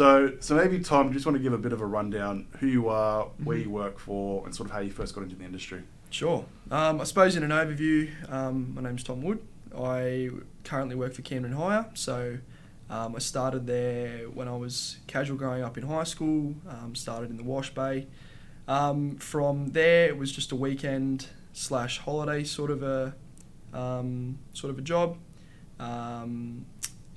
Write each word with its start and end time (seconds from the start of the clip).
So, 0.00 0.32
so 0.40 0.54
maybe 0.54 0.80
Tom, 0.80 1.08
do 1.08 1.10
you 1.10 1.14
just 1.16 1.26
want 1.26 1.36
to 1.36 1.42
give 1.42 1.52
a 1.52 1.58
bit 1.58 1.74
of 1.74 1.82
a 1.82 1.84
rundown 1.84 2.46
who 2.58 2.66
you 2.66 2.88
are, 2.88 3.24
where 3.44 3.58
you 3.58 3.68
work 3.68 3.98
for, 3.98 4.46
and 4.46 4.54
sort 4.54 4.70
of 4.70 4.72
how 4.72 4.80
you 4.80 4.90
first 4.90 5.14
got 5.14 5.24
into 5.24 5.36
the 5.36 5.44
industry. 5.44 5.82
Sure. 6.08 6.46
Um, 6.70 7.02
I 7.02 7.04
suppose 7.04 7.36
in 7.36 7.42
an 7.42 7.50
overview, 7.50 8.08
um, 8.32 8.72
my 8.74 8.80
name's 8.80 9.04
Tom 9.04 9.20
Wood. 9.20 9.46
I 9.78 10.30
currently 10.64 10.96
work 10.96 11.12
for 11.12 11.20
Camden 11.20 11.52
Hire. 11.52 11.84
So 11.92 12.38
um, 12.88 13.14
I 13.14 13.18
started 13.18 13.66
there 13.66 14.20
when 14.30 14.48
I 14.48 14.56
was 14.56 14.96
casual 15.06 15.36
growing 15.36 15.62
up 15.62 15.76
in 15.76 15.84
high 15.86 16.04
school. 16.04 16.54
Um, 16.66 16.94
started 16.94 17.28
in 17.28 17.36
the 17.36 17.44
wash 17.44 17.68
bay. 17.74 18.06
Um, 18.68 19.16
from 19.16 19.66
there, 19.72 20.06
it 20.06 20.16
was 20.16 20.32
just 20.32 20.50
a 20.50 20.56
weekend 20.56 21.26
slash 21.52 21.98
holiday 21.98 22.42
sort 22.44 22.70
of 22.70 22.82
a 22.82 23.14
um, 23.74 24.38
sort 24.54 24.70
of 24.70 24.78
a 24.78 24.82
job. 24.82 25.18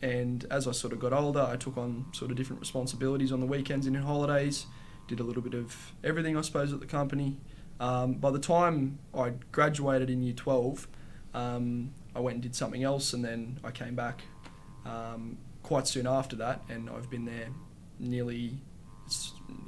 And 0.03 0.45
as 0.52 0.67
I 0.67 0.73
sort 0.73 0.91
of 0.91 0.99
got 0.99 1.13
older, 1.13 1.41
I 1.41 1.55
took 1.55 1.77
on 1.77 2.07
sort 2.12 2.30
of 2.30 2.35
different 2.35 2.59
responsibilities 2.59 3.31
on 3.31 3.39
the 3.39 3.45
weekends 3.45 3.88
and 3.88 3.95
in 3.95 4.02
holidays. 4.03 4.66
Did 5.07 5.21
a 5.21 5.23
little 5.23 5.41
bit 5.41 5.53
of 5.53 5.93
everything, 6.03 6.35
I 6.35 6.41
suppose, 6.41 6.73
at 6.73 6.81
the 6.81 6.85
company. 6.85 7.38
Um, 7.79 8.16
by 8.16 8.29
the 8.29 8.39
time 8.39 8.99
I 9.16 9.31
graduated 9.53 10.09
in 10.09 10.21
year 10.21 10.34
12, 10.34 10.89
um, 11.34 11.93
I 12.13 12.20
went 12.20 12.35
and 12.35 12.43
did 12.43 12.53
something 12.53 12.84
else, 12.84 13.13
and 13.13 13.23
then 13.23 13.62
I 13.63 13.71
came 13.71 13.95
back 13.95 14.23
um, 14.85 15.38
quite 15.63 15.88
soon 15.88 16.05
after 16.05 16.35
that, 16.35 16.62
and 16.67 16.90
I've 16.90 17.09
been 17.09 17.23
there 17.23 17.48
nearly, 17.98 18.57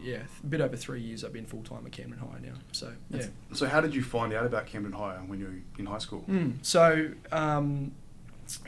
yeah, 0.02 0.24
a 0.44 0.48
bit 0.48 0.60
over 0.60 0.76
three 0.76 1.00
years. 1.00 1.24
I've 1.24 1.32
been 1.32 1.46
full 1.46 1.64
time 1.64 1.86
at 1.86 1.94
Camden 1.94 2.20
Hire 2.20 2.42
now. 2.42 2.56
So 2.74 2.92
yeah. 3.10 3.28
So, 3.54 3.68
how 3.68 3.80
did 3.80 3.96
you 3.96 4.04
find 4.04 4.34
out 4.34 4.46
about 4.46 4.68
Camden 4.68 4.92
Hire 4.92 5.20
when 5.26 5.40
you 5.40 5.46
were 5.46 5.80
in 5.80 5.86
high 5.86 6.00
school? 6.00 6.26
Mm. 6.30 6.58
So, 6.62 7.12
um, 7.32 7.94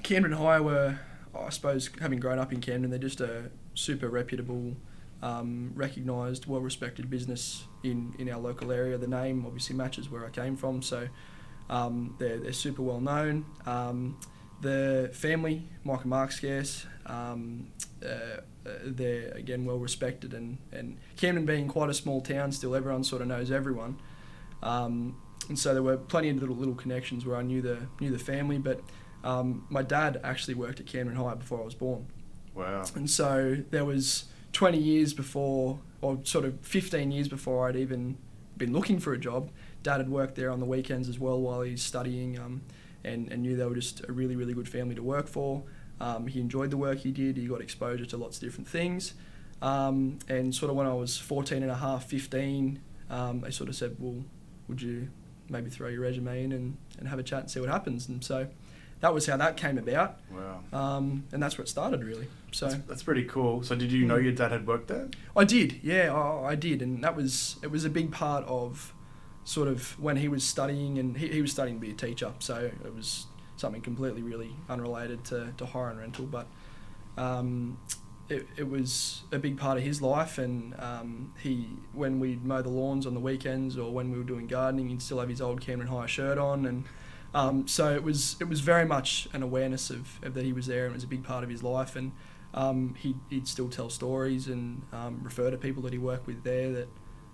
Camden 0.02 0.32
Hire 0.32 0.64
were, 0.64 0.98
I 1.36 1.50
suppose, 1.50 1.90
having 2.00 2.20
grown 2.20 2.40
up 2.40 2.54
in 2.54 2.62
Camden, 2.62 2.90
they're 2.90 3.00
just 3.00 3.22
a 3.22 3.50
super 3.74 4.10
reputable, 4.10 4.76
um, 5.22 5.72
recognised, 5.76 6.46
well 6.46 6.62
respected 6.62 7.10
business 7.10 7.66
in, 7.84 8.14
in 8.20 8.30
our 8.30 8.40
local 8.40 8.72
area. 8.72 8.98
The 8.98 9.08
name 9.08 9.46
obviously 9.46 9.76
matches 9.76 10.10
where 10.10 10.26
I 10.26 10.30
came 10.30 10.56
from, 10.56 10.82
so 10.82 11.08
um, 11.70 12.16
they're, 12.20 12.40
they're 12.40 12.54
super 12.54 12.82
well 12.82 13.02
known. 13.02 13.46
Um, 13.66 14.20
the 14.62 15.12
family, 15.14 15.68
Mike 15.84 16.02
and 16.02 16.10
Mark 16.10 16.32
Scarce, 16.32 16.86
um, 17.06 17.68
uh, 18.04 18.08
uh, 18.08 18.40
they're 18.84 19.32
again 19.32 19.66
well 19.66 19.78
respected, 19.78 20.34
and, 20.34 20.58
and 20.72 20.98
Camden 21.16 21.46
being 21.46 21.68
quite 21.68 21.90
a 21.90 21.94
small 21.94 22.22
town, 22.22 22.52
still 22.52 22.76
everyone 22.76 23.04
sort 23.04 23.22
of 23.22 23.28
knows 23.28 23.52
everyone. 23.52 24.00
Um, 24.64 25.16
and 25.50 25.58
so 25.58 25.74
there 25.74 25.84
were 25.84 25.98
plenty 25.98 26.30
of 26.30 26.38
little 26.38 26.56
little 26.56 26.76
connections 26.76 27.26
where 27.26 27.38
I 27.38 27.42
knew 27.42 27.62
the 27.62 27.88
knew 28.00 28.12
the 28.12 28.20
family. 28.20 28.58
But 28.58 28.82
um, 29.24 29.66
my 29.70 29.82
dad 29.84 30.20
actually 30.24 30.54
worked 30.54 30.80
at 30.80 30.86
Camden 30.86 31.16
Hire 31.16 31.36
before 31.36 31.62
I 31.62 31.66
was 31.66 31.76
born, 31.76 32.06
Wow. 32.56 32.84
and 32.96 33.10
so 33.10 33.58
there 33.72 33.86
was 33.86 34.26
20 34.54 34.78
years 34.78 35.14
before, 35.14 35.80
or 36.02 36.20
sort 36.24 36.46
of 36.46 36.60
15 36.62 37.12
years 37.12 37.28
before 37.28 37.68
I'd 37.68 37.76
even 37.76 38.18
been 38.58 38.74
looking 38.74 39.00
for 39.00 39.14
a 39.14 39.18
job. 39.20 39.50
Dad 39.84 39.98
had 39.98 40.10
worked 40.10 40.36
there 40.36 40.50
on 40.50 40.60
the 40.60 40.66
weekends 40.66 41.08
as 41.10 41.20
well 41.20 41.40
while 41.40 41.62
he's 41.62 41.82
studying, 41.84 42.40
um, 42.40 42.62
and 43.04 43.32
and 43.32 43.42
knew 43.44 43.56
they 43.56 43.66
were 43.66 43.76
just 43.76 44.04
a 44.08 44.12
really 44.12 44.36
really 44.36 44.54
good 44.54 44.68
family 44.68 44.96
to 44.96 45.04
work 45.04 45.28
for. 45.28 45.64
Um, 46.00 46.28
he 46.28 46.40
enjoyed 46.40 46.70
the 46.72 46.78
work 46.78 47.00
he 47.00 47.12
did. 47.12 47.38
He 47.38 47.48
got 47.48 47.62
exposure 47.62 48.06
to 48.06 48.18
lots 48.18 48.38
of 48.38 48.44
different 48.44 48.68
things. 48.68 49.14
Um, 49.62 50.20
and 50.30 50.54
sort 50.54 50.70
of 50.70 50.76
when 50.78 50.86
I 50.86 50.94
was 50.94 51.18
14 51.18 51.64
and 51.64 51.72
a 51.72 51.76
half, 51.76 52.06
15, 52.06 52.80
um, 53.10 53.42
they 53.42 53.50
sort 53.50 53.70
of 53.70 53.76
said, 53.76 53.96
well, 53.98 54.24
would 54.68 54.80
you 54.80 55.08
maybe 55.50 55.72
throw 55.72 55.88
your 55.88 56.02
resume 56.02 56.44
in 56.44 56.52
and, 56.52 56.78
and 57.00 57.08
have 57.08 57.18
a 57.18 57.24
chat 57.24 57.40
and 57.42 57.50
see 57.50 57.60
what 57.60 57.70
happens? 57.70 58.08
And 58.08 58.24
so 58.24 58.48
that 59.00 59.14
was 59.14 59.26
how 59.28 59.38
that 59.38 59.58
came 59.58 59.78
about. 59.78 60.20
Wow. 60.32 60.64
Um, 60.74 61.26
and 61.32 61.42
that's 61.42 61.58
where 61.58 61.64
it 61.64 61.70
started, 61.70 62.04
really. 62.04 62.28
So 62.52 62.68
That's, 62.68 62.88
that's 62.88 63.04
pretty 63.04 63.26
cool. 63.26 63.64
So, 63.64 63.76
did 63.76 63.92
you 63.92 64.06
know 64.06 64.16
your 64.16 64.32
dad 64.32 64.52
had 64.52 64.66
worked 64.66 64.88
there? 64.88 65.10
I 65.36 65.44
did, 65.44 65.80
yeah, 65.84 66.14
I, 66.14 66.52
I 66.52 66.56
did. 66.56 66.82
And 66.82 67.04
that 67.04 67.16
was, 67.16 67.58
it 67.62 67.70
was 67.70 67.86
a 67.86 67.90
big 67.90 68.12
part 68.12 68.44
of 68.46 68.94
sort 69.44 69.68
of 69.68 70.00
when 70.00 70.18
he 70.18 70.28
was 70.28 70.44
studying, 70.44 70.98
and 70.98 71.18
he, 71.18 71.28
he 71.28 71.42
was 71.42 71.52
studying 71.52 71.78
to 71.80 71.82
be 71.82 71.92
a 71.92 71.96
teacher. 71.96 72.34
So 72.40 72.72
it 72.84 72.96
was 72.96 73.28
something 73.58 73.82
completely, 73.82 74.22
really 74.22 74.56
unrelated 74.70 75.24
to, 75.26 75.54
to 75.58 75.66
hire 75.66 75.90
and 75.90 76.00
rental. 76.00 76.26
But 76.26 76.48
um, 77.18 77.78
it, 78.30 78.48
it 78.58 78.70
was 78.70 79.22
a 79.32 79.40
big 79.40 79.58
part 79.58 79.78
of 79.78 79.84
his 79.84 80.02
life, 80.02 80.38
and 80.38 80.74
um, 80.80 81.34
he 81.42 81.68
when 81.94 82.20
we'd 82.20 82.44
mow 82.44 82.62
the 82.62 82.70
lawns 82.70 83.06
on 83.06 83.14
the 83.14 83.20
weekends 83.20 83.78
or 83.78 83.92
when 83.92 84.12
we 84.12 84.18
were 84.18 84.24
doing 84.24 84.48
gardening, 84.48 84.90
he'd 84.90 85.02
still 85.02 85.20
have 85.20 85.30
his 85.30 85.42
old 85.42 85.62
Camden 85.62 85.88
Hire 85.88 86.08
shirt 86.08 86.38
on, 86.38 86.66
and 86.66 86.86
um, 87.34 87.68
so 87.68 87.94
it 87.94 88.04
was 88.04 88.36
it 88.40 88.48
was 88.48 88.62
very 88.62 88.86
much 88.86 89.28
an 89.34 89.44
awareness 89.44 89.90
of, 89.90 90.20
of 90.24 90.34
that 90.34 90.46
he 90.46 90.54
was 90.54 90.68
there, 90.68 90.86
and 90.86 90.94
it 90.94 90.96
was 90.96 91.04
a 91.04 91.08
big 91.08 91.24
part 91.24 91.44
of 91.44 91.50
his 91.50 91.64
life, 91.64 91.96
and 91.96 92.12
um, 92.54 92.96
he'd, 92.98 93.20
he'd 93.30 93.48
still 93.48 93.70
tell 93.70 93.90
stories 93.90 94.48
and 94.48 94.82
um, 94.94 95.20
refer 95.24 95.52
to 95.52 95.58
people 95.58 95.84
that 95.84 95.94
he 95.94 96.00
worked 96.00 96.28
with 96.28 96.44
there 96.44 96.72
that. 96.72 96.88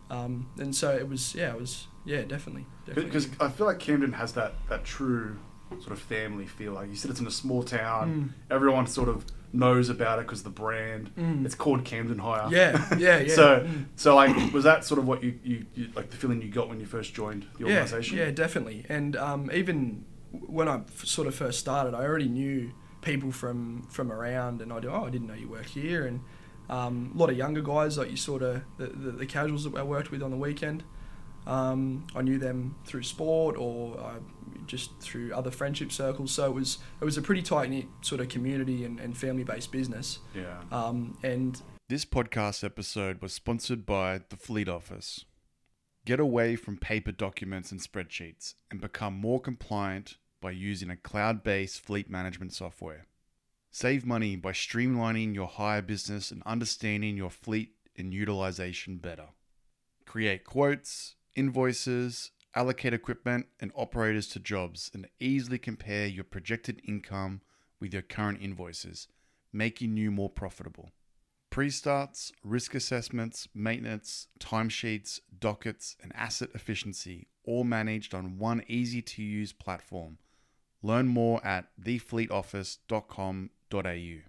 Um, 0.10 0.48
and 0.60 0.76
so 0.76 0.92
it 0.92 1.08
was, 1.08 1.34
yeah, 1.34 1.54
it 1.54 1.60
was, 1.60 1.88
yeah, 2.06 2.22
definitely, 2.22 2.68
definitely. 2.86 3.10
Because 3.10 3.30
I 3.40 3.50
feel 3.50 3.66
like 3.66 3.80
Camden 3.80 4.14
has 4.14 4.34
that, 4.34 4.54
that 4.70 4.84
true 4.84 5.40
sort 5.80 5.92
of 5.92 6.00
family 6.00 6.46
feel. 6.46 6.74
Like 6.74 6.90
you 6.90 6.96
said, 6.96 7.10
it's 7.10 7.20
in 7.20 7.26
a 7.26 7.32
small 7.32 7.64
town. 7.64 8.34
Mm. 8.50 8.54
Everyone 8.54 8.86
sort 8.86 9.10
of 9.10 9.26
knows 9.54 9.88
about 9.90 10.20
it 10.20 10.26
because 10.26 10.44
the 10.44 10.50
brand. 10.50 11.12
Mm. 11.16 11.46
It's 11.46 11.56
called 11.56 11.86
Camden 11.86 12.18
Hire. 12.20 12.48
yeah, 12.52 12.96
yeah, 12.98 13.20
yeah. 13.28 13.34
So, 13.36 13.60
Mm. 13.62 13.86
so 13.96 14.16
like, 14.16 14.52
was 14.52 14.64
that 14.64 14.84
sort 14.84 14.98
of 15.00 15.08
what 15.08 15.24
you, 15.24 15.40
you, 15.44 15.66
you 15.76 15.90
like 15.96 16.10
the 16.10 16.18
feeling 16.18 16.42
you 16.42 16.50
got 16.50 16.68
when 16.70 16.80
you 16.80 16.86
first 16.86 17.14
joined 17.14 17.46
the 17.60 17.66
yeah, 17.68 17.76
organisation? 17.76 18.18
Yeah, 18.18 18.32
definitely. 18.32 18.86
And 18.90 19.16
um, 19.16 19.50
even 19.54 20.06
when 20.32 20.68
I 20.68 20.78
f- 20.78 21.06
sort 21.06 21.28
of 21.28 21.36
first 21.36 21.60
started, 21.60 21.94
I 21.94 22.04
already 22.04 22.28
knew 22.28 22.72
people 23.02 23.32
from 23.32 23.84
from 23.90 24.12
around, 24.12 24.62
and 24.62 24.74
I 24.74 24.80
do. 24.80 24.90
Oh, 24.90 25.06
I 25.06 25.10
didn't 25.12 25.28
know 25.28 25.36
you 25.36 25.48
worked 25.48 25.70
here, 25.70 26.08
and 26.08 26.22
um, 26.70 27.12
a 27.14 27.18
lot 27.18 27.30
of 27.30 27.38
younger 27.38 27.62
guys 27.62 27.98
like 27.98 28.10
you 28.10 28.18
sort 28.18 28.42
of 28.42 28.64
the, 28.78 28.88
the, 28.88 29.12
the 29.12 29.26
casuals 29.28 29.66
that 29.66 29.76
I 29.76 29.84
worked 29.84 30.10
with 30.12 30.24
on 30.24 30.32
the 30.32 30.38
weekend. 30.38 30.84
Um, 31.46 32.08
I 32.16 32.22
knew 32.22 32.38
them 32.40 32.76
through 32.86 33.04
sport 33.04 33.58
or 33.58 34.00
uh, 34.00 34.14
just 34.68 35.00
through 35.00 35.34
other 35.34 35.52
friendship 35.52 35.92
circles. 35.92 36.32
So 36.32 36.46
it 36.46 36.54
was 36.54 36.78
it 37.02 37.06
was 37.06 37.18
a 37.18 37.22
pretty 37.22 37.42
tight 37.42 37.70
knit 37.70 37.86
sort 38.02 38.22
of 38.22 38.30
community 38.30 38.86
and, 38.86 39.00
and 39.00 39.18
family 39.18 39.44
based 39.44 39.72
business. 39.72 40.20
Yeah. 40.36 40.62
Um, 40.72 41.18
and 41.24 41.62
This 41.90 42.06
podcast 42.06 42.64
episode 42.64 43.22
was 43.22 43.34
sponsored 43.34 43.86
by 43.86 44.22
the 44.30 44.38
Fleet 44.38 44.70
Office. 44.70 45.26
Get 46.06 46.20
away 46.20 46.56
from 46.56 46.78
paper 46.78 47.12
documents 47.12 47.72
and 47.72 47.80
spreadsheets 47.80 48.56
and 48.70 48.82
become 48.82 49.14
more 49.14 49.40
compliant 49.40 50.18
by 50.42 50.52
using 50.52 50.90
a 50.90 50.98
cloud 50.98 51.44
based 51.44 51.80
fleet 51.80 52.10
management 52.10 52.54
software. 52.54 53.06
Save 53.72 54.06
money 54.06 54.36
by 54.36 54.52
streamlining 54.52 55.34
your 55.34 55.48
hire 55.48 55.82
business 55.82 56.30
and 56.30 56.44
understanding 56.46 57.18
your 57.18 57.30
fleet 57.32 57.72
and 57.98 58.14
utilization 58.14 58.98
better. 58.98 59.30
Create 60.06 60.44
quotes, 60.44 61.16
invoices, 61.36 62.32
allocate 62.56 62.94
equipment 62.94 63.48
and 63.60 63.72
operators 63.76 64.28
to 64.30 64.40
jobs, 64.40 64.90
and 64.94 65.08
easily 65.20 65.58
compare 65.58 66.06
your 66.06 66.24
projected 66.24 66.82
income 66.88 67.42
with 67.80 67.94
your 67.94 68.02
current 68.02 68.40
invoices, 68.42 69.08
making 69.52 69.98
you 69.98 70.12
more 70.12 70.30
profitable. 70.30 70.92
Pre 71.50 71.70
starts, 71.70 72.32
risk 72.44 72.74
assessments, 72.74 73.48
maintenance, 73.54 74.28
timesheets, 74.40 75.20
dockets, 75.40 75.96
and 76.02 76.12
asset 76.16 76.50
efficiency, 76.56 77.28
all 77.44 77.64
managed 77.64 78.16
on 78.16 78.40
one 78.40 78.64
easy 78.68 79.04
to 79.04 79.22
use 79.22 79.54
platform. 79.54 80.18
Learn 80.82 81.08
more 81.08 81.46
at 81.46 81.68
thefleetoffice.com.au. 81.80 84.22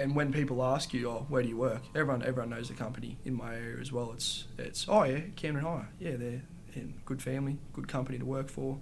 and 0.00 0.14
when 0.14 0.32
people 0.32 0.62
ask 0.62 0.94
you, 0.94 1.10
"Oh, 1.10 1.26
where 1.28 1.42
do 1.42 1.48
you 1.48 1.56
work?" 1.56 1.82
Everyone, 1.94 2.22
everyone 2.22 2.50
knows 2.50 2.68
the 2.68 2.74
company 2.74 3.18
in 3.24 3.34
my 3.34 3.56
area 3.56 3.80
as 3.80 3.90
well. 3.90 4.12
It's, 4.12 4.44
it's, 4.56 4.86
oh 4.88 5.02
yeah, 5.02 5.22
Camden 5.34 5.64
Hire. 5.64 5.88
Yeah, 5.98 6.14
they're 6.16 6.42
in 6.76 6.94
good 7.04 7.22
family, 7.22 7.58
good 7.72 7.88
company 7.88 8.18
to 8.18 8.24
work 8.24 8.48
for, 8.48 8.78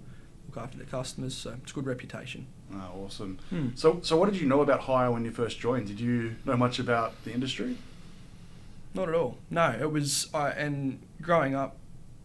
look 0.47 0.57
after 0.57 0.77
their 0.77 0.85
customers. 0.87 1.33
So 1.35 1.55
it's 1.63 1.71
a 1.71 1.75
good 1.75 1.85
reputation. 1.85 2.47
Oh, 2.73 3.03
awesome. 3.05 3.39
Hmm. 3.49 3.69
So, 3.75 3.99
so 4.03 4.17
what 4.17 4.31
did 4.31 4.39
you 4.41 4.47
know 4.47 4.61
about 4.61 4.81
hire 4.81 5.11
when 5.11 5.23
you 5.25 5.31
first 5.31 5.59
joined? 5.59 5.87
Did 5.87 5.99
you 5.99 6.35
know 6.45 6.57
much 6.57 6.79
about 6.79 7.23
the 7.23 7.31
industry? 7.33 7.77
Not 8.93 9.09
at 9.09 9.15
all. 9.15 9.37
No, 9.49 9.75
it 9.79 9.91
was, 9.91 10.27
I 10.33 10.49
and 10.51 10.99
growing 11.21 11.53
up, 11.55 11.77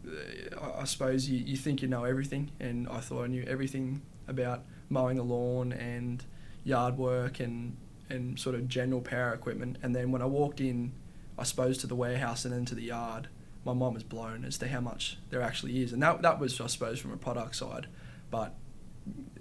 uh, 0.07 0.57
I- 0.61 0.81
I 0.83 0.85
suppose 0.85 1.29
you, 1.29 1.39
you 1.39 1.57
think 1.57 1.83
you 1.83 1.89
know 1.89 2.05
everything, 2.05 2.51
and 2.61 2.89
I 2.89 3.01
thought 3.01 3.25
I 3.25 3.27
knew 3.27 3.43
everything 3.45 4.03
about 4.29 4.63
mowing 4.89 5.17
the 5.17 5.23
lawn 5.25 5.73
and 5.73 6.25
yard 6.65 6.97
work 6.97 7.41
and 7.41 7.77
and 8.09 8.39
sort 8.41 8.57
of 8.57 8.67
general 8.67 9.01
power 9.01 9.33
equipment. 9.33 9.77
And 9.85 9.95
then 9.95 10.11
when 10.11 10.21
I 10.21 10.27
walked 10.27 10.61
in, 10.61 10.91
I 11.39 11.45
suppose 11.45 11.79
to 11.79 11.87
the 11.87 11.95
warehouse 11.95 12.45
and 12.45 12.53
then 12.53 12.65
to 12.65 12.75
the 12.75 12.83
yard, 12.83 13.29
my 13.65 13.73
mind 13.73 13.95
was 13.95 14.03
blown 14.05 14.45
as 14.45 14.57
to 14.59 14.69
how 14.69 14.81
much 14.81 15.19
there 15.31 15.43
actually 15.43 15.83
is. 15.83 15.93
And 15.93 16.03
that 16.03 16.23
that 16.23 16.39
was, 16.41 16.61
I 16.61 16.67
suppose, 16.67 16.99
from 16.99 17.13
a 17.13 17.17
product 17.17 17.57
side, 17.57 17.87
but 18.31 18.55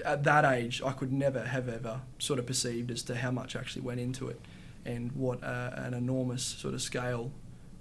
at 0.06 0.24
that 0.24 0.46
age, 0.46 0.82
I 0.84 0.92
could 0.94 1.12
never 1.12 1.44
have 1.46 1.68
ever 1.70 2.02
sort 2.18 2.40
of 2.40 2.46
perceived 2.46 2.92
as 2.92 3.04
to 3.04 3.16
how 3.16 3.32
much 3.32 3.56
actually 3.56 3.82
went 3.84 4.00
into 4.00 4.28
it 4.30 4.40
and 4.86 5.12
what 5.12 5.44
uh, 5.44 5.72
an 5.76 5.94
enormous 5.94 6.44
sort 6.44 6.74
of 6.74 6.82
scale 6.82 7.32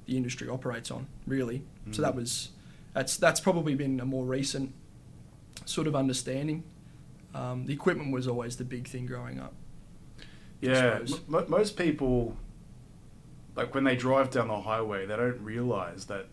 the 0.06 0.16
industry 0.16 0.48
operates 0.48 0.90
on, 0.90 1.06
really. 1.26 1.62
So 1.92 2.02
that 2.02 2.12
Mm. 2.12 2.16
was 2.16 2.50
that's 2.94 3.16
that's 3.16 3.40
probably 3.40 3.74
been 3.74 4.00
a 4.00 4.04
more 4.06 4.24
recent 4.24 4.74
sort 5.64 5.86
of 5.86 5.94
understanding. 5.94 6.64
Um, 7.34 7.66
the 7.66 7.72
equipment 7.72 8.12
was 8.12 8.26
always 8.26 8.56
the 8.56 8.64
big 8.64 8.88
thing 8.88 9.06
growing 9.06 9.38
up. 9.38 9.52
Yeah, 10.60 11.00
m- 11.32 11.44
most 11.48 11.76
people 11.76 12.36
like 13.58 13.74
when 13.74 13.84
they 13.84 13.96
drive 13.96 14.30
down 14.30 14.48
the 14.48 14.60
highway, 14.60 15.04
they 15.06 15.16
don't 15.16 15.40
realize 15.42 16.06
that 16.06 16.26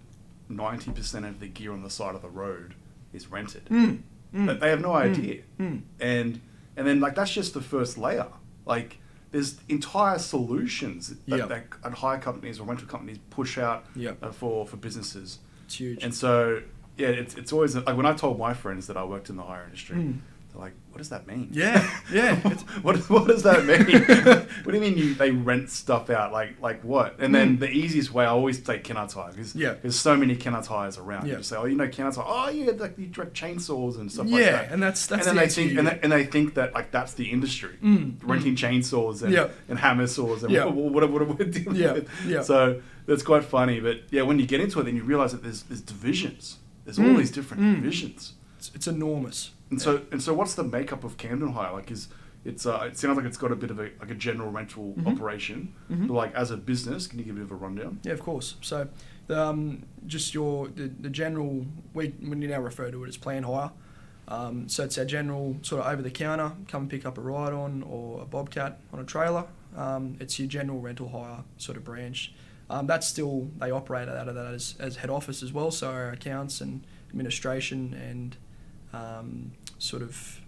ninety 0.48 0.92
percent 0.92 1.26
of 1.26 1.40
the 1.40 1.48
gear 1.48 1.72
on 1.74 1.84
the 1.84 1.90
side 1.90 2.16
of 2.16 2.22
the 2.22 2.30
road 2.30 2.76
is 3.14 3.28
rented. 3.32 3.66
Mm, 3.66 4.00
mm, 4.34 4.60
they 4.60 4.70
have 4.70 4.82
no 4.82 4.94
idea, 4.94 5.42
mm. 5.60 5.82
and 6.00 6.40
and 6.78 6.88
then 6.88 7.00
like 7.00 7.16
that's 7.16 7.34
just 7.34 7.54
the 7.54 7.62
first 7.62 7.98
layer. 7.98 8.28
Like 8.66 9.00
there's 9.32 9.60
entire 9.68 10.18
solutions 10.20 11.14
that, 11.28 11.38
Yep. 11.40 11.50
that 11.84 11.94
hire 11.94 12.20
companies 12.20 12.60
or 12.60 12.64
rental 12.66 12.88
companies 12.88 13.18
push 13.30 13.58
out 13.58 13.86
Yep. 13.96 14.18
uh, 14.24 14.32
for 14.32 14.66
for 14.68 14.78
businesses. 14.78 15.40
It's 15.66 15.76
huge. 15.76 16.04
And 16.04 16.14
so, 16.14 16.62
yeah, 16.98 17.08
it's, 17.10 17.34
it's 17.36 17.52
always 17.52 17.76
like 17.76 17.98
when 17.98 18.06
I 18.06 18.14
told 18.14 18.38
my 18.40 18.54
friends 18.54 18.86
that 18.88 18.96
I 18.98 19.04
worked 19.04 19.30
in 19.32 19.36
the 19.36 19.44
hire 19.44 19.64
industry, 19.66 19.96
Mm. 19.98 20.20
they're 20.35 20.35
like, 20.58 20.74
"What 20.92 20.98
does 21.00 21.10
that 21.10 21.28
mean?" 21.28 21.50
Yeah, 21.52 21.88
yeah, 22.14 22.36
what 22.82 22.98
what 23.10 23.28
does 23.28 23.44
that 23.44 23.66
mean? 23.66 24.04
what 24.64 24.72
do 24.72 24.74
you 24.74 24.80
mean 24.82 24.98
you 24.98 25.14
they 25.14 25.32
rent 25.32 25.70
stuff 25.70 26.10
out? 26.10 26.32
Like 26.32 26.62
like 26.62 26.82
what? 26.84 27.20
And 27.20 27.34
then 27.34 27.58
Mm. 27.58 27.60
the 27.60 27.70
easiest 27.70 28.14
way 28.14 28.26
I 28.26 28.30
always 28.30 28.64
say 28.64 28.80
Kennards 28.80 29.14
Hire 29.14 29.32
because 29.32 29.56
Yeah. 29.56 29.76
there's 29.82 30.00
so 30.00 30.16
many 30.18 30.36
Kennards 30.36 30.68
Hires 30.68 30.98
around. 30.98 31.28
Yeah. 31.28 31.38
You 31.38 31.44
say, 31.44 31.56
"Oh, 31.58 31.66
you 31.66 31.76
know 31.76 31.86
Hire? 31.86 32.12
Oh, 32.18 32.50
yeah, 32.50 32.72
like 32.78 32.98
you 32.98 33.08
direct 33.08 33.34
chainsaws 33.34 34.00
and 34.00 34.12
stuff 34.12 34.28
yeah, 34.28 34.36
like 34.36 34.46
that." 34.46 34.66
Yeah, 34.68 34.74
and 34.74 34.82
that's 34.84 35.08
that's 35.08 35.28
and 35.28 35.38
then 35.38 35.44
the 35.44 35.50
they 35.50 35.54
think 35.54 35.72
you 35.74 35.80
and 35.80 35.88
they, 35.88 36.00
and 36.04 36.12
they 36.12 36.26
think 36.26 36.54
that 36.56 36.74
like 36.74 36.92
that's 36.92 37.14
the 37.14 37.26
industry 37.32 37.76
Mm, 37.84 38.16
renting 38.24 38.56
chainsaws 38.56 39.22
and, 39.22 39.32
Yeah. 39.34 39.50
and 39.70 39.78
hammer 39.80 40.08
saws 40.08 40.44
and 40.44 40.52
Yeah. 40.52 40.66
what, 40.66 40.76
what, 40.94 41.10
what, 41.12 41.40
we're 41.40 41.46
dealing 41.46 41.76
Yeah, 41.76 41.94
with. 41.94 42.10
yeah. 42.28 42.42
So 42.42 42.82
that's 43.06 43.24
quite 43.24 43.44
funny. 43.44 43.80
But 43.80 44.02
yeah, 44.12 44.22
when 44.24 44.40
you 44.40 44.46
get 44.48 44.60
into 44.62 44.80
it, 44.80 44.84
then 44.86 44.96
you 44.96 45.04
realize 45.04 45.32
that 45.34 45.44
there's 45.44 45.64
there's 45.64 45.82
divisions. 45.82 46.58
There's 46.86 47.00
all 47.00 47.06
Mm, 47.06 47.18
these 47.18 47.32
different 47.32 47.64
mm. 47.64 47.76
divisions. 47.76 48.34
it's, 48.58 48.72
it's 48.76 48.88
enormous. 48.88 49.52
And 49.72 49.82
so 49.82 50.02
and 50.12 50.22
so, 50.22 50.34
what's 50.34 50.56
the 50.56 50.64
makeup 50.64 51.04
of 51.04 51.18
Camden 51.18 51.54
Hire? 51.54 51.74
Like, 51.74 51.90
is 51.92 52.08
it's 52.44 52.66
uh, 52.66 52.88
it 52.88 52.98
sounds 52.98 53.18
like 53.18 53.26
it's 53.26 53.38
got 53.38 53.52
a 53.52 53.56
bit 53.56 53.72
of 53.72 53.80
a 53.80 53.90
like 54.00 54.12
a 54.12 54.16
general 54.16 54.52
rental 54.52 54.94
Mhm. 54.98 55.08
operation. 55.08 55.74
Mhm. 55.92 56.08
But 56.08 56.14
like 56.14 56.36
as 56.36 56.52
a 56.52 56.58
business, 56.58 57.08
can 57.08 57.18
you 57.20 57.26
give 57.26 57.36
a 57.36 57.40
bit 57.40 57.46
of 57.46 57.52
a 57.52 57.56
rundown? 57.56 58.00
Yeah, 58.04 58.14
of 58.14 58.22
course. 58.22 58.56
So, 58.62 58.88
the, 59.28 59.42
um, 59.42 59.84
just 60.06 60.34
your 60.36 60.68
the, 60.68 60.88
the 60.88 61.10
general 61.10 61.66
we 61.94 62.14
we 62.22 62.36
now 62.36 62.60
refer 62.62 62.92
to 62.92 63.04
it 63.04 63.08
as 63.08 63.18
plant 63.18 63.46
hire. 63.46 63.72
Um, 64.28 64.68
so 64.70 64.84
it's 64.84 64.98
our 64.98 65.06
general 65.06 65.56
sort 65.62 65.82
of 65.86 65.92
over 65.94 66.02
the 66.02 66.10
counter, 66.10 66.52
come 66.68 66.84
and 66.84 66.90
pick 66.90 67.06
up 67.06 67.18
a 67.20 67.22
ride 67.22 67.54
on 67.54 67.84
or 67.84 68.22
a 68.24 68.26
bobcat 68.26 68.80
on 68.92 69.00
a 69.00 69.04
trailer. 69.04 69.46
Um, 69.78 70.18
it's 70.20 70.40
your 70.40 70.48
general 70.48 70.80
rental 70.80 71.10
hire 71.10 71.44
sort 71.58 71.78
of 71.78 71.84
branch. 71.84 72.34
Um, 72.70 72.88
that's 72.88 73.06
still 73.08 73.52
they 73.60 73.70
operate 73.70 74.10
out 74.10 74.28
of 74.28 74.34
that 74.34 74.48
as, 74.54 74.76
as 74.80 74.96
head 74.98 75.12
office 75.12 75.44
as 75.44 75.54
well. 75.54 75.70
So 75.70 75.92
our 75.92 76.10
accounts 76.10 76.60
and 76.62 76.82
administration 77.10 77.94
and 77.94 78.36
um, 78.96 79.52
sort 79.78 80.02
of 80.02 80.40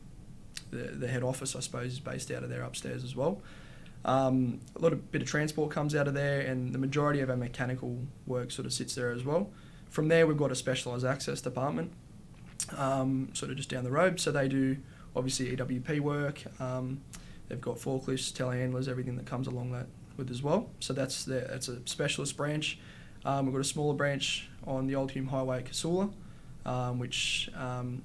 the, 0.71 0.77
the 0.77 1.07
head 1.07 1.23
office, 1.23 1.55
I 1.55 1.59
suppose, 1.59 1.93
is 1.93 1.99
based 1.99 2.31
out 2.31 2.43
of 2.43 2.49
there 2.49 2.63
upstairs 2.63 3.03
as 3.03 3.15
well. 3.15 3.41
Um, 4.05 4.59
a 4.75 4.79
lot 4.79 4.93
of 4.93 5.11
bit 5.11 5.21
of 5.21 5.27
transport 5.27 5.71
comes 5.71 5.95
out 5.95 6.07
of 6.07 6.13
there, 6.13 6.41
and 6.41 6.73
the 6.73 6.79
majority 6.79 7.19
of 7.19 7.29
our 7.29 7.37
mechanical 7.37 7.99
work 8.25 8.51
sort 8.51 8.65
of 8.65 8.73
sits 8.73 8.95
there 8.95 9.11
as 9.11 9.23
well. 9.23 9.49
From 9.89 10.07
there, 10.07 10.27
we've 10.27 10.37
got 10.37 10.51
a 10.51 10.55
specialised 10.55 11.05
access 11.05 11.41
department, 11.41 11.91
um, 12.77 13.29
sort 13.33 13.51
of 13.51 13.57
just 13.57 13.69
down 13.69 13.83
the 13.83 13.91
road. 13.91 14.19
So 14.19 14.31
they 14.31 14.47
do 14.47 14.77
obviously 15.15 15.55
EWP 15.55 15.99
work. 15.99 16.43
Um, 16.61 17.01
they've 17.47 17.59
got 17.59 17.77
forklifts, 17.77 18.31
telehandlers, 18.31 18.87
everything 18.87 19.15
that 19.17 19.25
comes 19.25 19.47
along 19.47 19.71
that 19.71 19.87
with 20.15 20.29
as 20.29 20.43
well. 20.43 20.69
So 20.79 20.93
that's 20.93 21.25
the, 21.25 21.45
that's 21.49 21.67
a 21.67 21.79
specialist 21.85 22.37
branch. 22.37 22.79
Um, 23.25 23.45
we've 23.45 23.53
got 23.53 23.61
a 23.61 23.65
smaller 23.65 23.93
branch 23.93 24.49
on 24.65 24.87
the 24.87 24.95
Old 24.95 25.11
Hume 25.11 25.27
Highway 25.27 25.63
Casula, 25.63 26.11
um, 26.65 26.99
which 26.99 27.49
um, 27.55 28.03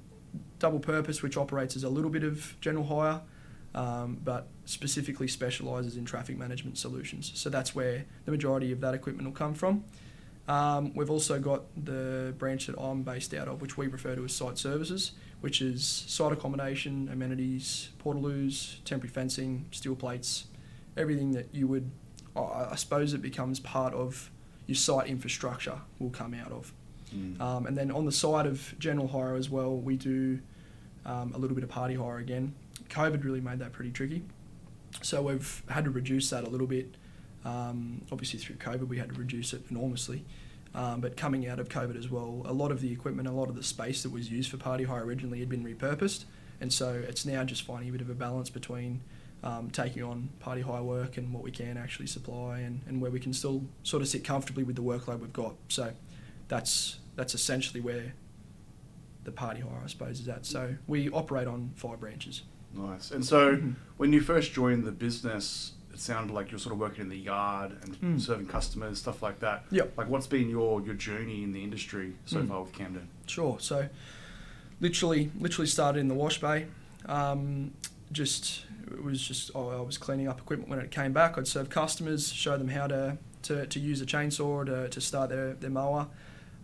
double 0.59 0.79
purpose, 0.79 1.21
which 1.21 1.37
operates 1.37 1.75
as 1.75 1.83
a 1.83 1.89
little 1.89 2.09
bit 2.09 2.23
of 2.23 2.55
general 2.61 2.85
hire, 2.85 3.21
um, 3.75 4.19
but 4.23 4.47
specifically 4.65 5.27
specialises 5.27 5.97
in 5.97 6.05
traffic 6.05 6.37
management 6.37 6.77
solutions. 6.77 7.31
So 7.35 7.49
that's 7.49 7.75
where 7.75 8.05
the 8.25 8.31
majority 8.31 8.71
of 8.71 8.81
that 8.81 8.93
equipment 8.93 9.27
will 9.27 9.35
come 9.35 9.53
from. 9.53 9.83
Um, 10.47 10.93
we've 10.93 11.09
also 11.09 11.39
got 11.39 11.63
the 11.85 12.33
branch 12.37 12.67
that 12.67 12.77
I'm 12.77 13.03
based 13.03 13.33
out 13.33 13.47
of, 13.47 13.61
which 13.61 13.77
we 13.77 13.87
refer 13.87 14.15
to 14.15 14.25
as 14.25 14.33
site 14.33 14.57
services, 14.57 15.13
which 15.41 15.61
is 15.61 15.85
site 16.07 16.33
accommodation, 16.33 17.09
amenities, 17.11 17.89
portaloos, 18.03 18.83
temporary 18.83 19.11
fencing, 19.11 19.65
steel 19.71 19.95
plates, 19.95 20.45
everything 20.97 21.31
that 21.31 21.47
you 21.53 21.67
would, 21.67 21.89
I 22.35 22.69
I 22.71 22.75
suppose 22.75 23.13
it 23.13 23.21
becomes 23.21 23.59
part 23.59 23.93
of 23.93 24.29
your 24.67 24.75
site 24.75 25.07
infrastructure 25.07 25.79
will 25.99 26.09
come 26.09 26.33
out 26.33 26.51
of. 26.51 26.73
Um, 27.41 27.65
and 27.65 27.77
then 27.77 27.91
on 27.91 28.05
the 28.05 28.11
side 28.11 28.45
of 28.45 28.73
general 28.79 29.07
hire 29.07 29.35
as 29.35 29.49
well, 29.49 29.75
we 29.75 29.95
do 29.95 30.39
um, 31.05 31.33
a 31.33 31.37
little 31.37 31.55
bit 31.55 31.63
of 31.63 31.69
party 31.69 31.95
hire 31.95 32.17
again. 32.17 32.55
COVID 32.89 33.23
really 33.23 33.41
made 33.41 33.59
that 33.59 33.71
pretty 33.71 33.91
tricky. 33.91 34.23
So 35.01 35.21
we've 35.23 35.63
had 35.69 35.85
to 35.85 35.89
reduce 35.89 36.29
that 36.29 36.43
a 36.43 36.49
little 36.49 36.67
bit. 36.67 36.95
Um, 37.45 38.03
obviously, 38.11 38.39
through 38.39 38.55
COVID, 38.55 38.87
we 38.87 38.97
had 38.97 39.09
to 39.09 39.15
reduce 39.15 39.53
it 39.53 39.63
enormously. 39.69 40.25
Um, 40.75 41.01
but 41.01 41.17
coming 41.17 41.47
out 41.47 41.59
of 41.59 41.69
COVID 41.69 41.97
as 41.97 42.09
well, 42.09 42.41
a 42.45 42.53
lot 42.53 42.71
of 42.71 42.81
the 42.81 42.91
equipment, 42.91 43.27
a 43.27 43.31
lot 43.31 43.49
of 43.49 43.55
the 43.55 43.63
space 43.63 44.03
that 44.03 44.11
was 44.11 44.31
used 44.31 44.49
for 44.49 44.57
party 44.57 44.85
hire 44.85 45.03
originally 45.03 45.39
had 45.39 45.49
been 45.49 45.63
repurposed. 45.63 46.25
And 46.61 46.71
so 46.71 47.03
it's 47.07 47.25
now 47.25 47.43
just 47.43 47.63
finding 47.63 47.89
a 47.89 47.91
bit 47.91 48.01
of 48.01 48.09
a 48.09 48.13
balance 48.13 48.49
between 48.49 49.01
um, 49.43 49.69
taking 49.69 50.03
on 50.03 50.29
party 50.39 50.61
hire 50.61 50.81
work 50.81 51.17
and 51.17 51.33
what 51.33 51.43
we 51.43 51.51
can 51.51 51.77
actually 51.77 52.07
supply 52.07 52.59
and, 52.59 52.81
and 52.87 53.01
where 53.01 53.11
we 53.11 53.19
can 53.19 53.33
still 53.33 53.63
sort 53.83 54.01
of 54.01 54.07
sit 54.07 54.23
comfortably 54.23 54.63
with 54.63 54.75
the 54.75 54.81
workload 54.81 55.19
we've 55.19 55.33
got. 55.33 55.55
So 55.67 55.91
that's 56.47 56.99
that's 57.15 57.33
essentially 57.35 57.81
where 57.81 58.13
the 59.23 59.31
party 59.31 59.61
hire, 59.61 59.81
I 59.83 59.87
suppose, 59.87 60.19
is 60.19 60.27
at. 60.27 60.45
So 60.45 60.75
we 60.87 61.09
operate 61.09 61.47
on 61.47 61.71
five 61.75 61.99
branches. 61.99 62.43
Nice. 62.73 63.11
And 63.11 63.23
so, 63.25 63.55
Mhm. 63.55 63.75
when 63.97 64.11
you 64.11 64.19
first 64.21 64.51
joined 64.53 64.83
the 64.85 64.91
business, 64.91 65.73
it 65.93 65.99
sounded 65.99 66.33
like 66.33 66.49
you're 66.51 66.59
sort 66.59 66.73
of 66.73 66.79
working 66.79 67.01
in 67.01 67.09
the 67.09 67.17
yard 67.17 67.77
and 67.83 68.01
Mm. 68.01 68.19
serving 68.21 68.47
customers, 68.47 68.97
stuff 68.99 69.21
like 69.21 69.39
that. 69.41 69.65
Yep. 69.71 69.95
Like, 69.97 70.09
what's 70.09 70.27
been 70.27 70.49
your 70.49 70.81
your 70.81 70.95
journey 70.95 71.43
in 71.43 71.51
the 71.53 71.63
industry 71.63 72.15
so 72.25 72.37
Mm. 72.41 72.47
far 72.47 72.61
with 72.63 72.73
Camden? 72.73 73.07
Sure. 73.27 73.57
So, 73.59 73.87
literally, 74.81 75.31
literally 75.39 75.67
started 75.67 75.99
in 75.99 76.07
the 76.07 76.15
wash 76.15 76.41
bay. 76.41 76.65
Um, 77.05 77.71
just 78.11 78.65
it 78.91 79.03
was 79.03 79.21
just 79.25 79.51
oh, 79.55 79.69
I 79.69 79.81
was 79.81 79.97
cleaning 79.97 80.27
up 80.27 80.39
equipment 80.39 80.69
when 80.69 80.79
it 80.79 80.91
came 80.91 81.13
back. 81.13 81.37
I'd 81.37 81.47
serve 81.47 81.69
customers, 81.69 82.31
show 82.31 82.57
them 82.57 82.69
how 82.69 82.87
to 82.87 83.17
to, 83.43 83.67
to 83.67 83.79
use 83.79 83.99
a 84.01 84.05
chainsaw 84.05 84.65
to, 84.65 84.89
to 84.89 85.01
start 85.01 85.29
their 85.29 85.53
their 85.53 85.69
mower. 85.69 86.07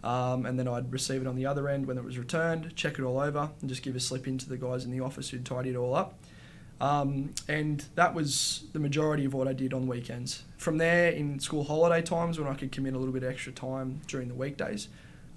Um, 0.03 0.45
and 0.45 0.57
then 0.57 0.67
I'd 0.67 0.91
receive 0.91 1.21
it 1.21 1.27
on 1.27 1.35
the 1.35 1.45
other 1.45 1.67
end 1.67 1.85
when 1.85 1.97
it 1.97 2.03
was 2.03 2.17
returned, 2.17 2.75
check 2.75 2.99
it 2.99 3.03
all 3.03 3.19
over, 3.19 3.49
and 3.59 3.69
just 3.69 3.83
give 3.83 3.95
a 3.95 3.99
slip 3.99 4.27
into 4.27 4.47
the 4.47 4.57
guys 4.57 4.85
in 4.85 4.91
the 4.91 5.01
office 5.01 5.29
who'd 5.29 5.45
tidy 5.45 5.71
it 5.71 5.75
all 5.75 5.93
up. 5.93 6.17
Um, 6.81 7.33
and 7.49 7.83
that 7.95 8.13
was 8.13 8.63
the 8.71 8.79
majority 8.79 9.25
of 9.25 9.33
what 9.33 9.47
I 9.47 9.53
did 9.53 9.73
on 9.73 9.87
weekends. 9.87 10.43
From 10.57 10.77
there, 10.77 11.11
in 11.11 11.39
school 11.39 11.65
holiday 11.65 12.01
times, 12.01 12.39
when 12.39 12.47
I 12.47 12.53
could 12.53 12.71
commit 12.71 12.93
a 12.93 12.97
little 12.97 13.13
bit 13.13 13.23
extra 13.23 13.51
time 13.51 13.99
during 14.07 14.29
the 14.29 14.33
weekdays, 14.33 14.87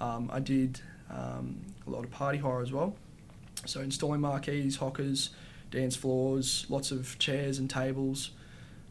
um, 0.00 0.30
I 0.32 0.38
did 0.38 0.80
um, 1.10 1.60
a 1.86 1.90
lot 1.90 2.04
of 2.04 2.10
party 2.12 2.38
hire 2.38 2.62
as 2.62 2.72
well. 2.72 2.94
So 3.66 3.80
installing 3.80 4.20
marquees, 4.20 4.76
hockers, 4.76 5.30
dance 5.70 5.96
floors, 5.96 6.66
lots 6.68 6.92
of 6.92 7.18
chairs 7.18 7.58
and 7.58 7.68
tables. 7.68 8.30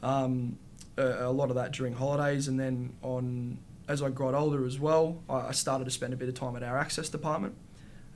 Um, 0.03 0.57
a, 0.97 1.25
a 1.25 1.31
lot 1.31 1.49
of 1.49 1.55
that 1.55 1.71
during 1.71 1.93
holidays, 1.93 2.47
and 2.49 2.59
then 2.59 2.93
on 3.01 3.59
as 3.91 4.01
I 4.01 4.09
got 4.09 4.33
older 4.33 4.65
as 4.65 4.79
well, 4.79 5.21
I, 5.29 5.47
I 5.47 5.51
started 5.51 5.83
to 5.83 5.91
spend 5.91 6.13
a 6.13 6.15
bit 6.15 6.29
of 6.29 6.35
time 6.35 6.55
at 6.55 6.63
our 6.63 6.77
access 6.77 7.09
department. 7.09 7.55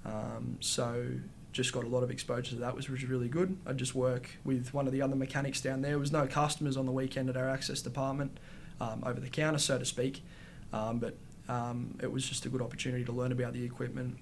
Um, 0.05 0.57
so 0.61 1.05
just 1.51 1.73
got 1.73 1.83
a 1.83 1.87
lot 1.87 2.01
of 2.01 2.09
exposure 2.09 2.51
to 2.51 2.61
that, 2.61 2.75
which 2.75 2.89
was 2.89 3.03
really 3.03 3.27
good. 3.27 3.57
I'd 3.65 3.77
just 3.77 3.93
work 3.93 4.29
with 4.45 4.73
one 4.73 4.87
of 4.87 4.93
the 4.93 5.01
other 5.01 5.15
mechanics 5.15 5.59
down 5.59 5.81
there. 5.81 5.91
There 5.91 5.99
was 5.99 6.13
no 6.13 6.27
customers 6.27 6.77
on 6.77 6.85
the 6.85 6.93
weekend 6.93 7.29
at 7.29 7.35
our 7.35 7.49
access 7.49 7.81
department, 7.81 8.39
um, 8.79 9.03
over 9.05 9.19
the 9.19 9.29
counter, 9.29 9.59
so 9.59 9.77
to 9.77 9.85
speak. 9.85 10.23
Um, 10.71 10.99
but 10.99 11.15
um, 11.49 11.97
it 12.01 12.11
was 12.11 12.27
just 12.27 12.45
a 12.45 12.49
good 12.49 12.61
opportunity 12.61 13.03
to 13.03 13.11
learn 13.11 13.33
about 13.33 13.53
the 13.53 13.63
equipment, 13.63 14.17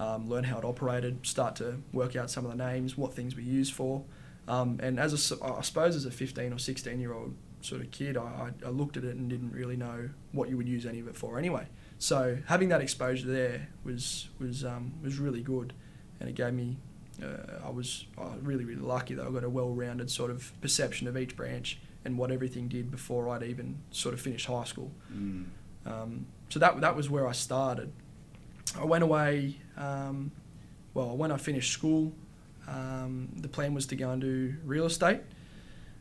um, 0.00 0.28
learn 0.28 0.44
how 0.44 0.58
it 0.58 0.64
operated, 0.64 1.24
start 1.24 1.54
to 1.56 1.76
work 1.92 2.16
out 2.16 2.30
some 2.32 2.44
of 2.44 2.50
the 2.50 2.56
names, 2.56 2.96
what 2.98 3.14
things 3.14 3.36
we 3.36 3.44
use 3.44 3.70
for. 3.70 4.02
Um, 4.48 4.78
and 4.82 4.98
as 4.98 5.12
a 5.32 5.44
I 5.44 5.62
suppose 5.62 5.96
as 5.96 6.04
a 6.04 6.10
15 6.10 6.52
or 6.52 6.58
16 6.58 7.00
year 7.00 7.12
old 7.12 7.34
sort 7.66 7.80
of 7.80 7.90
kid, 7.90 8.16
I, 8.16 8.50
I 8.64 8.68
looked 8.68 8.96
at 8.96 9.04
it 9.04 9.16
and 9.16 9.28
didn't 9.28 9.52
really 9.52 9.76
know 9.76 10.08
what 10.32 10.48
you 10.48 10.56
would 10.56 10.68
use 10.68 10.86
any 10.86 11.00
of 11.00 11.08
it 11.08 11.16
for 11.16 11.38
anyway. 11.38 11.66
So 11.98 12.38
having 12.46 12.68
that 12.68 12.80
exposure 12.80 13.26
there 13.26 13.68
was 13.84 14.28
was 14.38 14.64
um, 14.64 14.92
was 15.02 15.18
really 15.18 15.42
good, 15.42 15.72
and 16.20 16.28
it 16.28 16.34
gave 16.34 16.54
me. 16.54 16.76
Uh, 17.22 17.66
I 17.66 17.70
was 17.70 18.06
uh, 18.18 18.36
really 18.42 18.64
really 18.64 18.82
lucky 18.82 19.14
that 19.14 19.26
I 19.26 19.30
got 19.30 19.42
a 19.42 19.48
well-rounded 19.48 20.10
sort 20.10 20.30
of 20.30 20.52
perception 20.60 21.08
of 21.08 21.16
each 21.16 21.34
branch 21.34 21.78
and 22.04 22.18
what 22.18 22.30
everything 22.30 22.68
did 22.68 22.90
before 22.90 23.28
I'd 23.30 23.42
even 23.42 23.78
sort 23.90 24.14
of 24.14 24.20
finished 24.20 24.46
high 24.46 24.64
school. 24.64 24.92
Mm. 25.12 25.46
Um, 25.86 26.26
so 26.50 26.58
that 26.58 26.80
that 26.80 26.94
was 26.94 27.10
where 27.10 27.26
I 27.26 27.32
started. 27.32 27.92
I 28.78 28.84
went 28.84 29.02
away. 29.02 29.56
Um, 29.76 30.30
well, 30.94 31.16
when 31.16 31.30
I 31.30 31.36
finished 31.36 31.72
school, 31.72 32.12
um, 32.68 33.28
the 33.36 33.48
plan 33.48 33.74
was 33.74 33.86
to 33.86 33.96
go 33.96 34.10
and 34.10 34.20
do 34.20 34.54
real 34.64 34.86
estate. 34.86 35.20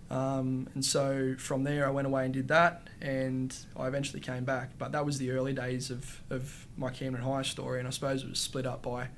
Um, 0.10 0.70
and 0.76 0.86
so 0.86 1.36
from 1.38 1.64
there, 1.64 1.88
I 1.88 1.90
went 1.90 2.06
away 2.06 2.26
and 2.26 2.34
did 2.34 2.48
that, 2.50 2.90
and 3.02 3.56
I 3.76 3.88
eventually 3.88 4.20
came 4.20 4.44
back. 4.44 4.72
But 4.78 4.92
that 4.92 5.06
was 5.06 5.18
the 5.18 5.32
early 5.32 5.54
days 5.54 5.90
of, 5.90 6.22
of 6.30 6.68
my 6.78 6.92
Camden 6.92 7.24
Hire 7.24 7.44
story, 7.44 7.80
and 7.80 7.88
I 7.88 7.92
suppose 7.92 8.24
it 8.24 8.30
was 8.30 8.40
split 8.40 8.66
up 8.66 8.84
by 8.84 9.10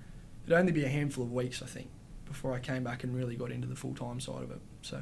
it'd 0.47 0.57
only 0.57 0.71
be 0.71 0.85
a 0.85 0.89
handful 0.89 1.25
of 1.25 1.31
weeks, 1.31 1.61
I 1.61 1.65
think, 1.65 1.89
before 2.25 2.53
I 2.53 2.59
came 2.59 2.83
back 2.83 3.03
and 3.03 3.15
really 3.15 3.35
got 3.35 3.51
into 3.51 3.67
the 3.67 3.75
full 3.75 3.93
time 3.93 4.19
side 4.19 4.43
of 4.43 4.51
it. 4.51 4.61
So 4.81 5.01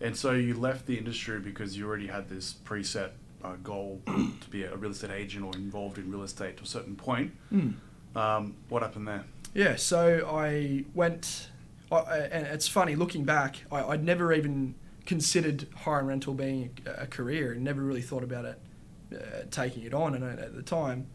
And 0.00 0.16
so 0.16 0.32
you 0.32 0.54
left 0.54 0.86
the 0.86 0.98
industry 0.98 1.40
because 1.40 1.76
you 1.76 1.88
already 1.88 2.06
had 2.06 2.28
this 2.28 2.54
preset 2.64 3.10
a 3.42 3.56
goal 3.56 4.02
to 4.06 4.50
be 4.50 4.64
a 4.64 4.76
real 4.76 4.90
estate 4.90 5.10
agent 5.10 5.44
or 5.44 5.54
involved 5.54 5.96
in 5.96 6.10
real 6.10 6.22
estate 6.22 6.58
to 6.58 6.64
a 6.64 6.66
certain 6.66 6.94
point. 6.94 7.32
Mm. 7.50 7.74
Um, 8.14 8.54
what 8.68 8.82
happened 8.82 9.08
there? 9.08 9.24
Yeah, 9.54 9.76
so 9.76 10.28
I 10.30 10.84
went, 10.94 11.48
I, 11.90 12.18
and 12.18 12.46
it's 12.46 12.68
funny 12.68 12.96
looking 12.96 13.24
back. 13.24 13.64
I, 13.72 13.82
I'd 13.82 14.04
never 14.04 14.32
even 14.32 14.74
considered 15.10 15.66
hire 15.74 15.98
and 15.98 16.06
rental 16.06 16.34
being 16.34 16.70
a, 16.86 17.02
a 17.02 17.06
career, 17.08 17.50
and 17.50 17.64
never 17.64 17.82
really 17.82 18.00
thought 18.00 18.22
about 18.22 18.44
it, 18.44 18.60
uh, 19.12 19.42
taking 19.50 19.82
it 19.82 19.92
on. 19.92 20.14
And 20.14 20.22
at 20.22 20.54
the 20.54 20.62
time, 20.62 21.08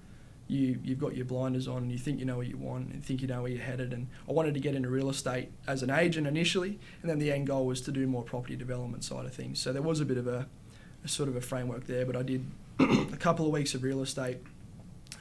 you 0.50 0.78
you've 0.84 1.00
got 1.00 1.16
your 1.16 1.24
blinders 1.24 1.66
on, 1.66 1.84
and 1.84 1.92
you 1.94 1.98
think 1.98 2.20
you 2.20 2.26
know 2.26 2.36
what 2.36 2.48
you 2.48 2.58
want, 2.58 2.92
and 2.92 3.02
think 3.02 3.22
you 3.22 3.28
know 3.30 3.44
where 3.44 3.52
you're 3.52 3.64
headed. 3.64 3.94
And 3.94 4.08
I 4.28 4.34
wanted 4.34 4.54
to 4.54 4.60
get 4.60 4.76
into 4.76 4.90
real 4.90 5.10
estate 5.10 5.50
as 5.66 5.82
an 5.82 5.90
agent 5.90 6.28
initially, 6.28 6.78
and 7.02 7.10
then 7.10 7.20
the 7.20 7.32
end 7.32 7.48
goal 7.48 7.66
was 7.66 7.80
to 7.84 7.92
do 7.94 8.06
more 8.06 8.22
property 8.22 8.58
development 8.58 9.06
side 9.06 9.26
of 9.26 9.34
things. 9.34 9.62
So 9.62 9.72
there 9.72 9.82
was 9.82 10.02
a 10.02 10.06
bit 10.06 10.18
of 10.18 10.28
a, 10.28 10.46
a 11.06 11.08
sort 11.08 11.30
of 11.30 11.38
a 11.38 11.42
framework 11.42 11.88
there, 11.88 12.06
but 12.06 12.18
I 12.18 12.24
did 12.24 12.46
a 12.80 13.18
couple 13.18 13.46
of 13.46 13.54
weeks 13.54 13.76
of 13.76 13.84
real 13.84 14.02
estate, 14.02 14.40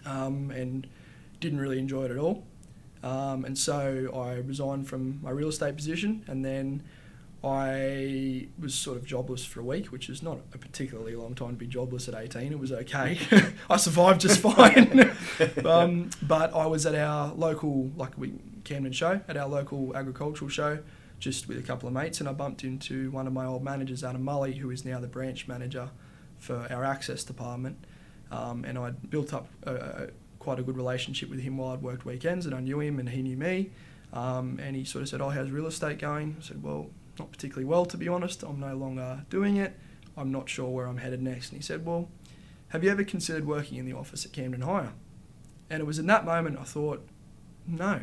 um, 0.05 0.51
and 0.51 0.89
didn't 1.39 1.61
really 1.61 1.79
enjoy 1.79 2.07
it 2.07 2.11
at 2.11 2.19
all. 2.19 2.45
Um, 3.05 3.45
and 3.45 3.57
so 3.57 4.11
I 4.13 4.41
resigned 4.41 4.89
from 4.89 5.21
my 5.23 5.31
real 5.31 5.51
estate 5.51 5.77
position, 5.77 6.25
and 6.27 6.45
then 6.45 6.83
I 7.45 8.49
was 8.59 8.75
sort 8.75 8.97
of 8.97 9.05
jobless 9.05 9.45
for 9.45 9.61
a 9.61 9.65
week, 9.65 9.93
which 9.93 10.09
is 10.09 10.23
not 10.23 10.39
a 10.55 10.59
particularly 10.59 11.15
long 11.15 11.35
time 11.35 11.51
to 11.51 11.57
be 11.57 11.67
jobless 11.67 12.09
at 12.09 12.15
18. 12.15 12.53
It 12.53 12.59
was 12.59 12.73
okay. 12.73 13.19
I 13.71 13.77
survived 13.77 14.23
just 14.23 14.41
fine. 14.41 15.13
um, 15.67 16.09
but 16.23 16.55
I 16.55 16.65
was 16.67 16.87
at 16.87 16.95
our 16.95 17.35
local, 17.35 17.91
like 17.97 18.17
we 18.17 18.33
Camden 18.65 18.93
show, 18.93 19.21
at 19.29 19.37
our 19.37 19.47
local 19.47 19.95
agricultural 19.95 20.49
show, 20.49 20.79
just 21.19 21.47
with 21.47 21.59
a 21.59 21.63
couple 21.63 21.87
of 21.87 21.93
mates, 21.93 22.19
and 22.21 22.29
I 22.29 22.33
bumped 22.33 22.65
into 22.65 23.11
one 23.11 23.27
of 23.27 23.35
my 23.35 23.45
old 23.45 23.63
managers, 23.63 24.03
Adam 24.03 24.25
Mully, 24.25 24.57
who 24.57 24.71
is 24.71 24.87
now 24.87 24.99
the 24.99 25.07
branch 25.07 25.47
manager 25.47 25.91
for 26.39 26.67
our 26.71 26.83
access 26.83 27.25
department. 27.25 27.85
Um, 28.31 28.65
and 28.65 28.79
I'd 28.79 29.11
built 29.11 29.35
up 29.35 29.49
a, 29.65 29.75
a, 29.75 30.07
quite 30.39 30.59
a 30.59 30.63
good 30.63 30.77
relationship 30.79 31.29
with 31.29 31.41
him 31.41 31.59
while 31.59 31.75
I'd 31.75 31.83
worked 31.83 32.07
weekends, 32.07 32.47
and 32.47 32.55
I 32.55 32.61
knew 32.61 32.81
him 32.81 32.99
and 32.99 33.11
he 33.11 33.21
knew 33.21 33.37
me. 33.37 33.71
Um, 34.15 34.59
and 34.63 34.75
he 34.77 34.85
sort 34.85 35.03
of 35.03 35.11
said, 35.11 35.21
"Oh, 35.21 35.29
how's 35.29 35.51
real 35.51 35.67
estate 35.67 35.99
going?" 35.99 36.37
I 36.39 36.43
said, 36.43 36.63
"Well, 36.63 36.89
not 37.19 37.31
particularly 37.31 37.65
well, 37.65 37.87
to 37.87 37.97
be 37.97 38.09
honest. 38.09 38.43
I'm 38.43 38.61
no 38.61 38.75
longer 38.77 39.25
doing 39.31 39.57
it. 39.57 39.79
I'm 40.17 40.31
not 40.31 40.49
sure 40.49 40.69
where 40.69 40.87
I'm 40.87 40.99
headed 40.99 41.23
next." 41.23 41.51
And 41.51 41.59
he 41.59 41.63
said, 41.63 41.85
"Well, 41.85 42.09
have 42.69 42.85
you 42.85 42.91
ever 42.91 43.05
considered 43.05 43.47
working 43.47 43.79
in 43.79 43.87
the 43.87 43.93
office 43.93 44.25
at 44.25 44.33
Camden 44.33 44.63
Hire?" 44.63 44.93
And 45.71 45.81
it 45.81 45.87
was 45.87 45.99
in 45.99 46.07
that 46.07 46.25
moment 46.25 46.59
I 46.59 46.65
thought, 46.65 47.07
"No, 47.67 48.01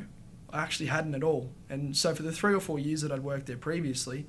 I 0.49 0.61
actually 0.61 0.87
hadn't 0.87 1.15
at 1.15 1.23
all." 1.23 1.51
And 1.69 1.95
so 1.95 2.15
for 2.15 2.23
the 2.23 2.31
three 2.31 2.53
or 2.53 2.59
four 2.59 2.79
years 2.79 3.01
that 3.01 3.11
I'd 3.11 3.23
worked 3.23 3.45
there 3.45 3.57
previously, 3.57 4.27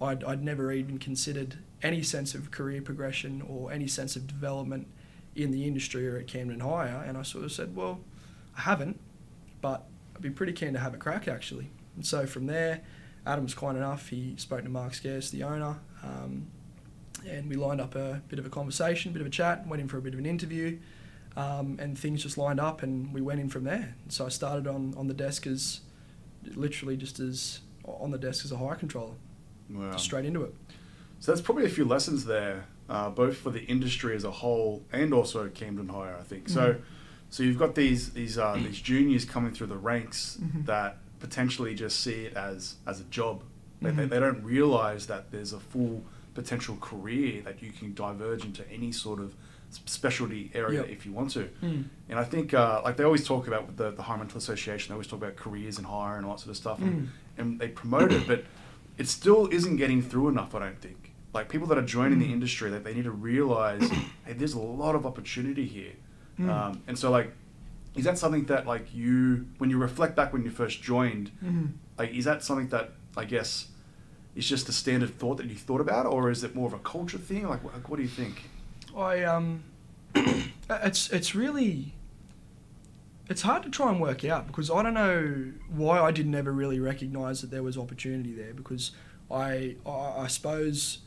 I'd, 0.00 0.24
I'd 0.24 0.42
never 0.42 0.72
even 0.72 0.98
considered 0.98 1.58
any 1.82 2.02
sense 2.02 2.34
of 2.34 2.50
career 2.50 2.82
progression 2.82 3.42
or 3.42 3.72
any 3.72 3.86
sense 3.86 4.16
of 4.16 4.26
development 4.26 4.88
in 5.34 5.50
the 5.50 5.66
industry 5.66 6.06
or 6.08 6.16
at 6.16 6.26
Camden 6.26 6.60
Hire. 6.60 7.04
And 7.06 7.16
I 7.16 7.22
sort 7.22 7.44
of 7.44 7.52
said, 7.52 7.74
well, 7.74 8.00
I 8.56 8.62
haven't, 8.62 9.00
but 9.60 9.86
I'd 10.14 10.22
be 10.22 10.30
pretty 10.30 10.52
keen 10.52 10.72
to 10.74 10.78
have 10.78 10.94
a 10.94 10.98
crack 10.98 11.28
actually. 11.28 11.70
And 11.96 12.06
so 12.06 12.26
from 12.26 12.46
there, 12.46 12.82
Adam 13.26 13.44
was 13.44 13.54
kind 13.54 13.76
enough. 13.76 14.08
He 14.08 14.34
spoke 14.36 14.62
to 14.64 14.68
Mark 14.68 14.94
Scarce, 14.94 15.30
the 15.30 15.42
owner, 15.44 15.78
um, 16.02 16.46
and 17.28 17.48
we 17.48 17.54
lined 17.56 17.80
up 17.80 17.94
a 17.94 18.20
bit 18.28 18.38
of 18.38 18.46
a 18.46 18.50
conversation, 18.50 19.10
a 19.10 19.12
bit 19.12 19.20
of 19.20 19.26
a 19.26 19.30
chat, 19.30 19.66
went 19.66 19.80
in 19.80 19.88
for 19.88 19.98
a 19.98 20.02
bit 20.02 20.12
of 20.12 20.18
an 20.18 20.26
interview, 20.26 20.78
um, 21.36 21.76
and 21.80 21.96
things 21.96 22.22
just 22.22 22.36
lined 22.36 22.58
up, 22.60 22.82
and 22.82 23.12
we 23.14 23.20
went 23.20 23.38
in 23.40 23.48
from 23.48 23.64
there. 23.64 23.94
So 24.08 24.26
I 24.26 24.28
started 24.28 24.66
on, 24.66 24.94
on 24.96 25.06
the 25.06 25.14
desk 25.14 25.46
as 25.46 25.80
literally 26.56 26.96
just 26.96 27.20
as 27.20 27.60
on 27.84 28.10
the 28.10 28.18
desk 28.18 28.44
as 28.44 28.52
a 28.52 28.56
hire 28.56 28.74
controller, 28.74 29.14
Wow. 29.70 29.96
straight 29.96 30.24
into 30.24 30.42
it. 30.42 30.54
So 31.20 31.30
that's 31.30 31.40
probably 31.40 31.64
a 31.64 31.68
few 31.68 31.84
lessons 31.84 32.24
there, 32.24 32.66
uh, 32.88 33.10
both 33.10 33.36
for 33.36 33.50
the 33.50 33.62
industry 33.66 34.16
as 34.16 34.24
a 34.24 34.30
whole 34.32 34.82
and 34.92 35.14
also 35.14 35.48
Camden 35.48 35.88
Hire, 35.88 36.16
I 36.18 36.22
think. 36.24 36.48
So, 36.48 36.74
Mhm. 36.74 36.80
so 37.30 37.42
you've 37.44 37.58
got 37.58 37.76
these 37.76 38.10
these 38.10 38.36
uh, 38.38 38.54
these 38.56 38.80
juniors 38.80 39.24
coming 39.24 39.52
through 39.52 39.68
the 39.68 39.76
ranks 39.78 40.38
Mhm. 40.42 40.66
that 40.66 40.98
potentially 41.26 41.74
just 41.74 41.96
see 42.00 42.26
it 42.26 42.34
as 42.36 42.76
as 42.86 43.00
a 43.00 43.04
job. 43.18 43.36
They, 43.80 43.90
they, 43.98 44.04
they 44.12 44.20
don't 44.20 44.42
realize 44.44 45.06
that 45.12 45.22
there's 45.32 45.52
a 45.52 45.58
full 45.72 46.04
potential 46.34 46.76
career 46.80 47.42
that 47.42 47.56
you 47.62 47.70
can 47.78 47.94
diverge 47.94 48.44
into 48.44 48.62
any 48.70 48.92
sort 48.92 49.18
of 49.20 49.34
specialty 49.70 50.50
area 50.54 50.80
Yep. 50.82 50.90
if 50.90 51.06
you 51.06 51.12
want 51.12 51.30
to. 51.32 51.48
Mm. 51.62 51.84
And 52.08 52.18
I 52.18 52.24
think, 52.24 52.54
uh, 52.54 52.80
like 52.84 52.96
they 52.96 53.04
always 53.04 53.26
talk 53.26 53.46
about 53.48 53.66
with 53.66 53.76
the, 53.76 53.90
the 53.90 54.02
Hire 54.02 54.18
Rental 54.18 54.38
Association, 54.38 54.90
they 54.90 54.94
always 54.94 55.06
talk 55.08 55.18
about 55.22 55.36
careers 55.36 55.78
and 55.78 55.86
hire 55.86 56.16
and 56.16 56.26
all 56.26 56.32
that 56.34 56.40
sort 56.40 56.50
of 56.50 56.56
stuff, 56.56 56.78
Mm. 56.78 56.86
and, 56.88 57.08
and 57.38 57.58
they 57.60 57.68
promote 57.68 58.12
it, 58.12 58.26
but 58.26 58.44
it 58.98 59.08
still 59.08 59.48
isn't 59.48 59.76
getting 59.76 60.00
through 60.02 60.28
enough. 60.28 60.54
I 60.54 60.58
don't 60.60 60.80
think. 60.80 61.12
Like 61.34 61.48
people 61.48 61.66
that 61.68 61.78
are 61.78 61.82
joining 61.98 62.18
the 62.18 62.26
Mm. 62.28 62.32
industry, 62.38 62.70
that 62.70 62.84
they 62.84 62.94
need 62.94 63.04
to 63.04 63.10
realize, 63.10 63.88
hey, 64.26 64.34
there's 64.34 64.54
a 64.54 64.58
lot 64.60 64.94
of 64.94 65.06
opportunity 65.06 65.66
here, 65.66 65.92
Mm. 66.38 66.48
um, 66.50 66.82
and 66.86 66.98
so 66.98 67.10
like, 67.10 67.32
is 67.94 68.04
that 68.04 68.16
something 68.18 68.44
that 68.46 68.66
like 68.66 68.94
you, 68.94 69.46
when 69.58 69.68
you 69.70 69.78
reflect 69.78 70.16
back 70.16 70.32
when 70.32 70.44
you 70.44 70.50
first 70.50 70.82
joined, 70.82 71.30
Mhm. 71.44 71.72
like 71.98 72.10
is 72.12 72.24
that 72.24 72.42
something 72.42 72.68
that 72.68 72.92
I 73.16 73.24
guess 73.24 73.68
is 74.34 74.48
just 74.48 74.68
a 74.68 74.72
standard 74.72 75.18
thought 75.18 75.36
that 75.36 75.46
you 75.46 75.54
thought 75.54 75.80
about, 75.80 76.06
or 76.06 76.30
is 76.30 76.42
it 76.42 76.54
more 76.54 76.66
of 76.66 76.72
a 76.72 76.78
culture 76.78 77.18
thing? 77.18 77.46
Like, 77.48 77.62
what, 77.62 77.74
what 77.88 77.96
do 77.96 78.02
you 78.02 78.08
think? 78.08 78.48
I 78.96 79.22
um, 79.24 79.62
it's 80.70 81.10
it's 81.10 81.34
really 81.34 81.92
it's 83.28 83.42
hard 83.42 83.62
to 83.62 83.70
try 83.70 83.90
and 83.90 84.00
work 84.00 84.24
out 84.24 84.46
because 84.46 84.70
I 84.70 84.82
don't 84.82 84.94
know 84.94 85.52
why 85.70 86.00
I 86.00 86.10
didn't 86.10 86.34
ever 86.34 86.52
really 86.52 86.80
recognise 86.80 87.40
that 87.40 87.50
there 87.50 87.62
was 87.62 87.78
opportunity 87.78 88.32
there 88.34 88.52
because 88.54 88.92
I, 89.30 89.76
I 89.86 89.90
I 89.90 90.26
suppose 90.28 90.98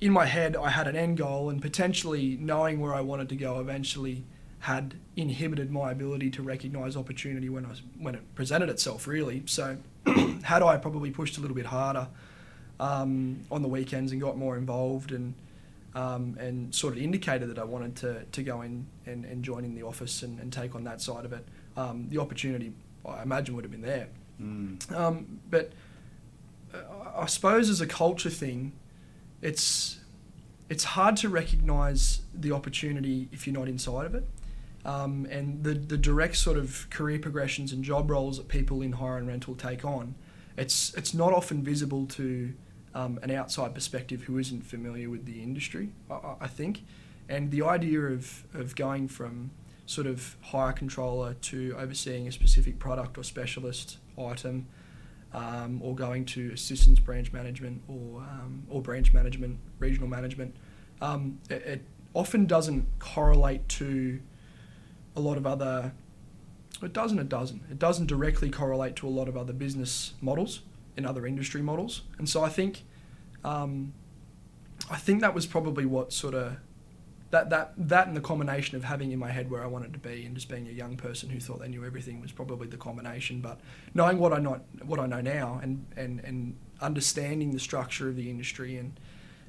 in 0.00 0.12
my 0.12 0.26
head 0.26 0.56
I 0.56 0.70
had 0.70 0.86
an 0.88 0.96
end 0.96 1.16
goal 1.18 1.48
and 1.50 1.62
potentially 1.62 2.36
knowing 2.40 2.80
where 2.80 2.94
I 2.94 3.00
wanted 3.00 3.28
to 3.30 3.36
go 3.36 3.60
eventually 3.60 4.24
had 4.64 4.94
inhibited 5.14 5.70
my 5.70 5.92
ability 5.92 6.30
to 6.30 6.42
recognise 6.42 6.96
opportunity 6.96 7.50
when 7.50 7.66
I 7.66 7.68
was, 7.68 7.82
when 7.98 8.14
it 8.14 8.34
presented 8.34 8.70
itself 8.70 9.06
really 9.06 9.42
so 9.44 9.76
had 10.42 10.62
I 10.62 10.78
probably 10.78 11.10
pushed 11.10 11.36
a 11.36 11.40
little 11.42 11.54
bit 11.54 11.66
harder 11.66 12.08
um, 12.80 13.44
on 13.50 13.60
the 13.60 13.68
weekends 13.68 14.10
and 14.12 14.20
got 14.20 14.38
more 14.38 14.56
involved 14.56 15.12
and 15.12 15.34
um, 15.94 16.36
and 16.40 16.74
sort 16.74 16.94
of 16.94 17.02
indicated 17.02 17.50
that 17.50 17.58
I 17.58 17.64
wanted 17.64 17.94
to, 17.96 18.24
to 18.24 18.42
go 18.42 18.62
in 18.62 18.86
and, 19.06 19.24
and 19.24 19.44
join 19.44 19.64
in 19.64 19.74
the 19.74 19.84
office 19.84 20.22
and, 20.22 20.40
and 20.40 20.52
take 20.52 20.74
on 20.74 20.82
that 20.84 21.00
side 21.00 21.24
of 21.24 21.32
it, 21.32 21.46
um, 21.76 22.08
the 22.08 22.18
opportunity 22.18 22.72
I 23.06 23.22
imagine 23.22 23.54
would 23.54 23.64
have 23.64 23.70
been 23.70 23.82
there. 23.82 24.08
Mm. 24.40 24.92
Um, 24.92 25.40
but 25.50 25.72
uh, 26.72 26.78
I 27.14 27.26
suppose 27.26 27.68
as 27.68 27.80
a 27.80 27.86
culture 27.86 28.30
thing, 28.30 28.72
it's 29.40 30.00
it's 30.68 30.84
hard 30.84 31.16
to 31.18 31.28
recognise 31.28 32.22
the 32.34 32.50
opportunity 32.50 33.28
if 33.30 33.46
you're 33.46 33.54
not 33.54 33.68
inside 33.68 34.06
of 34.06 34.14
it. 34.14 34.26
Um, 34.84 35.26
and 35.30 35.64
the, 35.64 35.74
the 35.74 35.96
direct 35.96 36.36
sort 36.36 36.58
of 36.58 36.88
career 36.90 37.18
progressions 37.18 37.72
and 37.72 37.82
job 37.82 38.10
roles 38.10 38.36
that 38.36 38.48
people 38.48 38.82
in 38.82 38.92
hire 38.92 39.16
and 39.16 39.26
rental 39.26 39.54
take 39.54 39.84
on, 39.84 40.14
it's 40.56 40.92
it's 40.94 41.14
not 41.14 41.32
often 41.32 41.62
visible 41.62 42.06
to 42.06 42.52
um, 42.94 43.18
an 43.22 43.30
outside 43.30 43.74
perspective 43.74 44.24
who 44.24 44.38
isn't 44.38 44.62
familiar 44.66 45.08
with 45.08 45.24
the 45.24 45.42
industry. 45.42 45.90
I- 46.10 46.34
I, 46.42 46.46
think, 46.48 46.84
and 47.28 47.50
the 47.50 47.62
idea 47.62 48.00
of 48.00 48.44
of 48.54 48.76
going 48.76 49.08
from 49.08 49.50
sort 49.86 50.06
of 50.06 50.36
hire 50.42 50.72
controller 50.72 51.34
to 51.34 51.74
overseeing 51.78 52.28
a 52.28 52.32
specific 52.32 52.78
product 52.78 53.18
or 53.18 53.24
specialist 53.24 53.98
item, 54.18 54.66
um, 55.32 55.80
or 55.82 55.94
going 55.94 56.24
to 56.24 56.52
assistance 56.52 57.00
branch 57.00 57.32
management 57.32 57.82
or 57.88 58.20
um, 58.20 58.64
or 58.68 58.82
branch 58.82 59.12
management, 59.14 59.58
regional 59.78 60.08
management, 60.08 60.54
um, 61.00 61.38
it, 61.50 61.62
it 61.62 61.84
often 62.14 62.46
doesn't 62.46 62.86
correlate 62.98 63.68
to 63.68 64.20
a 65.16 65.20
lot 65.20 65.36
of 65.36 65.46
other. 65.46 65.92
It 66.82 66.92
doesn't. 66.92 67.18
It 67.18 67.28
doesn't. 67.28 67.62
It 67.70 67.78
doesn't 67.78 68.06
directly 68.06 68.50
correlate 68.50 68.96
to 68.96 69.08
a 69.08 69.10
lot 69.10 69.28
of 69.28 69.36
other 69.36 69.52
business 69.52 70.14
models 70.20 70.60
in 70.96 71.06
other 71.06 71.26
industry 71.26 71.62
models, 71.62 72.02
and 72.18 72.28
so 72.28 72.42
I 72.42 72.48
think, 72.48 72.84
um, 73.42 73.94
I 74.90 74.96
think 74.96 75.20
that 75.20 75.34
was 75.34 75.46
probably 75.46 75.86
what 75.86 76.12
sort 76.12 76.34
of 76.34 76.56
that 77.34 77.50
that 77.50 77.72
that 77.76 78.06
and 78.06 78.16
the 78.16 78.20
combination 78.20 78.76
of 78.76 78.84
having 78.84 79.10
in 79.10 79.18
my 79.18 79.30
head 79.30 79.50
where 79.50 79.62
I 79.62 79.66
wanted 79.66 79.92
to 79.92 79.98
be 79.98 80.24
and 80.24 80.34
just 80.36 80.48
being 80.48 80.68
a 80.68 80.72
young 80.72 80.96
person 80.96 81.28
who 81.30 81.40
thought 81.40 81.60
they 81.60 81.68
knew 81.68 81.84
everything 81.84 82.20
was 82.20 82.30
probably 82.30 82.68
the 82.68 82.76
combination. 82.76 83.40
But 83.40 83.60
knowing 83.92 84.18
what 84.18 84.32
I 84.32 84.38
not 84.38 84.62
what 84.84 85.00
I 85.00 85.06
know 85.06 85.20
now 85.20 85.60
and 85.62 85.84
and 85.96 86.20
and 86.20 86.56
understanding 86.80 87.50
the 87.52 87.58
structure 87.58 88.08
of 88.08 88.16
the 88.16 88.30
industry 88.30 88.76
and 88.76 88.98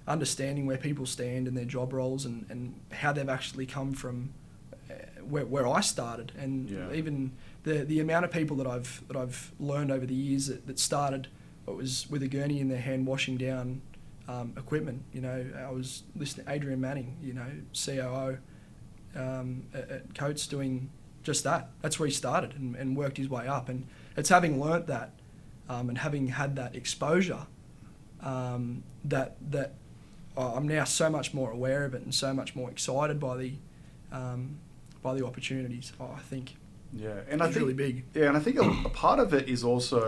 understanding 0.08 0.66
where 0.66 0.78
people 0.78 1.06
stand 1.06 1.48
in 1.48 1.54
their 1.54 1.66
job 1.66 1.94
roles 1.94 2.26
and, 2.26 2.46
and 2.50 2.80
how 2.92 3.12
they've 3.12 3.30
actually 3.30 3.66
come 3.66 3.94
from 3.94 4.34
where, 5.30 5.46
where 5.46 5.68
I 5.68 5.82
started 5.82 6.32
and 6.38 6.70
Yeah. 6.70 6.92
even 6.94 7.32
the 7.64 7.84
the 7.86 8.00
amount 8.00 8.26
of 8.26 8.32
people 8.32 8.56
that 8.58 8.68
I've 8.68 9.04
that 9.08 9.18
I've 9.18 9.52
learned 9.60 9.92
over 9.92 10.06
the 10.06 10.14
years 10.16 10.48
that, 10.48 10.66
that 10.68 10.80
started 10.80 11.28
what 11.66 11.78
was 11.78 12.08
with 12.10 12.22
a 12.24 12.28
gurney 12.28 12.60
in 12.60 12.68
their 12.70 12.80
hand 12.82 13.06
washing 13.08 13.38
down 13.38 13.82
um, 14.28 14.54
equipment. 14.58 15.04
You 15.14 15.22
know, 15.22 15.46
I 15.58 15.72
was 15.72 16.04
listening 16.16 16.46
to 16.46 16.52
Adrian 16.52 16.80
Manning, 16.82 17.16
you 17.22 17.34
know, 17.34 17.48
COO 17.74 18.38
um, 19.16 19.64
at, 19.74 19.90
at 19.92 20.16
Coates 20.16 20.48
doing 20.48 20.90
just 21.24 21.44
that. 21.44 21.70
That's 21.82 22.00
where 22.00 22.08
he 22.08 22.14
started 22.14 22.54
and, 22.56 22.76
and 22.76 22.96
worked 22.96 23.18
his 23.18 23.30
way 23.30 23.48
up. 23.48 23.70
And 23.70 23.86
it's 24.16 24.30
having 24.30 24.60
learnt 24.62 24.88
that 24.88 25.12
um, 25.70 25.90
and 25.90 25.98
having 25.98 26.28
had 26.28 26.56
that 26.58 26.76
exposure 26.76 27.48
um, 28.22 28.84
that 29.04 29.36
that 29.52 29.74
I- 30.38 30.54
I'm 30.56 30.68
now 30.68 30.84
so 30.84 31.10
much 31.10 31.34
more 31.34 31.52
aware 31.52 31.86
of 31.86 31.94
it 31.96 32.02
and 32.04 32.14
so 32.14 32.34
much 32.34 32.56
more 32.56 32.70
excited 32.70 33.20
by 33.20 33.38
the 33.38 33.54
um, 34.12 34.58
by 35.06 35.14
the 35.18 35.26
opportunities. 35.26 35.94
I 36.00 36.04
I 36.20 36.22
think 36.32 36.46
Yeah, 37.06 37.20
and 37.32 37.42
I 37.42 37.46
think 37.52 37.58
really 37.64 37.74
big. 37.88 37.96
Yeah, 38.20 38.28
and 38.30 38.36
I 38.40 38.42
think 38.46 38.56
a, 38.66 38.68
a 38.90 38.94
part 39.06 39.20
of 39.26 39.34
it 39.40 39.46
is 39.56 39.62
also 39.72 40.02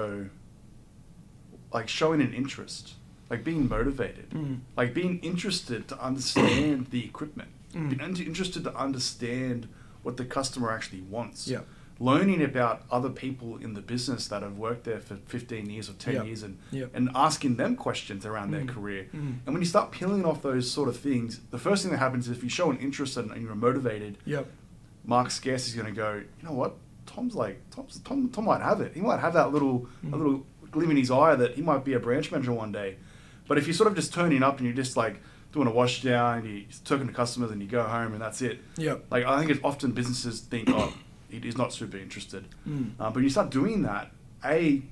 like 1.77 1.87
showing 1.99 2.21
an 2.27 2.33
interest, 2.41 2.83
like 3.31 3.41
being 3.49 3.63
motivated, 3.77 4.29
Mm. 4.31 4.59
like 4.79 4.91
being 5.01 5.13
interested 5.31 5.81
to 5.91 5.95
understand 6.09 6.77
the 6.95 7.01
equipment, 7.11 7.49
Mm. 7.75 7.89
being 7.93 8.27
interested 8.31 8.61
to 8.67 8.73
understand 8.87 9.59
what 10.03 10.15
the 10.17 10.25
customer 10.37 10.69
actually 10.77 11.01
wants. 11.17 11.39
Yeah. 11.47 11.61
Learning 11.99 12.41
about 12.51 12.77
other 12.97 13.09
people 13.23 13.49
in 13.65 13.71
the 13.73 13.81
business 13.93 14.21
that 14.31 14.41
have 14.47 14.55
worked 14.67 14.83
there 14.89 15.01
for 15.07 15.15
15 15.33 15.63
years 15.73 15.85
or 15.91 15.93
10 16.05 16.13
Yeah. 16.15 16.23
years 16.29 16.41
and, 16.43 16.53
Yeah. 16.79 16.85
and 16.97 17.09
asking 17.27 17.53
them 17.61 17.75
questions 17.87 18.21
around 18.29 18.49
their 18.55 18.65
Mm. 18.65 18.73
career. 18.75 19.03
Mm. 19.13 19.33
And 19.43 19.49
when 19.53 19.61
you 19.65 19.71
start 19.75 19.87
peeling 19.99 20.23
off 20.29 20.39
those 20.49 20.65
sort 20.77 20.89
of 20.93 20.97
things, 21.09 21.29
the 21.55 21.61
first 21.67 21.79
thing 21.81 21.91
that 21.93 22.01
happens 22.07 22.23
is 22.27 22.31
if 22.37 22.43
you 22.47 22.51
show 22.59 22.67
an 22.73 22.77
interest 22.87 23.17
and, 23.19 23.27
and 23.33 23.39
you're 23.43 23.61
motivated, 23.69 24.13
Yep. 24.25 24.45
Mark 25.07 25.31
Scarce 25.31 25.67
is 25.67 25.73
going 25.73 25.87
to 25.87 25.91
go, 25.93 26.13
you 26.15 26.43
know 26.47 26.53
what? 26.53 26.75
Tom's 27.07 27.33
like, 27.33 27.59
Tom's, 27.71 27.99
Tom, 28.01 28.29
Tom 28.29 28.45
might 28.45 28.61
have 28.61 28.81
it. 28.81 28.91
He 28.93 29.01
might 29.01 29.19
have 29.19 29.33
that 29.33 29.51
little, 29.51 29.87
a 30.03 30.05
Mm. 30.05 30.11
little 30.11 30.45
gleam 30.69 30.91
in 30.91 30.97
his 30.97 31.09
eye 31.09 31.33
that 31.35 31.55
he 31.55 31.61
might 31.63 31.83
be 31.85 31.93
a 31.93 31.99
branch 31.99 32.31
manager 32.31 32.51
one 32.51 32.71
day. 32.71 32.97
But 33.47 33.57
if 33.57 33.65
you're 33.65 33.73
sort 33.73 33.87
of 33.87 33.95
just 33.95 34.13
turning 34.13 34.43
up 34.43 34.57
and 34.57 34.65
you're 34.67 34.75
just 34.75 34.95
like 34.97 35.21
doing 35.53 35.67
a 35.67 35.71
wash 35.71 36.03
down, 36.03 36.39
and 36.39 36.47
you're 36.47 36.63
talking 36.83 37.07
to 37.07 37.13
customers 37.13 37.49
and 37.51 37.61
you 37.61 37.67
go 37.69 37.81
home 37.83 38.11
and 38.13 38.21
that's 38.21 38.41
it. 38.41 38.59
Yep. 38.75 39.05
Like, 39.09 39.25
I 39.25 39.39
think 39.39 39.49
it's 39.49 39.61
often 39.63 39.93
businesses 39.93 40.41
think, 40.41 40.69
oh, 40.69 40.93
he- 41.29 41.39
he's 41.39 41.57
not 41.57 41.71
super 41.71 41.97
interested. 41.97 42.45
Mm. 42.67 42.91
Um, 42.99 43.13
but 43.13 43.23
you 43.23 43.29
start 43.29 43.49
doing 43.49 43.83
that, 43.83 44.11
A, 44.43 44.83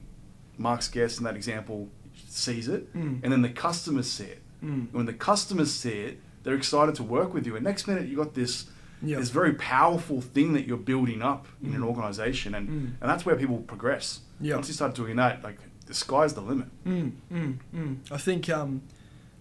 Mark 0.58 0.82
Scarce 0.82 1.18
in 1.18 1.26
that 1.26 1.36
example 1.36 1.90
sees 2.30 2.70
it, 2.70 2.92
Mm. 2.96 3.20
and 3.24 3.32
then 3.34 3.42
the 3.42 3.50
customers 3.50 4.10
see 4.10 4.24
it. 4.24 4.42
Mm. 4.64 4.70
And 4.70 4.94
when 4.94 5.06
the 5.06 5.14
customers 5.14 5.74
see 5.74 5.90
it, 6.00 6.22
they're 6.44 6.56
excited 6.56 6.96
to 6.96 7.04
work 7.04 7.34
with 7.34 7.46
you. 7.46 7.56
And 7.58 7.66
next 7.66 7.86
minute, 7.88 8.08
you 8.08 8.16
got 8.16 8.34
this 8.34 8.68
Yep. 9.06 9.20
this 9.20 9.30
very 9.30 9.54
powerful 9.54 10.22
thing 10.22 10.54
that 10.54 10.66
you're 10.68 10.78
building 10.78 11.22
up 11.22 11.48
in 11.64 11.74
an 11.74 11.82
Mm. 11.82 11.86
organization, 11.88 12.56
and 12.56 12.68
Mm. 12.70 12.74
and 13.02 13.10
that's 13.10 13.26
where 13.26 13.36
people 13.36 13.58
progress. 13.60 14.22
Once 14.40 14.68
you 14.68 14.74
start 14.74 14.96
doing 14.96 15.16
that, 15.18 15.44
like 15.44 15.58
the 15.86 15.94
sky's 15.94 16.34
the 16.34 16.42
limit. 16.42 16.68
Mm, 16.86 17.12
mm, 17.32 17.58
mm. 17.74 17.98
I 18.12 18.18
think 18.18 18.50
um, 18.50 18.82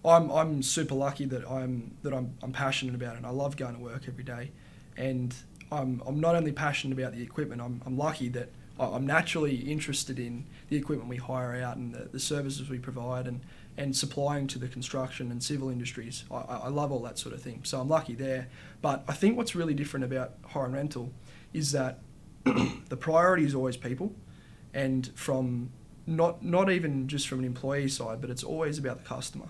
I'm 0.03 0.29
I'm 0.31 0.61
super 0.63 0.95
lucky 0.95 1.25
that 1.25 1.43
I'm 1.49 1.91
that 2.03 2.13
I'm 2.13 2.33
I'm 2.43 2.51
passionate 2.51 2.95
about 2.95 3.13
it. 3.15 3.17
and 3.17 3.25
I 3.25 3.31
love 3.31 3.57
going 3.57 3.75
to 3.75 3.81
work 3.81 4.03
every 4.07 4.23
day, 4.23 4.51
and 4.97 5.33
I'm 5.71 6.01
I'm 6.07 6.19
not 6.19 6.35
only 6.35 6.51
passionate 6.51 6.97
about 6.99 7.13
the 7.15 7.23
equipment. 7.23 7.61
I'm 7.61 7.81
I'm 7.85 7.97
lucky 7.97 8.29
that 8.29 8.49
I'm 8.79 9.05
naturally 9.07 9.55
interested 9.55 10.19
in 10.19 10.45
the 10.69 10.75
equipment 10.75 11.09
we 11.09 11.15
hire 11.17 11.55
out 11.63 11.77
and 11.77 11.93
the, 11.95 12.09
the 12.11 12.19
services 12.19 12.69
we 12.69 12.77
provide 12.77 13.25
and 13.25 13.39
and 13.77 13.95
supplying 13.95 14.47
to 14.47 14.59
the 14.59 14.67
construction 14.67 15.31
and 15.31 15.43
civil 15.43 15.69
industries. 15.69 16.23
I, 16.31 16.35
I 16.35 16.67
love 16.69 16.91
all 16.91 16.99
that 16.99 17.19
sort 17.19 17.35
of 17.35 17.41
thing. 17.41 17.61
So 17.63 17.79
I'm 17.79 17.89
lucky 17.89 18.15
there. 18.15 18.47
But 18.81 19.03
I 19.07 19.13
think 19.13 19.37
what's 19.37 19.55
really 19.55 19.73
different 19.73 20.05
about 20.05 20.33
hire 20.45 20.65
and 20.65 20.73
rental 20.73 21.11
is 21.53 21.71
that 21.73 21.99
the 22.43 22.97
priority 22.97 23.43
is 23.43 23.55
always 23.55 23.75
people, 23.77 24.13
and 24.73 25.11
from 25.15 25.71
not 26.07 26.43
not 26.43 26.69
even 26.69 27.07
just 27.07 27.27
from 27.27 27.39
an 27.39 27.45
employee 27.45 27.87
side, 27.87 28.21
but 28.21 28.29
it's 28.29 28.43
always 28.43 28.77
about 28.77 28.99
the 28.99 29.03
customer. 29.03 29.47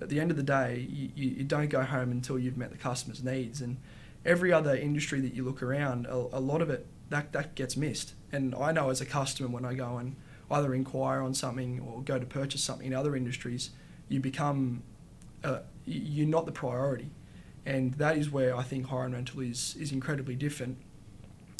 At 0.00 0.08
the 0.08 0.18
end 0.18 0.30
of 0.30 0.38
the 0.38 0.42
day, 0.42 0.86
you, 0.88 1.10
you, 1.14 1.30
you 1.30 1.44
don't 1.44 1.68
go 1.68 1.82
home 1.82 2.10
until 2.10 2.38
you've 2.38 2.56
met 2.56 2.70
the 2.70 2.78
customer's 2.78 3.22
needs, 3.22 3.60
and 3.60 3.76
every 4.24 4.52
other 4.52 4.74
industry 4.74 5.20
that 5.20 5.34
you 5.34 5.44
look 5.44 5.62
around, 5.62 6.06
a, 6.06 6.14
a 6.14 6.40
lot 6.40 6.62
of 6.62 6.70
it 6.70 6.86
that 7.10 7.32
that 7.32 7.54
gets 7.54 7.76
missed. 7.76 8.14
And 8.32 8.54
I 8.54 8.72
know 8.72 8.88
as 8.90 9.00
a 9.00 9.06
customer 9.06 9.48
when 9.48 9.64
I 9.64 9.74
go 9.74 9.98
and 9.98 10.16
either 10.50 10.74
inquire 10.74 11.20
on 11.22 11.34
something 11.34 11.80
or 11.80 12.02
go 12.02 12.18
to 12.18 12.26
purchase 12.26 12.62
something 12.62 12.86
in 12.86 12.94
other 12.94 13.14
industries, 13.16 13.70
you 14.08 14.20
become 14.20 14.82
uh, 15.44 15.60
you're 15.86 16.26
not 16.26 16.44
the 16.46 16.52
priority, 16.52 17.10
and 17.64 17.94
that 17.94 18.16
is 18.16 18.30
where 18.30 18.56
I 18.56 18.62
think 18.62 18.86
hire 18.86 19.04
and 19.04 19.14
rental 19.14 19.40
is 19.40 19.76
is 19.78 19.92
incredibly 19.92 20.34
different, 20.34 20.76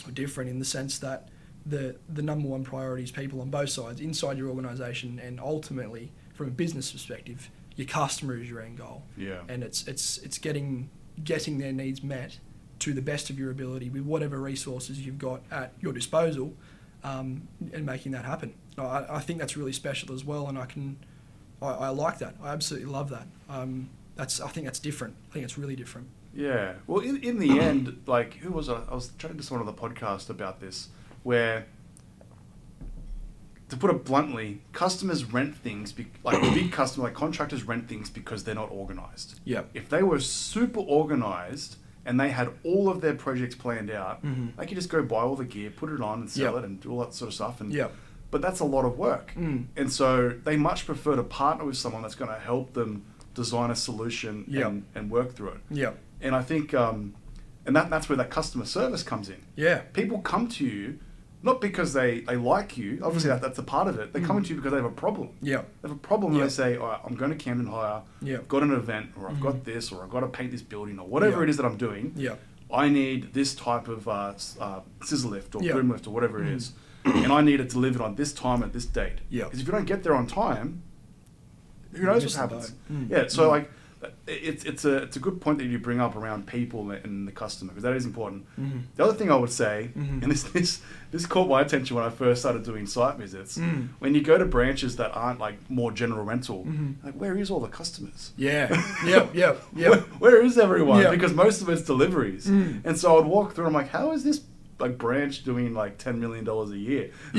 or 0.06 0.10
different 0.12 0.50
in 0.50 0.58
the 0.58 0.64
sense 0.64 0.98
that 0.98 1.28
the 1.64 1.96
the 2.08 2.22
number 2.22 2.48
one 2.48 2.64
priority 2.64 3.04
is 3.04 3.10
people 3.10 3.40
on 3.40 3.50
both 3.50 3.70
sides, 3.70 4.00
inside 4.00 4.36
your 4.38 4.48
organisation, 4.48 5.18
and 5.18 5.40
ultimately 5.40 6.10
from 6.34 6.48
a 6.48 6.50
business 6.50 6.90
perspective, 6.92 7.50
your 7.76 7.86
customer 7.86 8.36
is 8.36 8.48
your 8.50 8.60
end 8.60 8.78
goal, 8.78 9.04
Yeah. 9.16 9.40
and 9.48 9.62
it's 9.62 9.86
it's 9.86 10.18
it's 10.18 10.38
getting 10.38 10.90
getting 11.22 11.58
their 11.58 11.72
needs 11.72 12.02
met 12.02 12.38
to 12.80 12.94
the 12.94 13.02
best 13.02 13.28
of 13.28 13.38
your 13.38 13.50
ability 13.50 13.90
with 13.90 14.02
whatever 14.02 14.38
resources 14.40 15.04
you've 15.04 15.18
got 15.18 15.42
at 15.50 15.74
your 15.80 15.92
disposal, 15.92 16.54
um, 17.04 17.48
and 17.72 17.84
making 17.84 18.12
that 18.12 18.24
happen. 18.24 18.54
I, 18.78 19.04
I 19.08 19.20
think 19.20 19.38
that's 19.38 19.56
really 19.56 19.72
special 19.72 20.14
as 20.14 20.24
well, 20.24 20.48
and 20.48 20.58
I 20.58 20.66
can 20.66 20.96
I, 21.62 21.68
I 21.68 21.88
like 21.88 22.18
that. 22.18 22.34
I 22.42 22.50
absolutely 22.50 22.90
love 22.90 23.10
that. 23.10 23.26
Um, 23.48 23.90
that's 24.16 24.40
I 24.40 24.48
think 24.48 24.66
that's 24.66 24.78
different. 24.78 25.14
I 25.30 25.34
think 25.34 25.44
it's 25.44 25.58
really 25.58 25.76
different. 25.76 26.08
Yeah. 26.34 26.74
Well, 26.86 27.00
in, 27.00 27.16
in 27.22 27.38
the 27.38 27.58
end, 27.60 28.02
like, 28.06 28.34
who 28.34 28.52
was 28.52 28.68
I? 28.68 28.82
I 28.88 28.94
was 28.94 29.10
chatting 29.18 29.36
to 29.36 29.42
someone 29.42 29.66
on 29.66 29.74
the 29.74 29.80
podcast 29.80 30.30
about 30.30 30.60
this, 30.60 30.88
where, 31.22 31.66
to 33.68 33.76
put 33.76 33.90
it 33.90 34.04
bluntly, 34.04 34.60
customers 34.72 35.24
rent 35.24 35.56
things, 35.56 35.92
be, 35.92 36.06
like 36.22 36.40
big 36.54 36.70
customers, 36.70 37.04
like 37.04 37.14
contractors 37.14 37.64
rent 37.64 37.88
things 37.88 38.10
because 38.10 38.44
they're 38.44 38.54
not 38.54 38.70
organized. 38.70 39.40
Yeah. 39.44 39.62
If 39.74 39.88
they 39.88 40.02
were 40.02 40.20
super 40.20 40.80
organized 40.80 41.76
and 42.06 42.18
they 42.18 42.30
had 42.30 42.48
all 42.64 42.88
of 42.88 43.00
their 43.00 43.14
projects 43.14 43.54
planned 43.54 43.90
out, 43.90 44.24
Mhm. 44.24 44.56
they 44.56 44.66
could 44.66 44.76
just 44.76 44.88
go 44.88 45.02
buy 45.02 45.20
all 45.22 45.36
the 45.36 45.44
gear, 45.44 45.70
put 45.70 45.90
it 45.90 46.00
on, 46.00 46.20
and 46.20 46.30
sell 46.30 46.54
Yep. 46.54 46.62
it, 46.62 46.66
and 46.66 46.80
do 46.80 46.90
all 46.92 47.00
that 47.00 47.14
sort 47.14 47.28
of 47.28 47.34
stuff. 47.34 47.60
And 47.60 47.72
Yep. 47.72 47.92
but 48.30 48.40
that's 48.40 48.60
a 48.60 48.64
lot 48.64 48.84
of 48.84 48.96
work. 48.96 49.32
Mm. 49.36 49.66
And 49.76 49.92
so 49.92 50.30
they 50.44 50.56
much 50.56 50.86
prefer 50.86 51.16
to 51.16 51.22
partner 51.22 51.64
with 51.64 51.76
someone 51.76 52.02
that's 52.02 52.14
going 52.14 52.30
to 52.30 52.38
help 52.38 52.72
them 52.74 53.02
design 53.34 53.70
a 53.70 53.76
solution 53.76 54.44
Yep. 54.48 54.66
and, 54.68 54.82
and 54.94 55.10
work 55.10 55.34
through 55.34 55.48
it. 55.50 55.60
Yeah. 55.70 55.92
And 56.20 56.34
I 56.34 56.42
think, 56.42 56.72
um, 56.74 57.14
and 57.66 57.74
that, 57.76 57.90
that's 57.90 58.08
where 58.08 58.16
that 58.16 58.30
customer 58.30 58.64
service 58.64 59.02
comes 59.02 59.28
in. 59.28 59.36
Yeah. 59.56 59.78
People 59.92 60.18
come 60.20 60.48
to 60.48 60.64
you 60.64 60.98
not 61.42 61.60
because 61.60 61.92
they, 61.94 62.20
they 62.20 62.36
like 62.36 62.76
you, 62.76 63.00
obviously 63.02 63.30
Mm. 63.30 63.34
that, 63.34 63.42
that's 63.42 63.58
a 63.58 63.62
part 63.62 63.88
of 63.88 63.98
it. 63.98 64.12
They're 64.12 64.22
coming 64.22 64.42
to 64.44 64.50
you 64.50 64.56
because 64.56 64.72
they 64.72 64.76
have 64.76 64.84
a 64.84 64.90
problem. 64.90 65.30
Yeah. 65.40 65.62
They 65.82 65.88
have 65.88 65.96
a 65.96 66.00
problem 66.00 66.34
and 66.34 66.42
they 66.42 66.48
say, 66.48 66.76
All 66.76 66.88
right, 66.88 67.00
I'm 67.04 67.14
going 67.14 67.30
to 67.30 67.36
Camden 67.36 67.66
Hire, 67.66 68.02
Yeah. 68.20 68.38
I've 68.38 68.48
got 68.48 68.62
an 68.62 68.72
event, 68.72 69.10
or 69.18 69.28
I've 69.30 69.40
got 69.40 69.54
Mhm. 69.54 69.64
this, 69.64 69.90
or 69.92 70.02
I've 70.04 70.10
got 70.10 70.20
to 70.20 70.26
paint 70.28 70.50
this 70.50 70.62
building, 70.62 70.98
or 70.98 71.06
whatever 71.06 71.38
Yeah. 71.38 71.44
it 71.44 71.48
is 71.50 71.56
that 71.56 71.64
I'm 71.66 71.76
doing. 71.78 72.12
Yeah. 72.16 72.34
I 72.72 72.88
need 72.88 73.32
this 73.34 73.54
type 73.54 73.88
of 73.88 74.06
uh, 74.06 74.32
s- 74.34 74.56
uh, 74.60 74.80
scissor 75.02 75.28
lift 75.28 75.54
or 75.54 75.62
Yeah. 75.62 75.72
boom 75.72 75.90
lift 75.90 76.06
or 76.06 76.10
whatever 76.14 76.42
it 76.42 76.46
Mm. 76.46 76.56
is, 76.56 76.72
and 77.04 77.32
I 77.32 77.40
need 77.40 77.58
it 77.60 77.68
delivered 77.70 78.02
on 78.02 78.14
this 78.16 78.32
time 78.32 78.62
at 78.62 78.72
this 78.72 78.84
date. 78.84 79.18
Yeah. 79.30 79.44
Because 79.44 79.60
if 79.60 79.66
you 79.66 79.72
don't 79.72 79.86
get 79.86 80.02
there 80.02 80.14
on 80.14 80.26
time, 80.26 80.82
who 81.92 82.04
knows 82.04 82.22
miss 82.22 82.36
what 82.36 82.48
the 82.50 82.54
happens? 82.56 82.70
boat. 82.72 82.92
Mm. 82.96 83.10
Yeah. 83.10 83.24
So 83.28 83.46
Mm. 83.46 83.50
like, 83.50 83.70
it's 84.26 84.64
it's 84.64 84.84
a 84.86 84.96
it's 85.02 85.16
a 85.16 85.20
good 85.20 85.40
point 85.40 85.58
that 85.58 85.64
you 85.66 85.78
bring 85.78 86.00
up 86.00 86.16
around 86.16 86.46
people 86.46 86.90
and 86.90 87.28
the 87.28 87.32
customer 87.32 87.70
because 87.70 87.82
that 87.82 87.94
is 87.94 88.06
important. 88.06 88.46
Mhm. 88.58 88.82
The 88.96 89.04
other 89.04 89.12
thing 89.12 89.30
I 89.30 89.36
would 89.36 89.50
say, 89.50 89.90
Mhm. 89.96 90.22
and 90.22 90.32
this 90.32 90.42
this 90.44 90.80
this 91.10 91.26
caught 91.26 91.48
my 91.48 91.60
attention 91.60 91.96
when 91.96 92.04
I 92.04 92.10
first 92.10 92.40
started 92.40 92.62
doing 92.64 92.86
site 92.86 93.18
visits. 93.18 93.58
Mm. 93.58 93.88
When 93.98 94.14
you 94.14 94.22
go 94.22 94.38
to 94.38 94.44
branches 94.46 94.96
that 94.96 95.10
aren't 95.14 95.38
like 95.40 95.56
more 95.70 95.92
general 95.92 96.24
rental, 96.24 96.64
Mhm. 96.64 96.94
like 97.04 97.14
where 97.14 97.36
is 97.36 97.50
all 97.50 97.60
the 97.60 97.68
customers? 97.68 98.32
Yeah. 98.36 98.68
Yep. 99.04 99.34
Yep. 99.34 99.62
Where, 99.72 99.90
Yep. 99.96 100.00
where 100.20 100.44
is 100.44 100.56
everyone? 100.56 101.02
Yeah. 101.02 101.10
Because 101.10 101.34
most 101.34 101.60
of 101.60 101.68
it's 101.68 101.82
deliveries. 101.82 102.46
Mm. 102.46 102.80
And 102.84 102.96
so 102.98 103.12
I 103.12 103.16
would 103.18 103.26
walk 103.26 103.54
through 103.54 103.66
and 103.66 103.76
I'm 103.76 103.82
like, 103.82 103.90
how 103.90 104.12
is 104.12 104.24
this 104.24 104.40
like 104.78 104.96
branch 104.96 105.44
doing 105.44 105.74
like 105.74 105.98
ten 105.98 106.18
million 106.20 106.44
dollars 106.44 106.70
a 106.70 106.78
year? 106.78 107.10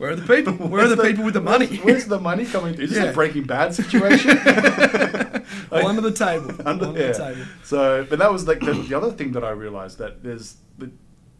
Where 0.00 0.12
are 0.12 0.16
the 0.16 0.34
people? 0.34 0.54
Where 0.68 0.80
are 0.80 0.86
Where's 0.86 0.96
the 0.96 1.02
people 1.02 1.24
with 1.26 1.34
the 1.34 1.42
money? 1.42 1.66
Where's, 1.66 1.84
where's 1.84 2.04
the 2.06 2.18
money 2.18 2.46
coming 2.46 2.74
to? 2.74 2.82
Is 2.82 2.92
this 2.92 3.04
a 3.04 3.12
Breaking 3.12 3.44
Bad 3.44 3.74
situation? 3.74 4.30
Well, 5.70 5.86
under 5.86 6.00
the 6.00 6.10
table. 6.10 6.50
Under, 6.66 6.86
Under 6.86 7.00
yeah. 7.00 7.12
the 7.12 7.18
table. 7.18 7.44
So, 7.64 8.06
but 8.08 8.18
that 8.18 8.32
was 8.32 8.48
like 8.48 8.60
the, 8.60 8.72
the 8.72 8.94
other 8.94 9.12
thing 9.12 9.32
that 9.32 9.44
I 9.44 9.50
realized 9.50 9.98
that 9.98 10.22
there's 10.22 10.56
the 10.78 10.90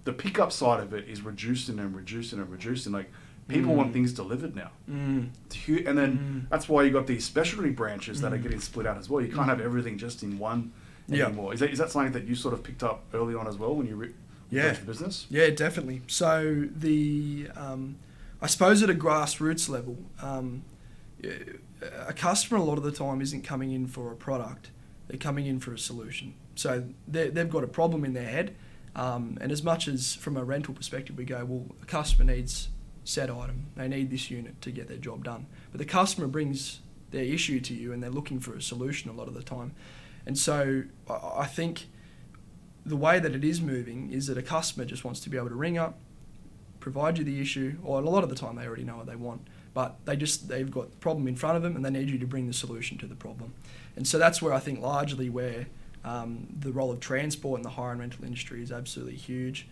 the 0.04 0.12
pickup 0.12 0.52
side 0.52 0.80
of 0.80 0.92
it 0.92 1.08
is 1.08 1.22
reducing 1.22 1.78
and 1.78 1.96
reducing 1.96 2.38
and 2.38 2.48
reducing. 2.50 2.92
Like 2.92 3.10
people 3.48 3.72
Mm. 3.72 3.76
want 3.76 3.92
things 3.94 4.12
delivered 4.12 4.54
now. 4.54 4.70
Mm. 4.90 5.30
And 5.86 5.96
then 5.98 6.12
Mm. 6.18 6.50
that's 6.50 6.68
why 6.68 6.82
you 6.82 6.90
got 6.90 7.06
these 7.06 7.24
specialty 7.24 7.70
branches 7.70 8.20
that 8.20 8.32
are 8.34 8.38
Mm. 8.38 8.42
getting 8.42 8.60
split 8.60 8.86
out 8.86 8.98
as 8.98 9.08
well. 9.08 9.20
You 9.24 9.32
can't 9.32 9.48
have 9.48 9.60
everything 9.62 9.96
just 9.96 10.22
in 10.22 10.38
one 10.38 10.70
Yeah. 11.08 11.26
anymore. 11.26 11.54
Is 11.54 11.60
that, 11.60 11.70
is 11.70 11.78
that 11.78 11.90
something 11.90 12.12
that 12.12 12.24
you 12.28 12.34
sort 12.34 12.52
of 12.54 12.62
picked 12.62 12.82
up 12.84 13.04
early 13.14 13.34
on 13.34 13.46
as 13.48 13.56
well 13.56 13.74
when 13.74 13.86
you 13.88 13.96
re- 13.96 14.14
Yeah. 14.50 14.72
the 14.74 14.84
business? 14.84 15.26
Yeah, 15.30 15.48
definitely. 15.50 16.02
So 16.08 16.66
the, 16.76 17.48
um, 17.56 17.96
I 18.42 18.46
suppose 18.46 18.82
at 18.82 18.90
a 18.90 18.94
grassroots 18.94 19.68
level, 19.68 19.98
um, 20.22 20.62
a 22.06 22.12
customer 22.12 22.58
a 22.58 22.62
lot 22.64 22.78
of 22.78 22.84
the 22.84 22.92
time 22.92 23.20
isn't 23.20 23.42
coming 23.42 23.72
in 23.72 23.86
for 23.86 24.10
a 24.12 24.16
product; 24.16 24.70
they're 25.08 25.18
coming 25.18 25.46
in 25.46 25.60
for 25.60 25.72
a 25.74 25.78
solution. 25.78 26.34
So 26.54 26.88
they- 27.06 27.30
they've 27.30 27.50
got 27.50 27.64
a 27.64 27.68
problem 27.68 28.04
in 28.04 28.12
their 28.12 28.28
head, 28.28 28.54
um, 28.96 29.38
and 29.40 29.52
as 29.52 29.62
much 29.62 29.88
as 29.88 30.14
from 30.14 30.36
a 30.36 30.44
rental 30.44 30.74
perspective, 30.74 31.16
we 31.16 31.24
go, 31.24 31.44
well, 31.44 31.66
a 31.82 31.86
customer 31.86 32.32
needs 32.32 32.68
said 33.04 33.30
item, 33.30 33.66
they 33.76 33.88
need 33.88 34.10
this 34.10 34.30
unit 34.30 34.60
to 34.62 34.70
get 34.70 34.88
their 34.88 34.98
job 34.98 35.24
done. 35.24 35.46
But 35.72 35.78
the 35.78 35.84
customer 35.84 36.26
brings 36.26 36.80
their 37.10 37.24
issue 37.24 37.60
to 37.60 37.74
you, 37.74 37.92
and 37.92 38.02
they're 38.02 38.10
looking 38.10 38.40
for 38.40 38.54
a 38.54 38.62
solution 38.62 39.10
a 39.10 39.12
lot 39.12 39.26
of 39.26 39.34
the 39.34 39.42
time. 39.42 39.72
And 40.26 40.38
so 40.38 40.84
I 41.08 41.46
think 41.46 41.88
the 42.84 42.96
way 42.96 43.18
that 43.18 43.34
it 43.34 43.44
is 43.44 43.60
moving 43.60 44.12
is 44.12 44.26
that 44.26 44.38
a 44.38 44.42
customer 44.42 44.84
just 44.84 45.04
wants 45.04 45.20
to 45.20 45.30
be 45.30 45.36
able 45.36 45.48
to 45.48 45.54
ring 45.54 45.76
up, 45.76 45.98
provide 46.80 47.18
you 47.18 47.24
the 47.24 47.40
issue, 47.40 47.76
or 47.84 48.00
a 48.00 48.02
lot 48.02 48.24
of 48.24 48.30
the 48.30 48.34
time 48.34 48.56
they 48.56 48.66
already 48.66 48.84
know 48.84 48.96
what 48.96 49.06
they 49.06 49.16
want, 49.16 49.46
but 49.74 49.96
they 50.04 50.16
just 50.16 50.48
they've 50.48 50.70
got 50.70 50.90
the 50.90 50.96
problem 50.96 51.28
in 51.28 51.36
front 51.36 51.56
of 51.56 51.62
them 51.62 51.76
and 51.76 51.84
they 51.84 51.90
need 51.90 52.10
you 52.10 52.18
to 52.18 52.26
bring 52.26 52.46
the 52.46 52.52
solution 52.52 52.98
to 52.98 53.06
the 53.06 53.14
problem. 53.14 53.52
And 53.96 54.06
so 54.06 54.18
that's 54.18 54.40
where 54.42 54.52
I 54.52 54.58
think 54.58 54.80
largely 54.80 55.28
where 55.28 55.66
um, 56.04 56.46
the 56.58 56.72
role 56.72 56.90
of 56.90 57.00
transport 57.00 57.58
in 57.58 57.62
the 57.62 57.70
hire 57.70 57.92
and 57.92 58.00
rental 58.00 58.24
industry 58.24 58.62
is 58.62 58.72
absolutely 58.72 59.16
huge. 59.16 59.68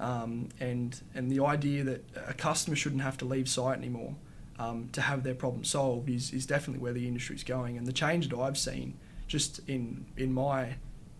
Um, 0.00 0.48
and 0.60 1.00
and 1.14 1.30
the 1.30 1.44
idea 1.44 1.84
that 1.84 2.04
a 2.26 2.34
customer 2.34 2.76
shouldn't 2.76 3.02
have 3.02 3.18
to 3.18 3.24
leave 3.24 3.48
site 3.48 3.78
anymore 3.78 4.14
um, 4.58 4.88
to 4.92 5.00
have 5.00 5.22
their 5.22 5.34
problem 5.34 5.64
solved 5.64 6.08
is, 6.08 6.32
is 6.32 6.46
definitely 6.46 6.82
where 6.82 6.92
the 6.92 7.06
industry 7.06 7.36
is 7.36 7.44
going. 7.44 7.76
And 7.76 7.86
the 7.86 7.92
change 7.92 8.28
that 8.28 8.38
I've 8.38 8.58
seen 8.58 8.94
just 9.26 9.60
in 9.68 10.06
in 10.16 10.32
my 10.32 10.74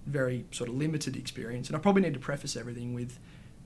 very 0.07 0.45
sort 0.51 0.69
of 0.69 0.77
limited 0.77 1.17
experience, 1.17 1.69
and 1.69 1.77
I 1.77 1.79
probably 1.79 2.03
need 2.03 2.15
to 2.15 2.21
preface 2.21 2.57
everything 2.57 2.95
with 2.95 3.19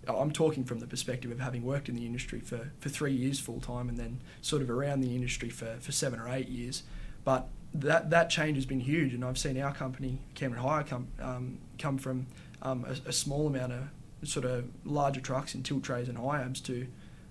I'm 0.08 0.30
talking 0.30 0.64
from 0.64 0.80
the 0.80 0.86
perspective 0.86 1.30
of 1.30 1.40
having 1.40 1.64
worked 1.64 1.88
in 1.88 1.96
the 1.96 2.06
industry 2.06 2.40
for, 2.40 2.70
for 2.80 2.88
three 2.88 3.12
years 3.12 3.40
full 3.40 3.60
time 3.60 3.88
and 3.88 3.98
then 3.98 4.20
sort 4.40 4.62
of 4.62 4.70
around 4.70 5.00
the 5.00 5.14
industry 5.14 5.50
for, 5.50 5.76
for 5.80 5.92
seven 5.92 6.20
or 6.20 6.28
eight 6.28 6.48
years. 6.48 6.82
But 7.24 7.48
that, 7.74 8.10
that 8.10 8.30
change 8.30 8.56
has 8.56 8.66
been 8.66 8.80
huge, 8.80 9.12
and 9.14 9.24
I've 9.24 9.38
seen 9.38 9.60
our 9.60 9.74
company, 9.74 10.18
Camden 10.34 10.60
Hire, 10.60 10.84
come, 10.84 11.08
um, 11.20 11.58
come 11.78 11.98
from 11.98 12.26
um, 12.62 12.84
a, 12.84 13.08
a, 13.08 13.12
small 13.12 13.46
amount 13.46 13.72
of 13.72 14.28
sort 14.28 14.46
of 14.46 14.64
larger 14.84 15.20
trucks 15.20 15.54
and 15.54 15.64
tilt 15.64 15.82
trays 15.82 16.08
and 16.08 16.16
HIABs 16.16 16.64
to 16.64 16.86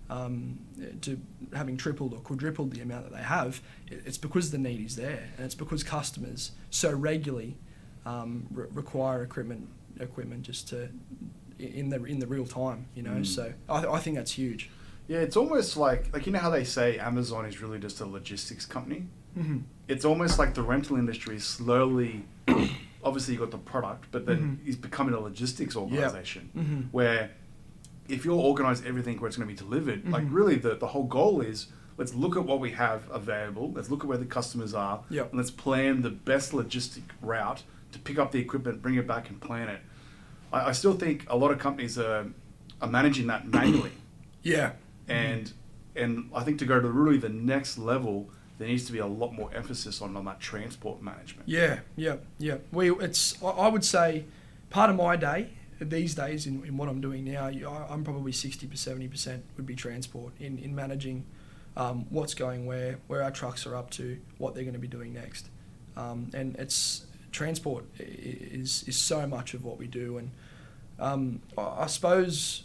um, 0.08 0.60
to 1.02 1.20
having 1.54 1.78
tripled 1.78 2.14
or 2.14 2.20
quadrupled 2.20 2.72
the 2.72 2.82
amount 2.82 3.10
that 3.10 3.16
they 3.16 3.24
have. 3.24 3.62
It's 3.88 4.20
because 4.20 4.52
the 4.52 4.60
need 4.60 4.86
is 4.86 4.96
there, 4.96 5.30
and 5.38 5.46
it's 5.46 5.56
because 5.56 5.84
customers 5.84 6.52
so 6.70 6.92
regularly 6.92 7.58
um, 8.06 8.46
re- 8.52 8.68
require 8.72 9.24
equipment 9.24 9.68
equipment 10.00 10.44
just 10.44 10.68
to 10.70 10.90
in 11.60 11.90
the 11.90 12.04
in 12.04 12.20
the 12.20 12.28
real 12.28 12.46
time, 12.46 12.88
you 12.96 13.04
know. 13.04 13.12
Mm. 13.12 13.26
So 13.26 13.54
I, 13.70 13.86
I 13.86 14.00
think 14.00 14.18
that's 14.18 14.32
huge. 14.32 14.70
Yeah, 15.08 15.20
it's 15.20 15.38
almost 15.38 15.78
like 15.78 16.12
like 16.14 16.26
you 16.26 16.32
know 16.32 16.40
how 16.40 16.50
they 16.50 16.64
say 16.64 16.98
Amazon 16.98 17.46
is 17.46 17.62
really 17.62 17.80
just 17.80 18.00
a 18.02 18.06
logistics 18.06 18.66
company. 18.66 19.06
Mm-hmm. 19.38 19.60
It's 19.88 20.06
almost 20.06 20.40
like 20.40 20.54
the 20.54 20.64
rental 20.64 20.98
industry 20.98 21.36
is 21.36 21.46
slowly. 21.46 22.26
obviously, 23.04 23.36
you 23.36 23.40
got 23.40 23.52
the 23.52 23.58
product, 23.58 24.08
but 24.12 24.26
then 24.26 24.38
mm-hmm. 24.38 24.68
it's 24.68 24.78
becoming 24.78 25.14
a 25.14 25.20
logistics 25.20 25.76
organization 25.76 26.50
yep. 26.54 26.66
mm-hmm. 26.66 26.82
where 26.92 27.32
if 28.08 28.26
you'll 28.26 28.40
organize 28.40 28.84
everything 28.86 29.20
where 29.20 29.28
it's 29.28 29.38
going 29.38 29.48
to 29.48 29.54
be 29.54 29.58
delivered, 29.58 30.08
like 30.10 30.24
mm-hmm. 30.24 30.36
really 30.36 30.56
the, 30.56 30.76
the 30.76 30.88
whole 30.88 31.04
goal 31.04 31.42
is 31.42 31.68
let's 31.98 32.14
look 32.14 32.36
at 32.36 32.44
what 32.44 32.60
we 32.60 32.72
have 32.72 33.10
available, 33.12 33.72
let's 33.72 33.90
look 33.90 34.02
at 34.02 34.08
where 34.08 34.18
the 34.18 34.26
customers 34.26 34.74
are, 34.74 35.04
yep. 35.10 35.30
and 35.30 35.38
let's 35.38 35.52
plan 35.52 36.02
the 36.02 36.10
best 36.10 36.52
logistic 36.52 37.04
route 37.22 37.64
to 37.92 38.00
pick 38.00 38.20
up 38.20 38.32
the 38.32 38.40
equipment, 38.40 38.82
bring 38.82 38.96
it 38.96 39.08
back, 39.08 39.30
and 39.30 39.40
plan 39.40 39.70
it. 39.70 39.82
I, 40.56 40.70
I 40.70 40.72
still 40.72 40.94
think 40.94 41.26
a 41.30 41.36
lot 41.36 41.52
of 41.52 41.60
companies 41.60 41.98
are, 42.00 42.26
are 42.82 42.88
managing 42.88 43.28
that 43.28 43.48
manually. 43.48 43.92
yeah. 44.44 44.72
And 45.08 45.52
and 45.96 46.30
I 46.34 46.44
think 46.44 46.60
to 46.60 46.66
go 46.66 46.80
to 46.80 46.88
really 46.88 47.18
the 47.18 47.30
next 47.30 47.78
level, 47.78 48.30
there 48.58 48.68
needs 48.68 48.86
to 48.86 48.92
be 48.92 49.00
a 49.00 49.06
lot 49.06 49.34
more 49.34 49.50
emphasis 49.54 50.02
on, 50.02 50.18
on 50.18 50.26
that 50.26 50.40
transport 50.40 51.02
management. 51.02 51.48
Yeah, 51.48 51.80
yeah, 51.96 52.18
yeah. 52.38 52.58
We 52.72 52.92
it's 52.92 53.42
I 53.44 53.68
would 53.68 53.86
say 53.86 54.26
part 54.70 54.90
of 54.90 54.96
my 54.96 55.16
day 55.16 55.50
these 55.80 56.16
days 56.16 56.48
in, 56.48 56.64
in 56.66 56.78
what 56.78 56.88
I'm 56.88 57.02
doing 57.02 57.26
now, 57.26 57.48
I'm 57.90 58.04
probably 58.06 58.32
60 58.32 58.68
to 58.68 58.78
70 58.78 59.08
percent 59.10 59.44
would 59.58 59.66
be 59.66 59.76
transport 59.76 60.34
in 60.40 60.58
in 60.58 60.74
managing 60.74 61.26
um, 61.78 62.06
what's 62.10 62.34
going 62.34 62.66
where, 62.66 63.00
where 63.08 63.22
our 63.22 63.32
trucks 63.32 63.66
are 63.66 63.76
up 63.76 63.90
to, 63.92 64.18
what 64.38 64.56
they're 64.56 64.64
going 64.64 64.74
to 64.74 64.80
be 64.80 64.88
doing 64.88 65.14
next, 65.14 65.50
um, 65.98 66.30
and 66.34 66.56
it's 66.56 67.06
transport 67.36 67.84
is 68.00 68.86
is 68.88 68.96
so 68.96 69.28
much 69.28 69.54
of 69.54 69.64
what 69.64 69.78
we 69.78 69.88
do. 69.88 70.18
And 70.18 70.32
um, 71.00 71.42
I 71.58 71.88
suppose 71.88 72.64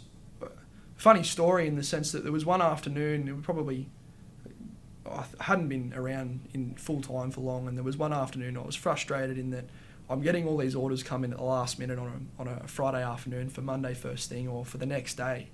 funny 1.01 1.23
story 1.23 1.67
in 1.67 1.75
the 1.75 1.83
sense 1.83 2.11
that 2.11 2.23
there 2.23 2.31
was 2.31 2.45
one 2.45 2.61
afternoon. 2.61 3.27
It 3.27 3.35
was 3.35 3.43
probably 3.43 3.89
I 5.09 5.25
hadn't 5.39 5.67
been 5.67 5.93
around 5.95 6.41
in 6.53 6.75
full 6.75 7.01
time 7.01 7.31
for 7.31 7.41
long, 7.41 7.67
and 7.67 7.75
there 7.75 7.83
was 7.83 7.97
one 7.97 8.13
afternoon 8.13 8.55
I 8.55 8.61
was 8.61 8.75
frustrated 8.75 9.37
in 9.37 9.49
that 9.51 9.65
I'm 10.09 10.21
getting 10.21 10.47
all 10.47 10.57
these 10.57 10.75
orders 10.75 11.03
come 11.03 11.23
in 11.23 11.31
at 11.31 11.39
the 11.39 11.43
last 11.43 11.79
minute 11.79 11.97
on 11.97 12.29
a, 12.37 12.41
on 12.41 12.47
a 12.47 12.67
Friday 12.67 13.03
afternoon 13.03 13.49
for 13.49 13.61
Monday 13.61 13.93
first 13.93 14.29
thing 14.29 14.47
or 14.47 14.65
for 14.65 14.77
the 14.77 14.85
next 14.85 15.15
day, 15.15 15.49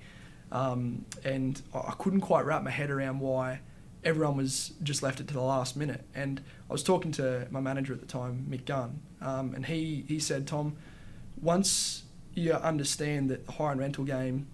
um, 0.51 1.05
and 1.23 1.61
I 1.73 1.93
couldn't 1.97 2.21
quite 2.21 2.45
wrap 2.45 2.63
my 2.63 2.71
head 2.71 2.89
around 2.89 3.19
why 3.19 3.61
everyone 4.03 4.37
was 4.37 4.73
just 4.83 5.01
left 5.01 5.19
it 5.19 5.27
to 5.27 5.33
the 5.33 5.41
last 5.41 5.75
minute. 5.75 6.03
And 6.13 6.41
I 6.69 6.73
was 6.73 6.83
talking 6.83 7.11
to 7.13 7.47
my 7.51 7.59
manager 7.59 7.93
at 7.93 7.99
the 7.99 8.05
time, 8.05 8.47
Mick 8.49 8.65
Gunn, 8.65 9.01
um, 9.21 9.53
and 9.55 9.65
he, 9.65 10.05
he 10.07 10.19
said, 10.19 10.45
Tom, 10.45 10.75
once 11.41 12.03
you 12.37 12.53
understand 12.53 13.29
that 13.29 13.45
the 13.45 13.51
hire 13.53 13.71
and 13.71 13.79
rental 13.79 14.03
game, 14.03 14.47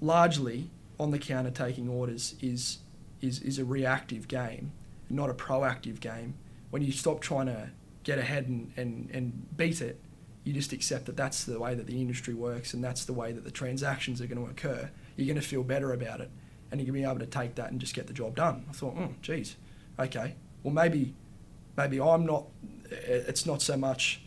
largely 0.00 0.70
on 0.98 1.10
the 1.10 1.18
counter 1.18 1.50
taking 1.50 1.88
orders, 1.88 2.34
is, 2.40 2.78
is, 3.20 3.40
is 3.40 3.58
a 3.58 3.64
reactive 3.64 4.28
game, 4.28 4.72
not 5.08 5.30
a 5.30 5.34
proactive 5.34 6.00
game, 6.00 6.34
when 6.70 6.82
you 6.82 6.92
stop 6.92 7.20
trying 7.20 7.46
to 7.46 7.70
get 8.04 8.18
ahead 8.18 8.46
and, 8.48 8.72
and, 8.76 9.10
and 9.12 9.56
beat 9.56 9.80
it, 9.80 10.00
you 10.44 10.52
just 10.52 10.72
accept 10.72 11.06
that 11.06 11.16
that's 11.16 11.44
the 11.44 11.58
way 11.58 11.74
that 11.74 11.86
the 11.86 12.00
industry 12.00 12.34
works 12.34 12.72
and 12.72 12.82
that's 12.82 13.04
the 13.04 13.12
way 13.12 13.32
that 13.32 13.44
the 13.44 13.50
transactions 13.50 14.20
are 14.20 14.26
going 14.26 14.42
to 14.42 14.50
occur. 14.50 14.90
You're 15.16 15.26
going 15.26 15.40
to 15.40 15.46
feel 15.46 15.62
better 15.62 15.92
about 15.92 16.20
it 16.20 16.30
and 16.70 16.80
you're 16.80 16.86
going 16.86 17.02
to 17.02 17.06
be 17.06 17.10
able 17.10 17.20
to 17.20 17.26
take 17.26 17.56
that 17.56 17.70
and 17.70 17.80
just 17.80 17.94
get 17.94 18.06
the 18.06 18.12
job 18.12 18.36
done. 18.36 18.64
I 18.68 18.72
thought, 18.72 18.96
oh, 18.98 19.14
geez, 19.22 19.56
okay. 19.98 20.36
Well, 20.62 20.72
maybe, 20.72 21.14
maybe 21.76 22.00
I'm 22.00 22.24
not. 22.24 22.46
Eh, 22.90 23.24
it's 23.28 23.44
not 23.44 23.60
so 23.60 23.76
much 23.76 24.22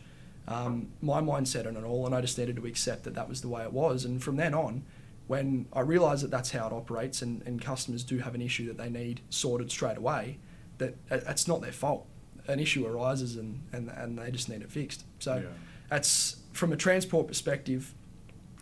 um, 0.47 0.89
my 1.01 1.21
mindset 1.21 1.67
on 1.67 1.77
it 1.77 1.84
all, 1.84 2.06
and 2.06 2.13
I 2.13 2.21
just 2.21 2.38
needed 2.38 2.56
to 2.58 2.65
accept 2.65 3.03
that 3.03 3.15
that 3.15 3.29
was 3.29 3.41
the 3.41 3.47
way 3.47 3.63
it 3.63 3.73
was. 3.73 4.06
And 4.06 4.21
from 4.21 4.36
then 4.36 4.53
on, 4.53 4.84
when 5.27 5.67
I 5.71 5.79
realised 5.79 6.23
that 6.23 6.32
that's 6.32 6.51
how 6.51 6.67
it 6.67 6.73
operates, 6.73 7.21
and, 7.21 7.41
and 7.45 7.62
customers 7.62 8.03
do 8.03 8.19
have 8.19 8.36
an 8.36 8.41
issue 8.41 8.67
that 8.67 8.77
they 8.77 8.89
need 8.89 9.21
sorted 9.29 9.71
straight 9.71 9.97
away, 9.97 10.38
that 10.79 10.95
it's 11.10 11.47
not 11.47 11.62
their 11.62 11.71
fault. 11.71 12.06
An 12.47 12.60
issue 12.60 12.86
arises, 12.86 13.38
and, 13.38 13.62
and, 13.71 13.89
and 13.89 14.19
they 14.19 14.32
just 14.32 14.49
need 14.49 14.62
it 14.62 14.71
fixed. 14.71 15.06
So, 15.19 15.36
yeah. 15.36 15.47
that's 15.89 16.38
from 16.51 16.73
a 16.73 16.77
transport 16.77 17.27
perspective. 17.27 17.93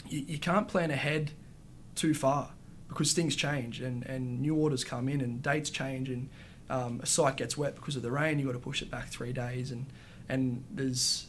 You, 0.08 0.20
you 0.28 0.38
can't 0.38 0.68
plan 0.68 0.92
ahead 0.92 1.32
too 1.96 2.14
far 2.14 2.52
because 2.88 3.14
things 3.14 3.36
change 3.36 3.80
and, 3.80 4.06
and 4.06 4.42
new 4.42 4.56
orders 4.56 4.84
come 4.84 5.08
in 5.08 5.22
and 5.22 5.42
dates 5.42 5.70
change 5.70 6.10
and 6.10 6.30
um, 6.70 7.00
a 7.02 7.06
site 7.06 7.38
gets 7.38 7.58
wet 7.58 7.76
because 7.76 7.96
of 7.96 8.02
the 8.02 8.12
rain. 8.12 8.38
You've 8.38 8.48
got 8.48 8.54
to 8.54 8.60
push 8.60 8.82
it 8.82 8.92
back 8.92 9.08
three 9.08 9.34
days 9.34 9.72
and 9.72 9.86
and 10.30 10.64
there's 10.72 11.28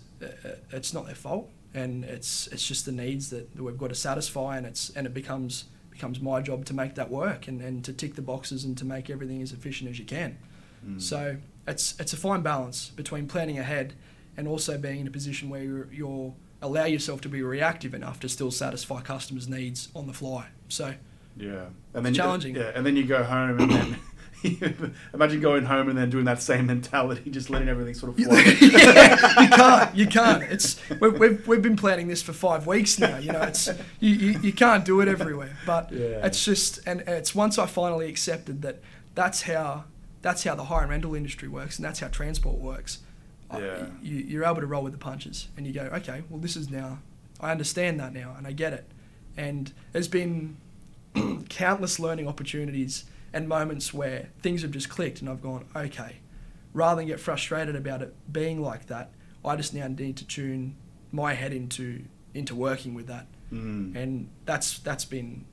it's 0.71 0.93
not 0.93 1.07
their 1.07 1.15
fault 1.15 1.51
and 1.75 2.05
it's 2.05 2.47
it's 2.49 2.67
just 2.67 2.85
the 2.85 2.93
needs 2.93 3.31
that, 3.31 3.55
that 3.55 3.63
we've 3.63 3.79
got 3.79 3.89
to 3.89 3.95
satisfy 3.95 4.57
and 4.57 4.67
it's 4.67 4.91
and 4.91 5.07
it 5.07 5.15
becomes 5.15 5.65
becomes 5.91 6.21
my 6.21 6.41
job 6.41 6.65
to 6.65 6.75
make 6.75 6.95
that 6.95 7.11
work 7.11 7.49
and, 7.49 7.61
and 7.61 7.85
to 7.85 7.93
tick 7.93 8.15
the 8.15 8.23
boxes 8.23 8.65
and 8.65 8.77
to 8.79 8.85
make 8.85 9.11
everything 9.11 9.43
as 9.43 9.53
efficient 9.53 9.91
as 9.91 9.99
you 9.99 10.05
can. 10.05 10.39
Mm. 10.87 11.01
So 11.01 11.37
it's 11.67 11.99
it's 12.01 12.13
a 12.13 12.17
fine 12.17 12.43
balance 12.43 12.89
between 12.91 13.29
planning 13.29 13.59
ahead 13.59 13.95
and 14.37 14.49
also 14.49 14.79
being 14.79 15.01
in 15.01 15.07
a 15.07 15.11
position 15.11 15.51
where 15.51 15.63
you're, 15.63 15.93
you're 15.93 16.35
allow 16.63 16.85
yourself 16.85 17.21
to 17.21 17.29
be 17.29 17.43
reactive 17.43 17.95
enough 17.95 18.21
to 18.21 18.29
still 18.29 18.51
satisfy 18.51 19.01
customers' 19.01 19.49
needs 19.49 19.89
on 19.95 20.07
the 20.07 20.13
fly. 20.13 20.47
So 20.69 20.95
yeah, 21.37 21.67
and 21.95 22.05
then 22.05 22.15
challenging. 22.15 22.55
You, 22.55 22.63
yeah, 22.63 22.73
and 22.75 22.85
then 22.85 22.97
you 22.97 23.05
go 23.05 23.23
home 23.23 23.61
and 23.61 23.71
then. 23.71 23.97
imagine 25.15 25.41
going 25.41 25.65
home 25.65 25.89
and 25.89 25.97
then 25.97 26.11
doing 26.11 26.25
that 26.25 26.43
same 26.43 26.67
mentality, 26.67 27.31
just 27.31 27.51
letting 27.51 27.69
everything 27.69 27.95
sort 27.95 28.11
of 28.11 28.25
flow. 28.25 28.37
yeah, 28.37 29.41
you 29.43 29.49
can't. 29.49 29.97
You 29.97 30.07
can't. 30.07 30.43
It's 30.45 30.81
we've, 31.01 31.19
we've, 31.19 31.47
we've 31.47 31.63
been 31.63 31.77
planning 31.77 32.09
this 32.09 32.23
for 32.23 32.33
five 32.33 32.67
weeks 32.67 32.99
now. 32.99 33.19
You 33.19 33.33
know, 33.33 33.43
it's 33.43 33.69
you, 34.01 34.11
you, 34.11 34.41
you 34.41 34.53
can't 34.53 34.85
do 34.85 35.01
it 35.01 35.09
everywhere. 35.09 35.57
But 35.67 35.93
yeah. 35.93 36.27
it's 36.27 36.45
just 36.45 36.81
and 36.87 37.01
it's 37.03 37.35
once 37.35 37.59
I 37.59 37.67
finally 37.67 38.09
accepted 38.09 38.63
that 38.63 38.81
that's 39.15 39.43
how 39.43 39.85
that's 40.23 40.45
how 40.45 40.55
the 40.55 40.65
hire 40.65 40.83
and 40.83 40.91
rental 40.91 41.15
industry 41.15 41.49
works 41.49 41.79
and 41.79 41.85
that's 41.85 42.01
how 42.01 42.09
transport 42.09 42.59
works. 42.59 42.99
Yeah. 43.53 43.85
you, 44.01 44.17
you're 44.17 44.45
able 44.45 44.63
to 44.63 44.67
roll 44.67 44.83
with 44.83 44.95
the 44.95 44.99
punches 44.99 45.49
and 45.59 45.67
you 45.67 45.75
go, 45.75 45.83
okay, 45.83 46.23
well 46.31 46.41
this 46.41 46.57
is 46.57 46.71
now 46.71 47.01
I 47.39 47.51
understand 47.51 48.01
that 48.01 48.15
now 48.15 48.35
and 48.39 48.47
I 48.47 48.53
get 48.53 48.73
it. 48.73 48.87
And 49.37 49.73
there's 49.93 50.09
been 50.09 50.57
countless 51.49 51.99
learning 51.99 52.29
opportunities 52.29 53.05
and 53.33 53.49
moments 53.49 53.93
where 53.95 54.29
things 54.43 54.63
have 54.63 54.71
just 54.71 54.89
clicked 54.89 55.21
and 55.21 55.31
I've 55.31 55.43
gone, 55.43 55.67
okay, 55.75 56.17
rather 56.73 57.01
than 57.01 57.09
get 57.09 57.21
frustrated 57.21 57.77
about 57.77 58.03
it 58.03 58.15
being 58.33 58.61
like 58.61 58.87
that, 58.87 59.13
I 59.45 59.57
just 59.57 59.75
now 59.75 59.89
need 59.89 60.17
to 60.19 60.27
tune 60.27 60.77
my 61.11 61.35
head 61.35 61.53
into 61.53 62.05
into 62.35 62.55
working 62.55 62.95
with 62.95 63.07
that. 63.09 63.27
Mm. 63.53 63.95
And 63.97 64.31
that's 64.47 64.79
that's 64.79 65.05
been 65.05 65.45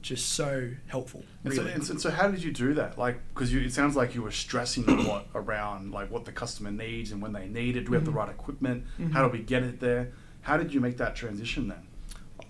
just 0.00 0.32
so 0.32 0.70
helpful. 0.86 1.24
Really. 1.42 1.58
And, 1.58 1.66
so, 1.66 1.74
and, 1.74 1.84
so, 1.84 1.90
and 1.92 2.00
so, 2.00 2.10
how 2.10 2.28
did 2.28 2.42
you 2.42 2.52
do 2.52 2.74
that? 2.74 2.98
Like, 2.98 3.18
because 3.32 3.52
it 3.52 3.72
sounds 3.72 3.96
like 3.96 4.14
you 4.14 4.22
were 4.22 4.30
stressing 4.30 4.88
a 4.88 4.94
lot 5.02 5.26
around 5.34 5.92
like 5.92 6.10
what 6.10 6.24
the 6.26 6.32
customer 6.32 6.70
needs 6.70 7.10
and 7.10 7.22
when 7.22 7.32
they 7.32 7.48
need 7.48 7.76
it. 7.76 7.86
Do 7.86 7.90
we 7.90 7.96
have 7.96 8.04
mm-hmm. 8.04 8.12
the 8.12 8.18
right 8.18 8.28
equipment? 8.28 8.84
Mm-hmm. 8.98 9.12
How 9.12 9.26
do 9.26 9.32
we 9.32 9.42
get 9.42 9.62
it 9.62 9.80
there? 9.80 10.12
How 10.42 10.58
did 10.58 10.74
you 10.74 10.80
make 10.80 10.98
that 10.98 11.16
transition 11.16 11.68
then? 11.68 11.88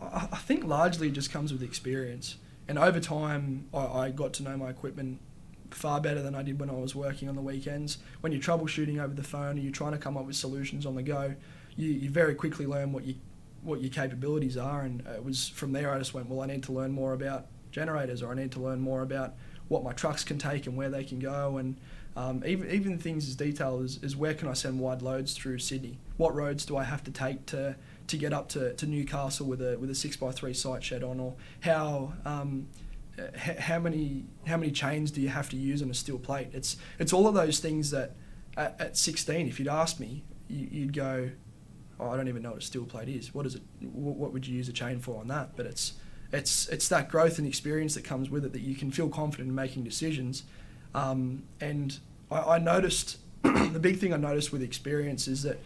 I 0.01 0.37
think 0.37 0.65
largely 0.65 1.09
it 1.09 1.13
just 1.13 1.33
comes 1.33 1.53
with 1.53 1.63
experience. 1.63 2.37
And 2.69 2.79
over 2.79 3.01
time, 3.01 3.69
I, 3.75 3.87
I 3.87 4.11
got 4.11 4.33
to 4.35 4.43
know 4.43 4.57
my 4.57 4.71
equipment 4.71 5.21
far 5.71 6.01
better 6.01 6.23
than 6.23 6.35
I 6.35 6.43
did 6.43 6.61
when 6.61 6.71
I 6.71 6.75
was 6.75 6.95
working 6.95 7.29
on 7.29 7.35
the 7.35 7.43
weekends. 7.43 7.99
When 8.21 8.33
you're 8.33 8.41
troubleshooting 8.41 9.03
over 9.03 9.15
the 9.15 9.25
phone 9.25 9.53
and 9.53 9.63
you're 9.63 9.73
trying 9.73 9.93
to 9.93 9.99
come 9.99 10.17
up 10.17 10.27
with 10.27 10.37
solutions 10.37 10.87
on 10.87 10.95
the 10.95 11.03
go, 11.03 11.35
you, 11.77 11.91
you 11.91 12.11
very 12.11 12.35
quickly 12.35 12.67
learn 12.67 12.93
what 12.93 13.05
you 13.05 13.17
what 13.63 13.81
your 13.81 13.91
capabilities 13.91 14.59
are. 14.59 14.83
And 14.83 15.01
it 15.07 15.25
was 15.25 15.49
from 15.49 15.73
there 15.73 15.93
I 15.93 15.99
just 15.99 16.13
went, 16.13 16.29
well, 16.29 16.43
I 16.43 16.47
need 16.47 16.63
to 16.65 16.73
learn 16.73 16.93
more 16.93 17.15
about 17.15 17.47
generators, 17.71 18.23
or 18.23 18.31
I 18.31 18.35
need 18.35 18.53
to 18.53 18.61
learn 18.61 18.81
more 18.81 19.03
about 19.03 19.35
what 19.69 19.83
my 19.83 19.93
trucks 19.93 20.23
can 20.23 20.39
take 20.39 20.67
and 20.67 20.77
where 20.77 20.91
they 20.91 21.03
can 21.03 21.19
go, 21.19 21.57
and 21.57 21.77
um, 22.17 22.45
even 22.47 22.71
even 22.71 22.99
things 22.99 23.29
as 23.29 23.35
detailed 23.35 23.85
as, 23.85 23.99
as 24.03 24.15
where 24.15 24.35
can 24.35 24.49
I 24.49 24.53
send 24.53 24.79
wide 24.79 25.03
loads 25.03 25.35
through 25.35 25.59
Sydney? 25.59 25.99
What 26.17 26.35
roads 26.35 26.65
do 26.65 26.77
I 26.77 26.85
have 26.85 27.03
to 27.05 27.11
take 27.11 27.47
to 27.47 27.77
to 28.07 28.17
get 28.17 28.33
up 28.33 28.49
to, 28.51 28.75
to 28.75 28.87
Newcastle 28.87 29.47
with 29.47 29.63
a 29.63 29.79
with 29.79 29.91
a 29.91 29.95
six 29.95 30.21
x 30.21 30.35
three 30.37 30.55
site 30.55 30.83
shed 30.85 31.03
on, 31.03 31.21
or 31.21 31.35
how 31.61 32.13
um, 32.25 32.69
h- 33.19 33.59
how 33.59 33.79
many 33.79 34.25
how 34.47 34.57
many 34.57 34.73
chains 34.73 35.11
do 35.11 35.21
you 35.21 35.29
have 35.29 35.49
to 35.51 35.57
use 35.57 35.83
on 35.83 35.91
a 35.91 35.95
steel 35.95 36.19
plate? 36.19 36.49
It's 36.53 36.77
it's 36.99 37.13
all 37.13 37.27
of 37.27 37.35
those 37.35 37.61
things 37.61 37.91
that 37.91 38.17
at, 38.57 38.81
at 38.81 38.97
16, 38.97 39.49
if 39.49 39.59
you'd 39.59 39.69
asked 39.69 40.01
me, 40.01 40.25
you, 40.49 40.69
you'd 40.71 40.93
go, 40.93 41.31
oh, 41.99 42.11
I 42.11 42.17
don't 42.17 42.29
even 42.29 42.43
know 42.43 42.51
what 42.51 42.63
a 42.63 42.65
steel 42.67 42.85
plate 42.85 43.09
is. 43.09 43.35
What 43.35 43.47
is 43.47 43.57
it? 43.57 43.63
What, 43.81 44.17
what 44.17 44.33
would 44.33 44.47
you 44.47 44.57
use 44.57 44.69
a 44.69 44.73
chain 44.73 45.01
for 45.01 45.21
on 45.21 45.29
that? 45.29 45.57
But 45.57 45.67
it's 45.67 45.95
it's 46.33 46.69
it's 46.69 46.89
that 46.89 47.09
growth 47.09 47.39
and 47.39 47.47
experience 47.47 47.95
that 47.95 48.05
comes 48.05 48.31
with 48.31 48.45
it 48.45 48.53
that 48.53 48.63
you 48.63 48.75
can 48.75 48.91
feel 48.91 49.09
confident 49.09 49.49
in 49.49 49.55
making 49.55 49.85
decisions. 49.85 50.45
Um, 50.95 51.45
and 51.61 51.99
I, 52.31 52.39
I 52.39 52.59
noticed 52.59 53.19
the 53.43 53.79
big 53.81 53.99
thing 53.99 54.13
I 54.13 54.17
noticed 54.17 54.53
with 54.53 54.63
experience 54.63 55.29
is 55.29 55.43
that 55.43 55.61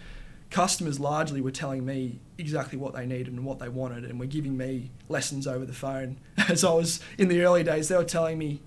customers 0.51 0.99
largely 0.99 1.41
were 1.41 1.51
telling 1.51 1.85
me 1.85 2.21
exactly 2.39 2.79
what 2.79 2.95
they 2.95 3.05
needed 3.05 3.29
and 3.29 3.45
what 3.45 3.59
they 3.59 3.69
wanted, 3.69 4.05
and 4.05 4.19
were 4.19 4.27
giving 4.27 4.57
me 4.57 4.91
lessons 5.09 5.47
over 5.47 5.65
the 5.65 5.73
phone. 5.73 6.19
As 6.49 6.65
I 6.65 6.73
was 6.73 7.01
in 7.17 7.29
the 7.29 7.43
early 7.43 7.65
days, 7.65 7.89
they 7.89 7.97
were 7.97 8.05
telling 8.05 8.39
me 8.39 8.61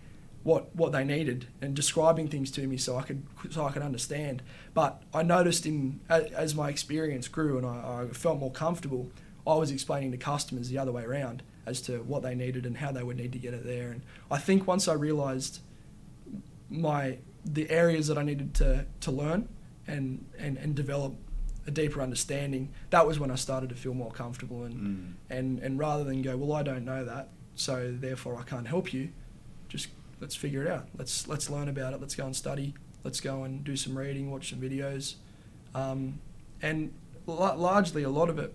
what 0.44 0.76
what 0.76 0.91
they 0.91 1.04
needed 1.04 1.48
and 1.62 1.76
describing 1.76 2.28
things 2.28 2.50
to 2.50 2.65
me 2.67 2.76
so 2.76 2.98
I 2.98 3.04
could 3.04 3.24
so 3.50 3.65
I 3.65 3.72
could 3.72 3.82
understand. 3.82 4.41
But 4.74 5.02
I 5.13 5.24
noticed 5.24 5.65
in 5.65 6.00
as 6.10 6.56
my 6.56 6.70
experience 6.70 7.28
grew 7.28 7.58
and 7.58 7.65
I, 7.65 8.04
I 8.04 8.13
felt 8.13 8.39
more 8.39 8.52
comfortable, 8.52 9.12
I 9.46 9.56
was 9.56 9.72
explaining 9.72 10.12
to 10.12 10.17
customers 10.17 10.70
the 10.70 10.78
other 10.78 10.91
way 10.91 11.04
around 11.04 11.44
as 11.65 11.82
to 11.82 12.00
what 12.04 12.24
they 12.24 12.34
needed 12.34 12.65
and 12.65 12.78
how 12.78 12.91
they 12.91 13.04
would 13.04 13.17
need 13.17 13.32
to 13.34 13.39
get 13.39 13.54
it 13.54 13.63
there. 13.63 13.91
And 13.91 14.02
I 14.32 14.39
think 14.39 14.67
once 14.67 14.88
I 14.88 14.94
realised 14.94 15.60
my 16.70 17.20
the 17.46 17.70
areas 17.70 18.08
that 18.08 18.17
I 18.17 18.24
needed 18.24 18.54
to 18.56 18.86
to 19.02 19.12
learn 19.12 19.48
and 19.88 20.26
and, 20.39 20.58
and 20.58 20.76
develop 20.76 21.15
a 21.67 21.71
deeper 21.71 22.02
understanding, 22.02 22.69
that 22.89 23.06
was 23.06 23.19
when 23.19 23.30
I 23.32 23.36
started 23.36 23.69
to 23.69 23.76
feel 23.76 23.93
more 23.93 24.12
comfortable 24.12 24.63
and 24.63 24.76
Mm. 24.76 25.13
and 25.30 25.60
and 25.60 25.80
rather 25.80 26.04
than 26.04 26.21
go, 26.21 26.36
well, 26.38 26.54
I 26.54 26.63
don't 26.63 26.86
know 26.86 27.06
that, 27.06 27.30
so 27.56 27.95
therefore 28.00 28.38
I 28.38 28.43
can't 28.43 28.67
help 28.67 28.93
you, 28.93 29.10
just 29.69 29.88
let's 30.19 30.36
figure 30.36 30.63
it 30.63 30.69
out. 30.71 30.88
Let's 30.97 31.28
let's 31.28 31.50
learn 31.50 31.67
about 31.69 31.93
it. 31.93 32.02
Let's 32.02 32.15
go 32.15 32.26
and 32.26 32.36
study. 32.36 32.74
Let's 33.04 33.19
go 33.19 33.43
and 33.43 33.63
do 33.63 33.76
some 33.76 33.97
reading, 33.97 34.30
watch 34.32 34.50
some 34.52 34.60
videos, 34.62 35.15
um, 35.74 36.19
and 36.62 36.91
la- 37.26 37.54
largely 37.54 38.04
a 38.04 38.10
lot 38.10 38.30
of 38.30 38.38
it, 38.38 38.54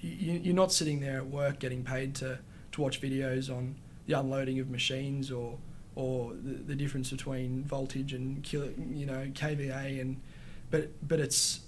you, 0.00 0.32
you're 0.32 0.54
not 0.54 0.72
sitting 0.72 1.00
there 1.00 1.18
at 1.18 1.26
work 1.26 1.58
getting 1.58 1.82
paid 1.82 2.14
to 2.16 2.38
to 2.72 2.80
watch 2.82 3.00
videos 3.00 3.50
on 3.54 3.76
the 4.06 4.12
unloading 4.18 4.58
of 4.60 4.70
machines 4.70 5.30
or 5.30 5.58
or 5.94 6.32
the, 6.34 6.54
the 6.54 6.74
difference 6.74 7.10
between 7.10 7.64
voltage 7.64 8.12
and 8.12 8.42
kilo, 8.42 8.70
you 8.92 9.06
know 9.06 9.26
kVA 9.32 10.00
and 10.00 10.20
but 10.70 10.90
but 11.06 11.18
it's 11.20 11.60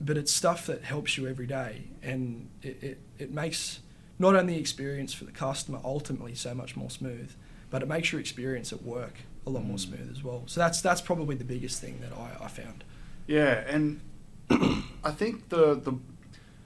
but 0.00 0.16
it's 0.16 0.32
stuff 0.32 0.66
that 0.66 0.82
helps 0.84 1.16
you 1.16 1.26
every 1.26 1.46
day 1.46 1.84
and 2.02 2.48
it, 2.62 2.82
it, 2.82 2.98
it 3.18 3.30
makes 3.32 3.80
not 4.18 4.34
only 4.36 4.54
the 4.54 4.60
experience 4.60 5.12
for 5.14 5.24
the 5.24 5.32
customer 5.32 5.78
ultimately 5.84 6.34
so 6.34 6.54
much 6.54 6.76
more 6.76 6.90
smooth 6.90 7.30
but 7.70 7.82
it 7.82 7.88
makes 7.88 8.12
your 8.12 8.20
experience 8.20 8.72
at 8.72 8.82
work 8.82 9.14
a 9.46 9.50
lot 9.50 9.64
more 9.64 9.76
Mm. 9.76 9.80
smooth 9.80 10.10
as 10.10 10.22
well 10.24 10.42
so 10.46 10.60
that's 10.60 10.80
that's 10.80 11.00
probably 11.00 11.36
the 11.36 11.44
biggest 11.44 11.80
thing 11.80 12.00
that 12.00 12.12
I, 12.12 12.44
I 12.44 12.48
found 12.48 12.84
Yeah, 13.26 13.64
and 13.68 14.00
I 14.50 15.10
think 15.10 15.48
the 15.48 15.74
the 15.74 15.94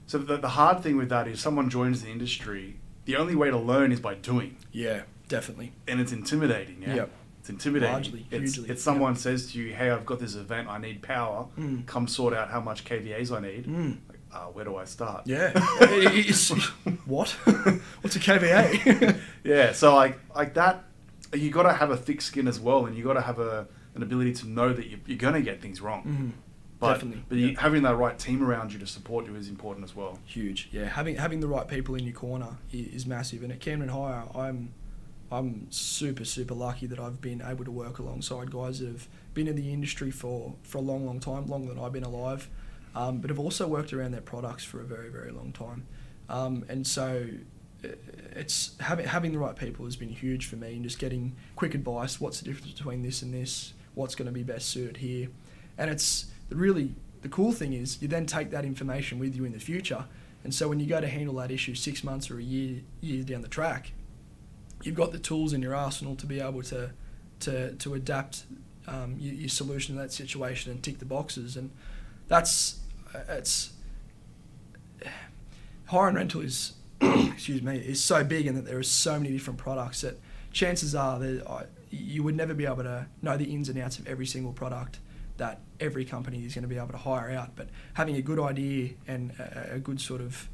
so 0.07 0.17
the, 0.17 0.37
the 0.37 0.49
hard 0.49 0.81
thing 0.83 0.97
with 0.97 1.09
that 1.09 1.27
is 1.27 1.39
someone 1.39 1.69
joins 1.69 2.01
the 2.03 2.09
industry. 2.09 2.75
The 3.05 3.15
only 3.15 3.33
way 3.35 3.49
to 3.49 3.57
learn 3.57 3.91
is 3.91 3.99
by 3.99 4.15
doing, 4.15 4.57
yeah 4.71 5.03
definitely 5.29 5.71
and 5.87 5.99
it's 6.01 6.11
intimidating. 6.11 6.81
Yeah, 6.81 6.95
Yep. 6.95 7.11
It's 7.41 7.49
intimidating. 7.49 7.91
Largely, 7.91 8.25
it's, 8.29 8.53
hugely, 8.55 8.69
it's 8.71 8.83
someone 8.83 9.15
says 9.15 9.51
to 9.51 9.59
you, 9.59 9.73
"Hey, 9.73 9.89
I've 9.89 10.05
got 10.05 10.19
this 10.19 10.35
event. 10.35 10.67
I 10.69 10.77
need 10.77 11.01
power. 11.01 11.47
Mm. 11.57 11.87
Come 11.87 12.07
sort 12.07 12.35
out 12.35 12.49
how 12.51 12.61
much 12.61 12.85
kVA's 12.85 13.31
I 13.31 13.39
need." 13.39 13.65
Mm. 13.65 13.97
Like, 14.07 14.19
uh, 14.31 14.45
where 14.45 14.63
do 14.63 14.75
I 14.77 14.85
start? 14.85 15.23
yeah 15.25 15.51
what 17.05 17.29
what's 18.01 18.15
a 18.15 18.19
kVA 18.19 19.19
Yeah, 19.43 19.73
so 19.73 19.95
like 19.95 20.19
like 20.35 20.53
that, 20.53 20.83
you 21.33 21.49
got 21.49 21.63
to 21.63 21.73
have 21.73 21.89
a 21.89 21.97
thick 21.97 22.21
skin 22.21 22.47
as 22.47 22.59
well, 22.59 22.85
and 22.85 22.95
you 22.95 23.03
got 23.03 23.13
to 23.13 23.21
have 23.21 23.39
a 23.39 23.67
an 23.95 24.03
ability 24.03 24.33
to 24.33 24.47
know 24.47 24.71
that 24.71 24.85
you, 24.87 24.99
you're 25.07 25.17
going 25.17 25.33
to 25.33 25.41
get 25.41 25.61
things 25.61 25.81
wrong. 25.81 26.03
Mhm. 26.03 26.31
But, 26.79 26.93
Definitely, 26.93 27.23
but 27.29 27.37
you, 27.37 27.55
having 27.57 27.83
that 27.83 27.95
right 27.95 28.17
team 28.17 28.41
around 28.41 28.73
you 28.73 28.79
to 28.79 28.87
support 28.87 29.27
you 29.27 29.35
is 29.35 29.49
important 29.49 29.83
as 29.83 29.95
well. 29.95 30.17
huge. 30.25 30.67
Yeah, 30.71 30.85
having 30.85 31.15
having 31.15 31.39
the 31.39 31.47
right 31.47 31.67
people 31.67 31.93
in 31.95 32.03
your 32.05 32.15
corner 32.15 32.57
is 32.71 33.05
massive. 33.05 33.43
And 33.43 33.51
at 33.51 33.59
Camden 33.59 33.89
Hire, 33.89 34.23
I'm 34.33 34.73
I'm 35.31 35.71
super 35.71 36.25
super 36.25 36.53
lucky 36.53 36.87
that 36.87 36.99
I've 36.99 37.21
been 37.21 37.41
able 37.41 37.63
to 37.65 37.71
work 37.71 37.99
alongside 37.99 38.51
guys 38.51 38.79
that 38.79 38.87
have 38.87 39.07
been 39.33 39.47
in 39.47 39.55
the 39.55 39.71
industry 39.71 40.11
for 40.11 40.55
for 40.63 40.79
a 40.79 40.81
long 40.81 41.05
long 41.05 41.19
time, 41.19 41.47
longer 41.47 41.73
than 41.73 41.83
I've 41.83 41.93
been 41.93 42.03
alive, 42.03 42.49
um, 42.95 43.19
but 43.19 43.29
have 43.29 43.39
also 43.39 43.67
worked 43.67 43.93
around 43.93 44.11
their 44.11 44.21
products 44.21 44.63
for 44.63 44.81
a 44.81 44.83
very 44.85 45.09
very 45.09 45.31
long 45.31 45.51
time. 45.53 45.85
Um, 46.29 46.65
and 46.69 46.85
so 46.85 47.27
uh, 47.83 47.89
it's 48.35 48.75
having 48.79 49.05
having 49.05 49.31
the 49.31 49.39
right 49.39 49.55
people 49.55 49.85
has 49.85 49.95
been 49.95 50.09
huge 50.09 50.47
for 50.47 50.57
me 50.57 50.73
and 50.73 50.83
just 50.83 50.99
getting 50.99 51.35
quick 51.55 51.75
advice. 51.75 52.19
What's 52.19 52.39
the 52.39 52.45
difference 52.45 52.73
between 52.73 53.01
this 53.01 53.21
and 53.21 53.33
this? 53.33 53.73
What's 53.95 54.15
going 54.15 54.27
to 54.27 54.31
be 54.31 54.43
best 54.43 54.69
suited 54.69 54.97
here? 54.97 55.29
And 55.77 55.89
it's 55.89 56.25
really 56.49 56.93
the 57.21 57.29
cool 57.29 57.51
thing 57.51 57.73
is 57.73 58.01
you 58.01 58.07
then 58.07 58.25
take 58.25 58.51
that 58.51 58.65
information 58.65 59.19
with 59.19 59.35
you 59.35 59.45
in 59.45 59.53
the 59.53 59.59
future. 59.59 60.05
And 60.43 60.53
so 60.53 60.67
when 60.67 60.79
you 60.79 60.87
go 60.87 60.99
to 60.99 61.07
handle 61.07 61.35
that 61.35 61.51
issue 61.51 61.75
six 61.75 62.03
months 62.03 62.31
or 62.31 62.39
a 62.39 62.43
year 62.43 62.81
year 62.99 63.23
down 63.23 63.41
the 63.41 63.47
track, 63.47 63.91
you've 64.83 64.95
got 64.95 65.11
the 65.11 65.19
tools 65.19 65.53
in 65.53 65.61
your 65.61 65.75
arsenal 65.75 66.15
to 66.15 66.25
be 66.25 66.39
able 66.39 66.63
to 66.63 66.91
to 67.41 67.73
to 67.73 67.93
adapt 67.93 68.43
um, 68.87 69.15
your, 69.19 69.33
your 69.33 69.49
solution 69.49 69.95
to 69.95 70.01
that 70.01 70.11
situation 70.11 70.71
and 70.71 70.83
tick 70.83 70.99
the 70.99 71.05
boxes. 71.05 71.57
And 71.57 71.71
that's 72.27 72.79
uh, 73.13 73.19
it's 73.29 73.71
hire 75.85 76.07
and 76.07 76.17
rental 76.17 76.41
is 76.41 76.73
excuse 77.01 77.61
me 77.61 77.77
is 77.77 78.03
so 78.03 78.23
big 78.23 78.47
and 78.47 78.57
that 78.57 78.65
there 78.65 78.77
are 78.77 78.83
so 78.83 79.19
many 79.19 79.31
different 79.31 79.59
products 79.59 80.01
that 80.01 80.19
chances 80.51 80.95
are 80.95 81.19
that 81.19 81.67
you 81.89 82.23
would 82.23 82.35
never 82.35 82.53
be 82.53 82.65
able 82.65 82.83
to 82.83 83.07
know 83.21 83.35
the 83.37 83.45
ins 83.45 83.67
and 83.69 83.77
outs 83.77 83.99
of 83.99 84.07
every 84.07 84.25
single 84.25 84.53
product 84.53 84.99
that 85.37 85.59
every 85.79 86.05
company 86.05 86.45
is 86.45 86.53
going 86.53 86.61
to 86.61 86.67
be 86.67 86.77
able 86.77 86.89
to 86.89 86.97
hire 86.97 87.31
out. 87.31 87.55
But 87.55 87.67
having 87.95 88.15
a 88.15 88.21
good 88.21 88.39
idea 88.39 88.91
and 89.07 89.31
a, 89.39 89.75
a 89.75 89.79
good 89.79 89.99
sort 89.99 90.21
of 90.21 90.47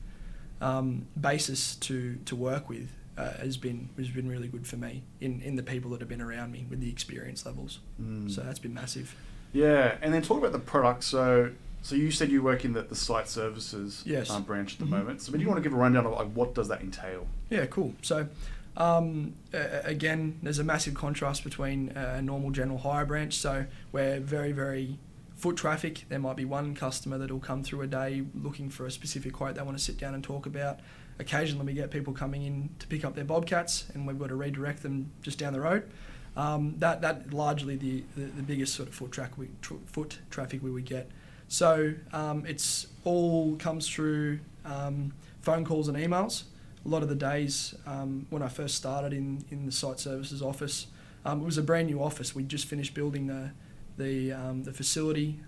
um, 0.62 1.08
basis 1.20 1.76
to, 1.76 2.16
to 2.26 2.36
work 2.36 2.70
with 2.70 2.90
uh, 3.17 3.32
has 3.39 3.58
been 3.58 3.89
has 3.97 4.10
been 4.10 4.27
really 4.30 4.47
good 4.47 4.67
for 4.67 4.77
me 4.77 5.03
in, 5.21 5.41
in 5.41 5.56
the 5.56 5.63
people 5.63 5.91
that 5.91 5.99
have 6.01 6.10
been 6.10 6.21
around 6.21 6.51
me 6.51 6.65
with 6.69 6.80
the 6.80 6.89
experience 6.89 7.45
levels. 7.45 7.80
Mm. 8.01 8.30
So 8.32 8.41
that's 8.41 8.60
been 8.60 8.73
massive. 8.73 9.15
Yeah, 9.53 9.95
and 10.01 10.13
then 10.13 10.21
talk 10.21 10.38
about 10.38 10.51
the 10.51 10.60
product. 10.60 11.03
So, 11.03 11.51
so 11.82 11.95
you 11.95 12.12
said 12.12 12.30
you 12.30 12.43
work 12.43 12.65
in 12.65 12.73
the, 12.73 12.82
the 12.84 12.95
site 12.95 13.27
services 13.30 14.03
Yes. 14.06 14.30
um, 14.30 14.43
branch 14.43 14.73
at 14.73 14.80
the 14.80 14.86
Mhm. 14.86 14.89
moment. 14.89 15.21
So, 15.21 15.32
but 15.32 15.41
you 15.41 15.47
want 15.47 15.58
to 15.58 15.63
give 15.63 15.73
a 15.73 15.77
rundown 15.82 16.06
of 16.06 16.12
like 16.13 16.32
what 16.34 16.53
does 16.53 16.67
that 16.67 16.82
entail? 16.82 17.27
Yeah, 17.49 17.65
cool. 17.65 17.93
So, 18.01 18.27
um, 18.75 19.34
a- 19.53 19.82
again, 19.86 20.38
there's 20.43 20.60
a 20.60 20.63
massive 20.63 20.93
contrast 20.93 21.43
between 21.43 21.89
a 21.89 22.21
normal 22.21 22.51
general 22.51 22.77
hire 22.80 23.06
branch. 23.06 23.36
So, 23.36 23.65
we're 23.91 24.19
very, 24.19 24.51
very 24.51 24.99
foot 25.36 25.56
traffic. 25.56 26.06
There 26.10 26.19
might 26.19 26.36
be 26.36 26.45
one 26.45 26.75
customer 26.75 27.17
that 27.19 27.32
will 27.32 27.39
come 27.39 27.63
through 27.63 27.82
a 27.82 27.88
day 27.88 28.25
looking 28.36 28.69
for 28.69 28.86
a 28.86 28.91
specific 28.91 29.34
quote 29.34 29.56
they 29.56 29.62
want 29.62 29.77
to 29.77 29.84
sit 29.84 29.97
down 29.97 30.13
and 30.13 30.23
talk 30.23 30.45
about. 30.45 30.80
Occasionally, 31.19 31.65
we 31.65 31.73
get 31.73 31.89
people 31.89 32.13
coming 32.13 32.43
in 32.43 32.69
to 32.80 32.88
pick 32.88 33.03
up 33.03 33.15
their 33.15 33.25
bobcats, 33.25 33.86
and 33.93 34.06
we've 34.06 34.19
got 34.19 34.30
to 34.30 34.36
redirect 34.36 34.84
them 34.84 35.12
just 35.21 35.39
down 35.39 35.53
the 35.53 35.62
road. 35.62 35.89
Um, 36.36 36.75
that 36.77 37.01
that 37.01 37.34
largely 37.34 37.75
the, 37.75 38.03
the, 38.15 38.25
the 38.25 38.43
biggest 38.43 38.75
sort 38.75 38.88
of 38.88 38.93
foot 38.93 39.12
track 39.12 39.38
we, 39.38 39.47
foot 39.88 40.19
traffic 40.30 40.62
we 40.62 40.69
would 40.69 40.86
get. 40.86 41.10
So 41.47 41.95
um, 42.13 42.45
it's 42.45 42.88
all 43.03 43.56
comes 43.56 43.89
through 43.89 44.39
um, 44.63 45.13
phone 45.41 45.65
calls 45.65 45.88
and 45.88 45.97
emails. 45.97 46.43
A 46.86 46.89
lot 46.89 47.01
of 47.01 47.10
the 47.10 47.15
days 47.15 47.73
um, 47.88 48.27
when 48.30 48.43
I 48.43 48.49
first 48.49 48.75
started 48.75 49.13
in, 49.13 49.43
in 49.49 49.65
the 49.65 49.71
site 49.71 49.99
services 49.99 50.41
office, 50.41 50.88
um, 51.25 51.41
it 51.41 51.45
was 51.45 51.58
a 51.58 51.63
brand 51.63 51.88
new 51.88 52.03
office. 52.03 52.36
We 52.36 52.43
just 52.43 52.65
finished 52.65 52.93
building 52.93 53.27
the 53.27 53.51
the 53.97 54.32
um, 54.32 54.63
the 54.63 54.71
facility, 54.71 55.39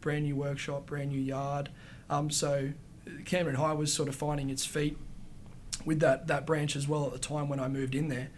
brand 0.00 0.24
new 0.24 0.34
workshop, 0.34 0.86
brand 0.86 1.12
new 1.12 1.20
yard. 1.20 1.68
So 2.30 2.72
Camden 3.24 3.56
Hire 3.56 3.74
was 3.74 3.92
sort 3.92 4.08
of 4.08 4.14
finding 4.14 4.50
its 4.50 4.64
feet 4.64 4.96
with 5.84 6.00
that 6.00 6.26
that 6.28 6.46
branch 6.46 6.76
as 6.76 6.88
well 6.88 7.06
at 7.06 7.12
the 7.12 7.18
time 7.18 7.48
when 7.48 7.60
I 7.60 7.68
moved 7.68 7.94
in 7.94 8.08
there. 8.08 8.28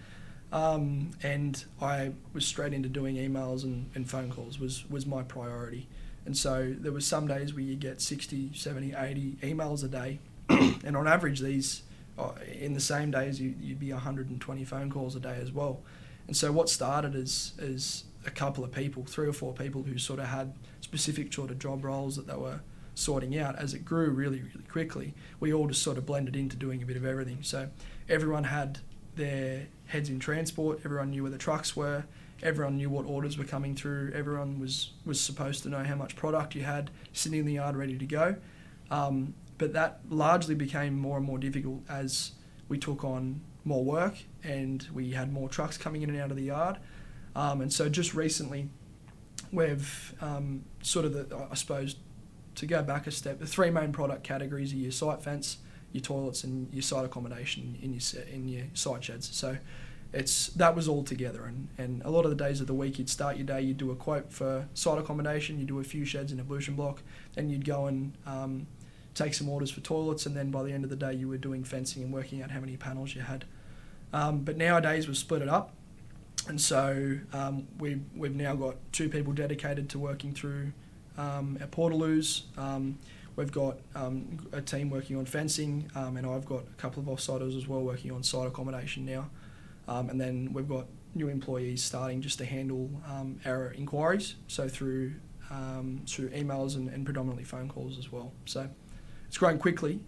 Um, 0.53 1.11
and 1.23 1.65
I 1.81 2.13
was 2.33 2.47
straight 2.47 2.73
into 2.73 2.89
doing 2.89 3.17
emails 3.17 3.65
and, 3.65 3.91
and 3.95 4.09
phone 4.09 4.31
calls 4.31 4.59
was, 4.59 4.89
was 4.89 5.05
my 5.05 5.23
priority. 5.23 5.89
And 6.25 6.37
so 6.37 6.75
there 6.79 6.93
was 6.93 7.07
some 7.07 7.27
days 7.27 7.53
where 7.53 7.63
you 7.63 7.77
get 7.77 8.01
60, 8.01 8.53
70, 8.55 8.95
80 8.97 9.39
emails 9.43 9.85
a 9.85 9.89
day. 9.89 10.19
and 10.49 10.97
on 10.97 11.07
average, 11.07 11.41
these, 11.41 11.83
uh, 12.19 12.31
in 12.59 12.75
the 12.75 12.81
same 12.81 13.11
days, 13.11 13.41
you, 13.41 13.55
you'd 13.61 13.81
be 13.81 13.93
120 13.93 14.65
phone 14.65 14.91
calls 14.91 15.17
a 15.17 15.21
day 15.21 15.39
as 15.41 15.53
well. 15.53 15.81
And 16.27 16.37
so 16.37 16.53
what 16.53 16.69
started 16.69 17.15
as, 17.15 17.53
as 17.59 18.05
a 18.25 18.31
couple 18.31 18.65
of 18.65 18.73
people, 18.73 19.05
three 19.05 19.29
or 19.29 19.33
four 19.33 19.53
people 19.53 19.83
who 19.83 19.99
sort 19.99 20.19
of 20.19 20.27
had 20.27 20.53
specific 20.81 21.33
sort 21.33 21.51
of 21.51 21.59
job 21.59 21.85
roles 21.85 22.17
that 22.17 22.27
they 22.27 22.35
were 22.37 22.61
sorting 22.97 23.39
out, 23.39 23.57
as 23.57 23.75
it 23.75 23.85
grew 23.85 24.11
really, 24.11 24.41
really 24.41 24.65
quickly, 24.69 25.15
we 25.39 25.53
all 25.53 25.69
just 25.69 25.83
sort 25.83 25.99
of 25.99 26.07
blended 26.07 26.35
into 26.35 26.57
doing 26.57 26.83
a 26.83 26.87
bit 26.87 26.97
of 26.97 27.05
everything. 27.05 27.39
So 27.43 27.69
everyone 28.09 28.45
had 28.45 28.79
their 29.15 29.67
heads 29.85 30.09
in 30.09 30.19
transport. 30.19 30.81
Everyone 30.85 31.11
knew 31.11 31.23
where 31.23 31.31
the 31.31 31.39
trucks 31.39 31.77
were. 31.77 32.05
Everyone 32.43 32.77
knew 32.77 32.91
what 32.91 33.05
orders 33.05 33.39
were 33.39 33.45
coming 33.45 33.77
through. 33.77 34.13
Everyone 34.15 34.59
was 34.59 34.93
was 35.05 35.21
supposed 35.21 35.63
to 35.63 35.69
know 35.69 35.85
how 35.85 35.95
much 35.95 36.17
product 36.17 36.55
you 36.55 36.65
had 36.65 36.91
sitting 37.13 37.39
in 37.39 37.47
the 37.47 37.55
yard 37.55 37.77
ready 37.77 37.97
to 37.99 38.07
go. 38.07 38.37
Um, 38.91 39.35
but 39.59 39.73
that 39.75 40.01
largely 40.09 40.55
became 40.55 40.99
more 40.99 41.17
and 41.19 41.27
more 41.27 41.39
difficult 41.39 41.83
as 41.89 42.33
we 42.69 42.79
took 42.79 43.05
on 43.05 43.41
more 43.65 43.85
work 43.85 44.15
and 44.45 44.87
we 44.93 45.11
had 45.11 45.33
more 45.33 45.49
trucks 45.49 45.79
coming 45.79 46.03
in 46.03 46.11
and 46.11 46.21
out 46.21 46.31
of 46.31 46.37
the 46.37 46.45
yard. 46.45 46.79
Um, 47.35 47.61
and 47.61 47.73
so 47.73 47.89
just 47.89 48.15
recently, 48.15 48.69
we've 49.53 50.15
um, 50.21 50.65
sort 50.83 51.05
of 51.05 51.13
the 51.13 51.49
I 51.51 51.55
suppose 51.55 51.97
to 52.57 52.67
go 52.67 52.83
back 52.83 53.07
a 53.07 53.11
step, 53.11 53.39
the 53.39 53.47
three 53.47 53.71
main 53.71 53.93
product 53.93 54.25
categories 54.25 54.73
are 54.73 54.77
your 54.77 54.93
site 54.93 55.23
fence, 55.23 55.59
your 55.93 56.03
toilets, 56.03 56.43
and 56.45 56.73
your 56.73 56.83
site 56.83 57.05
accommodation 57.05 57.79
in 57.81 57.93
your 57.93 58.25
in 58.33 58.49
your 58.49 58.65
site 58.75 59.05
sheds. 59.05 59.35
So 59.35 59.57
it's 60.13 60.49
that 60.49 60.75
was 60.75 60.89
all 60.89 61.05
together, 61.05 61.45
and, 61.45 61.69
and 61.79 62.03
a 62.03 62.11
lot 62.11 62.25
of 62.25 62.31
the 62.31 62.37
days 62.37 62.61
of 62.61 62.67
the 62.67 62.75
week 62.75 62.99
you'd 62.99 63.11
start 63.11 63.37
your 63.37 63.47
day, 63.47 63.61
you'd 63.61 63.77
do 63.77 63.91
a 63.91 63.97
quote 63.97 64.33
for 64.33 64.67
site 64.75 64.99
accommodation, 64.99 65.59
you'd 65.59 65.69
do 65.69 65.81
a 65.81 65.85
few 65.85 66.05
sheds 66.05 66.33
in 66.33 66.39
a 66.39 66.43
ablution 66.43 66.75
block, 66.75 67.03
then 67.35 67.51
you'd 67.51 67.65
go 67.65 67.87
and 67.87 68.17
um, 68.27 68.67
take 69.15 69.35
some 69.35 69.49
orders 69.49 69.71
for 69.71 69.81
toilets, 69.81 70.27
and 70.27 70.37
then 70.37 70.51
by 70.51 70.63
the 70.63 70.73
end 70.73 70.85
of 70.85 70.91
the 70.91 70.97
day 70.97 71.13
you 71.13 71.29
were 71.29 71.39
doing 71.39 71.65
fencing 71.65 72.03
and 72.03 72.13
working 72.13 72.43
out 72.43 72.51
how 72.51 72.61
many 72.61 72.77
panels 72.77 73.15
you 73.15 73.21
had. 73.21 73.45
Um, 74.13 74.41
but 74.41 74.57
nowadays 74.57 75.07
we've 75.07 75.17
split 75.17 75.43
it 75.43 75.49
up, 75.49 75.75
and 76.49 76.59
so 76.61 77.19
um, 77.33 77.67
we 77.79 78.01
we've 78.15 78.35
now 78.35 78.55
got 78.55 78.77
two 78.93 79.09
people 79.11 79.33
dedicated 79.35 79.91
to 79.91 79.99
working 79.99 80.33
through 80.33 80.73
um, 81.19 81.59
our 81.61 81.67
portaloos. 81.67 82.43
Um, 82.59 82.99
we've 83.37 83.53
got 83.53 83.79
um, 83.95 84.49
a 84.53 84.61
team 84.61 84.91
working 84.91 85.17
on 85.17 85.27
fencing, 85.27 85.91
um, 85.95 86.17
and 86.17 86.27
I've 86.27 86.47
got 86.47 86.63
a 86.63 86.75
couple 86.77 87.03
of 87.03 87.09
offsiders 87.09 87.57
as 87.57 87.67
well 87.69 87.83
working 87.83 88.13
on 88.13 88.23
site 88.23 88.49
accommodation 88.49 89.05
now. 89.05 89.31
Um, 89.89 90.11
and 90.11 90.21
then 90.21 90.53
we've 90.53 90.69
got 90.69 90.87
new 91.15 91.29
employees 91.29 91.83
starting 91.83 92.21
just 92.21 92.39
to 92.39 92.45
handle 92.45 92.91
our 93.45 93.73
inquiries, 93.73 94.35
so 94.49 94.69
through 94.69 95.15
through 96.07 96.29
emails 96.31 96.75
and, 96.75 96.89
and 96.89 97.05
predominantly 97.05 97.45
phone 97.45 97.69
calls 97.69 97.99
as 97.99 98.11
well. 98.11 98.33
So 98.47 98.69
it's 99.29 99.39
growing 99.39 99.59
quickly, 99.59 100.01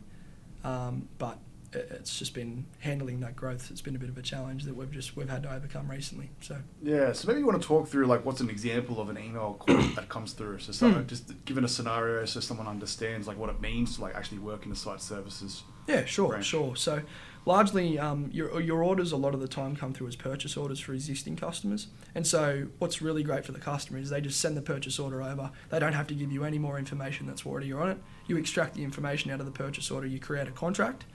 but 0.62 1.38
it's 1.72 2.18
just 2.18 2.34
been 2.34 2.64
handling 2.80 3.20
that 3.20 3.36
growth. 3.36 3.70
It's 3.70 3.80
been 3.82 3.94
a 3.94 3.98
bit 3.98 4.08
of 4.08 4.16
a 4.16 4.22
challenge 4.22 4.64
that 4.64 4.74
we've 4.74 4.90
just 4.90 5.16
we've 5.16 5.28
had 5.28 5.42
to 5.42 5.52
overcome 5.52 5.90
recently. 5.90 6.30
So 6.40 6.56
Yeah, 6.82 7.12
so 7.12 7.28
maybe 7.28 7.40
you 7.40 7.46
want 7.46 7.60
to 7.60 7.66
talk 7.68 7.88
through 7.88 8.06
like 8.06 8.24
what's 8.24 8.40
an 8.40 8.48
example 8.50 9.00
of 9.00 9.08
an 9.10 9.18
email 9.18 9.54
call 9.58 9.76
that 9.94 10.08
comes 10.08 10.32
through. 10.32 10.60
So 10.60 10.72
someone, 10.72 11.02
Hmm. 11.02 11.08
just 11.08 11.44
given 11.44 11.64
a 11.64 11.68
scenario 11.68 12.24
so 12.24 12.40
someone 12.40 12.66
understands 12.66 13.26
like 13.26 13.36
what 13.38 13.50
it 13.50 13.60
means 13.60 13.96
to 13.96 14.02
like 14.02 14.14
actually 14.14 14.38
work 14.38 14.64
in 14.64 14.70
the 14.70 14.76
site 14.76 15.02
services. 15.02 15.62
Yeah, 15.86 16.04
sure, 16.04 16.28
branch. 16.28 16.44
sure. 16.44 16.76
So, 16.76 17.00
largely, 17.46 17.98
um, 17.98 18.28
your 18.30 18.60
your 18.60 18.82
orders 18.82 19.10
a 19.12 19.16
lot 19.16 19.32
of 19.32 19.40
the 19.40 19.48
time 19.48 19.74
come 19.74 19.94
through 19.94 20.08
as 20.08 20.16
purchase 20.16 20.54
orders 20.54 20.80
for 20.80 20.92
existing 20.92 21.36
customers. 21.36 21.86
And 22.14 22.26
so, 22.26 22.66
what's 22.78 23.00
really 23.00 23.22
great 23.22 23.46
for 23.46 23.52
the 23.52 23.58
customer 23.58 23.98
is 23.98 24.10
they 24.10 24.20
just 24.20 24.38
send 24.38 24.54
the 24.54 24.60
purchase 24.62 24.98
order 24.98 25.22
over. 25.22 25.50
They 25.70 25.78
don't 25.78 25.94
have 25.94 26.06
to 26.08 26.14
give 26.14 26.30
you 26.30 26.44
any 26.44 26.58
more 26.58 26.78
information 26.78 27.26
that's 27.26 27.46
already 27.46 27.72
on 27.72 27.88
it. 27.88 27.98
You 28.26 28.36
extract 28.36 28.74
the 28.74 28.84
information 28.84 29.30
out 29.30 29.40
of 29.40 29.46
the 29.46 29.52
purchase 29.52 29.90
order. 29.90 30.06
You 30.06 30.18
create 30.18 30.46
a 30.46 30.50
contract 30.50 31.06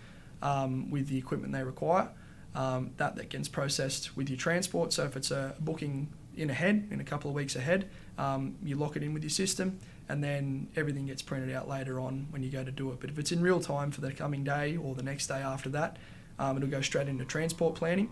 um, 0.44 0.92
with 0.92 1.08
the 1.08 1.18
equipment 1.18 1.54
they 1.54 1.64
require. 1.64 2.10
Um, 2.54 2.92
that 2.98 3.16
that 3.16 3.30
gets 3.30 3.48
processed 3.48 4.16
with 4.16 4.30
your 4.30 4.38
transport. 4.38 4.94
So, 4.94 5.06
if 5.06 5.18
it's 5.18 5.32
a 5.32 5.56
booking 5.60 6.10
in 6.38 6.52
ahead, 6.52 6.88
in 6.92 7.00
a 7.00 7.04
couple 7.04 7.32
of 7.32 7.36
weeks 7.36 7.56
ahead, 7.56 7.90
um, 8.20 8.56
you 8.64 8.76
lock 8.76 8.96
it 8.96 9.02
in 9.02 9.14
with 9.14 9.24
your 9.24 9.32
system 9.32 9.80
and 10.10 10.24
then 10.24 10.68
everything 10.76 11.06
gets 11.06 11.22
printed 11.22 11.56
out 11.56 11.68
later 11.68 12.00
on 12.00 12.28
when 12.32 12.44
you 12.44 12.50
go 12.50 12.64
to 12.64 12.72
do 12.72 12.92
it. 12.92 13.00
But 13.00 13.10
if 13.10 13.18
it's 13.18 13.32
in 13.32 13.42
real 13.42 13.60
time 13.60 13.92
for 13.92 14.02
the 14.02 14.12
coming 14.12 14.44
day 14.44 14.78
or 14.78 14.96
the 14.96 15.04
next 15.04 15.28
day 15.28 15.40
after 15.40 15.70
that, 15.70 15.98
um, 16.40 16.58
it'll 16.58 16.70
go 16.70 16.82
straight 16.82 17.08
into 17.08 17.26
transport 17.26 17.76
planning. 17.76 18.12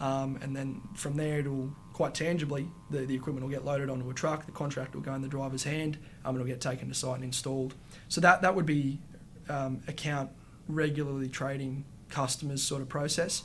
Um, 0.00 0.38
and 0.42 0.56
then 0.56 0.80
from 0.94 1.16
there, 1.16 1.40
it'll 1.40 1.70
quite 1.92 2.14
tangibly, 2.14 2.66
the, 2.90 3.00
the 3.00 3.14
equipment 3.14 3.44
will 3.44 3.50
get 3.50 3.64
loaded 3.64 3.90
onto 3.90 4.08
a 4.08 4.14
truck, 4.14 4.46
the 4.46 4.52
contract 4.52 4.94
will 4.94 5.02
go 5.02 5.14
in 5.14 5.20
the 5.20 5.28
driver's 5.28 5.64
hand, 5.64 5.98
um, 6.24 6.34
it'll 6.34 6.46
get 6.46 6.60
taken 6.60 6.88
to 6.88 6.94
site 6.94 7.16
and 7.16 7.24
installed. 7.24 7.74
So 8.08 8.20
that, 8.22 8.40
that 8.40 8.54
would 8.54 8.64
be 8.64 8.98
um, 9.50 9.82
account 9.86 10.30
regularly 10.74 11.28
trading 11.28 11.84
customers 12.08 12.62
sort 12.62 12.82
of 12.82 12.88
process. 12.88 13.42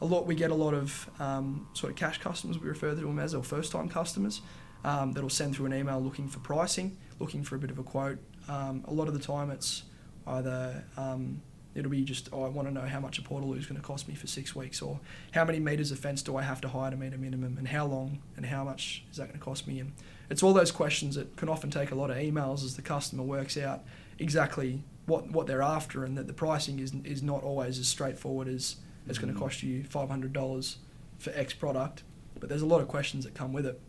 A 0.00 0.06
lot 0.06 0.26
we 0.26 0.34
get 0.34 0.50
a 0.50 0.54
lot 0.54 0.74
of 0.74 1.10
um, 1.18 1.68
sort 1.74 1.90
of 1.90 1.96
cash 1.96 2.18
customers 2.18 2.58
we 2.58 2.68
refer 2.68 2.90
to 2.90 3.00
them 3.00 3.18
as 3.18 3.34
or 3.34 3.42
first 3.42 3.72
time 3.72 3.88
customers 3.88 4.42
um, 4.84 5.12
that'll 5.12 5.30
send 5.30 5.56
through 5.56 5.66
an 5.66 5.74
email 5.74 6.00
looking 6.00 6.28
for 6.28 6.38
pricing, 6.40 6.96
looking 7.18 7.42
for 7.42 7.56
a 7.56 7.58
bit 7.58 7.70
of 7.70 7.78
a 7.78 7.82
quote. 7.82 8.18
Um, 8.48 8.84
a 8.86 8.92
lot 8.92 9.08
of 9.08 9.14
the 9.14 9.20
time 9.20 9.50
it's 9.50 9.82
either 10.26 10.84
um, 10.96 11.42
it'll 11.74 11.90
be 11.90 12.04
just 12.04 12.28
oh, 12.32 12.44
I 12.44 12.48
want 12.48 12.68
to 12.68 12.74
know 12.74 12.86
how 12.86 13.00
much 13.00 13.18
a 13.18 13.22
portaloo 13.22 13.58
is 13.58 13.66
going 13.66 13.80
to 13.80 13.86
cost 13.86 14.08
me 14.08 14.14
for 14.14 14.26
six 14.26 14.54
weeks, 14.54 14.82
or 14.82 15.00
how 15.32 15.44
many 15.44 15.60
meters 15.60 15.90
of 15.90 15.98
fence 15.98 16.22
do 16.22 16.36
I 16.36 16.42
have 16.42 16.60
to 16.62 16.68
hire 16.68 16.90
to 16.90 16.96
meet 16.96 17.12
a 17.12 17.18
minimum, 17.18 17.56
and 17.58 17.68
how 17.68 17.86
long, 17.86 18.20
and 18.36 18.46
how 18.46 18.64
much 18.64 19.04
is 19.10 19.16
that 19.16 19.28
going 19.28 19.38
to 19.38 19.44
cost 19.44 19.66
me? 19.66 19.80
And 19.80 19.92
it's 20.30 20.42
all 20.42 20.52
those 20.52 20.70
questions 20.70 21.14
that 21.16 21.36
can 21.36 21.48
often 21.48 21.70
take 21.70 21.90
a 21.90 21.94
lot 21.94 22.10
of 22.10 22.16
emails 22.16 22.64
as 22.64 22.76
the 22.76 22.82
customer 22.82 23.22
works 23.22 23.56
out 23.56 23.84
exactly 24.18 24.82
what 25.08 25.30
what 25.30 25.46
they're 25.46 25.62
after, 25.62 26.04
and 26.04 26.16
that 26.16 26.26
the 26.26 26.32
pricing 26.32 26.78
is 26.78 26.92
is 27.04 27.22
not 27.22 27.42
always 27.42 27.78
as 27.78 27.88
straightforward 27.88 28.48
as 28.48 28.76
it's 29.08 29.18
going 29.18 29.32
to 29.32 29.38
cost 29.38 29.62
you 29.62 29.84
five 29.84 30.08
hundred 30.08 30.32
dollars 30.32 30.78
for 31.18 31.32
X 31.34 31.52
product. 31.54 32.04
But 32.38 32.48
there's 32.48 32.62
a 32.62 32.66
lot 32.66 32.80
of 32.80 32.88
questions 32.88 33.24
that 33.24 33.34
come 33.34 33.52
with 33.52 33.66
it. 33.66 33.80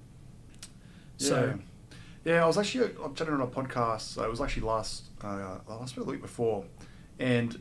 So 1.18 1.60
yeah, 2.26 2.34
yeah 2.34 2.44
I 2.44 2.48
was 2.48 2.58
actually 2.58 2.92
I'm 3.04 3.14
chatting 3.14 3.34
on 3.34 3.42
a 3.42 3.48
podcast. 3.48 4.02
So 4.02 4.24
it 4.24 4.30
was 4.30 4.42
actually 4.42 4.64
last 4.64 5.04
uh, 5.22 5.60
last 5.68 5.96
week, 5.96 6.06
the 6.06 6.12
week 6.12 6.22
before, 6.22 6.66
and 7.20 7.54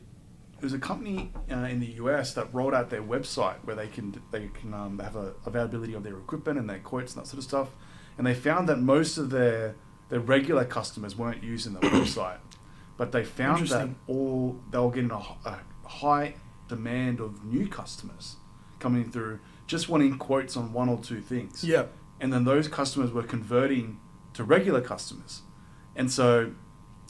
it 0.58 0.64
was 0.64 0.72
a 0.72 0.78
company 0.78 1.32
uh, 1.50 1.56
in 1.56 1.78
the 1.78 1.92
US 2.02 2.34
that 2.34 2.52
rolled 2.52 2.74
out 2.74 2.90
their 2.90 3.02
website 3.02 3.56
where 3.64 3.76
they 3.76 3.88
can 3.88 4.20
they 4.30 4.48
can 4.48 4.74
um, 4.74 4.98
have 4.98 5.16
a 5.16 5.34
availability 5.46 5.94
of 5.94 6.02
their 6.02 6.16
equipment 6.16 6.58
and 6.58 6.68
their 6.68 6.80
quotes 6.80 7.14
and 7.14 7.22
that 7.22 7.28
sort 7.28 7.38
of 7.38 7.44
stuff. 7.44 7.68
And 8.16 8.26
they 8.26 8.34
found 8.34 8.68
that 8.68 8.78
most 8.78 9.18
of 9.18 9.30
their 9.30 9.74
their 10.08 10.20
regular 10.20 10.64
customers 10.64 11.16
weren't 11.16 11.42
using 11.42 11.74
the 11.74 11.80
website, 11.88 12.38
but 12.98 13.12
they 13.12 13.24
found 13.24 13.68
that 13.68 13.88
all 14.06 14.60
they 14.70 14.78
were 14.78 14.90
getting 14.90 15.10
a 15.10 15.22
high 15.88 16.34
demand 16.68 17.20
of 17.20 17.42
new 17.44 17.66
customers 17.66 18.36
coming 18.78 19.10
through, 19.10 19.40
just 19.66 19.88
wanting 19.88 20.18
quotes 20.18 20.56
on 20.56 20.72
one 20.74 20.88
or 20.90 20.98
two 20.98 21.20
things 21.22 21.64
yeah, 21.64 21.84
and 22.20 22.30
then 22.32 22.44
those 22.44 22.68
customers 22.68 23.10
were 23.12 23.22
converting 23.22 23.98
to 24.34 24.44
regular 24.44 24.80
customers. 24.82 25.42
And 25.96 26.12
so 26.12 26.52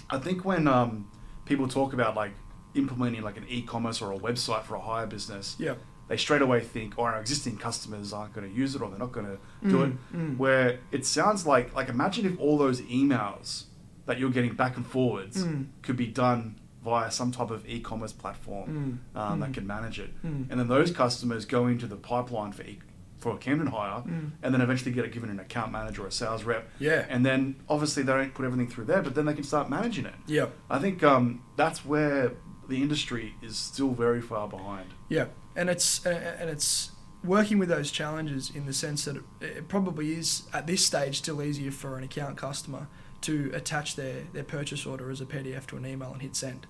I 0.09 0.19
think 0.19 0.45
when 0.45 0.67
um, 0.69 1.11
people 1.45 1.67
talk 1.69 1.93
about 1.93 2.15
like 2.15 2.33
implementing 2.75 3.23
like 3.23 3.37
an 3.37 3.45
e-commerce 3.49 4.01
or 4.01 4.13
a 4.13 4.19
website 4.19 4.63
for 4.65 4.77
a 4.77 4.81
hire 4.81 5.07
business, 5.07 5.57
yeah, 5.59 5.75
they 6.09 6.17
straight 6.17 6.41
away 6.43 6.61
think, 6.61 6.95
oh, 6.99 7.03
our 7.03 7.21
existing 7.21 7.57
customers 7.59 8.13
aren't 8.15 8.33
going 8.33 8.49
to 8.49 8.55
use 8.55 8.75
it 8.75 8.81
or 8.81 8.89
they're 8.89 8.99
not 8.99 9.13
going 9.13 9.27
to 9.27 9.39
do 9.69 9.77
Mm, 9.79 9.85
it. 9.93 10.17
mm. 10.17 10.37
Where 10.39 10.79
it 10.91 11.05
sounds 11.05 11.47
like, 11.47 11.75
like 11.75 11.89
imagine 11.91 12.25
if 12.25 12.39
all 12.41 12.57
those 12.57 12.81
emails 12.83 13.65
that 14.09 14.19
you're 14.19 14.31
getting 14.31 14.55
back 14.55 14.77
and 14.77 14.87
forwards 14.87 15.45
Mm. 15.45 15.67
could 15.83 15.97
be 15.97 16.07
done 16.09 16.59
via 16.83 17.11
some 17.11 17.31
type 17.31 17.51
of 17.51 17.69
e-commerce 17.69 18.13
platform 18.13 19.01
Mm, 19.15 19.21
um, 19.21 19.41
that 19.41 19.51
mm. 19.51 19.55
can 19.55 19.67
manage 19.67 19.99
it. 20.01 20.11
Mm. 20.25 20.51
And 20.51 20.59
then 20.59 20.69
those 20.69 20.91
customers 20.91 21.45
go 21.45 21.67
into 21.67 21.87
the 21.87 21.97
pipeline 21.97 22.53
for 22.53 22.63
e- 22.63 22.81
for 23.19 23.35
a 23.35 23.37
Camden 23.37 23.67
hire, 23.67 24.01
Mm. 24.03 24.31
and 24.43 24.55
then 24.55 24.61
eventually 24.61 24.93
get 24.93 25.05
it 25.05 25.13
given 25.13 25.29
an 25.29 25.41
account 25.41 25.73
manager 25.73 26.05
or 26.05 26.07
a 26.07 26.13
sales 26.13 26.45
rep. 26.45 26.69
Yeah. 26.79 27.05
And 27.11 27.27
then 27.27 27.57
obviously 27.69 28.05
they 28.05 28.13
don't 28.13 28.33
put 28.33 28.45
everything 28.47 28.69
through 28.69 28.85
there, 28.87 29.03
but 29.03 29.15
then 29.17 29.27
they 29.27 29.35
can 29.35 29.43
start 29.45 29.69
managing 29.69 30.07
it. 30.07 30.15
yeah, 30.29 30.47
I 30.71 30.79
think 30.79 31.03
um, 31.03 31.43
that's 31.57 31.85
where 31.85 32.33
the 32.69 32.81
industry 32.81 33.35
is 33.43 33.57
still 33.57 33.91
very 33.91 34.21
far 34.23 34.47
behind. 34.49 34.89
yeah, 35.09 35.27
and 35.57 35.69
it's 35.69 36.07
and 36.07 36.49
it's 36.49 36.93
working 37.25 37.59
with 37.59 37.69
those 37.69 37.91
challenges 37.91 38.53
in 38.55 38.65
the 38.67 38.73
sense 38.73 39.05
that 39.07 39.17
it, 39.17 39.23
it 39.41 39.69
probably 39.69 40.13
is 40.17 40.45
at 40.55 40.69
this 40.69 40.87
stage 40.87 41.19
still 41.19 41.43
easier 41.43 41.73
for 41.73 41.99
an 41.99 42.05
account 42.05 42.37
customer 42.37 42.87
to 43.23 43.51
attach 43.55 43.97
their 43.97 44.23
their 44.33 44.45
purchase 44.45 44.87
order 44.87 45.11
as 45.11 45.21
a 45.21 45.27
PDF 45.27 45.67
to 45.67 45.77
an 45.77 45.87
email 45.87 46.13
and 46.13 46.23
hit 46.23 46.37
send, 46.37 46.67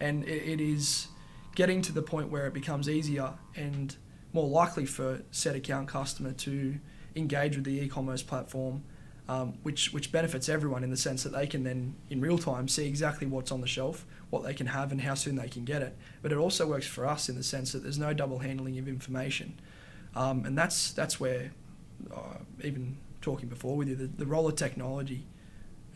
and 0.00 0.24
it, 0.24 0.42
it 0.48 0.60
is 0.60 1.08
getting 1.54 1.82
to 1.82 1.92
the 1.92 2.02
point 2.02 2.30
where 2.30 2.46
it 2.46 2.54
becomes 2.54 2.88
easier 2.88 3.34
and 3.56 3.96
more 4.32 4.48
likely 4.48 4.86
for 4.86 5.22
said 5.30 5.56
account 5.56 5.88
customer 5.88 6.32
to 6.32 6.78
engage 7.16 7.56
with 7.56 7.64
the 7.64 7.80
e-commerce 7.80 8.22
platform 8.22 8.84
um, 9.30 9.54
which 9.62 9.92
which 9.92 10.10
benefits 10.10 10.48
everyone 10.48 10.82
in 10.82 10.90
the 10.90 10.96
sense 10.96 11.22
that 11.22 11.32
they 11.32 11.46
can 11.46 11.62
then 11.62 11.94
in 12.10 12.20
real 12.20 12.36
time 12.36 12.66
see 12.66 12.88
exactly 12.88 13.28
what's 13.28 13.52
on 13.52 13.60
the 13.60 13.66
shelf, 13.68 14.04
what 14.30 14.42
they 14.42 14.52
can 14.52 14.66
have, 14.66 14.90
and 14.90 15.00
how 15.00 15.14
soon 15.14 15.36
they 15.36 15.46
can 15.46 15.64
get 15.64 15.82
it. 15.82 15.96
But 16.20 16.32
it 16.32 16.38
also 16.38 16.66
works 16.66 16.86
for 16.86 17.06
us 17.06 17.28
in 17.28 17.36
the 17.36 17.44
sense 17.44 17.70
that 17.70 17.84
there's 17.84 17.98
no 17.98 18.12
double 18.12 18.40
handling 18.40 18.76
of 18.80 18.88
information, 18.88 19.60
um, 20.16 20.44
and 20.44 20.58
that's 20.58 20.90
that's 20.90 21.20
where 21.20 21.52
uh, 22.12 22.38
even 22.64 22.96
talking 23.20 23.48
before 23.48 23.76
with 23.76 23.86
you, 23.86 23.94
the, 23.94 24.08
the 24.08 24.26
role 24.26 24.48
of 24.48 24.56
technology 24.56 25.24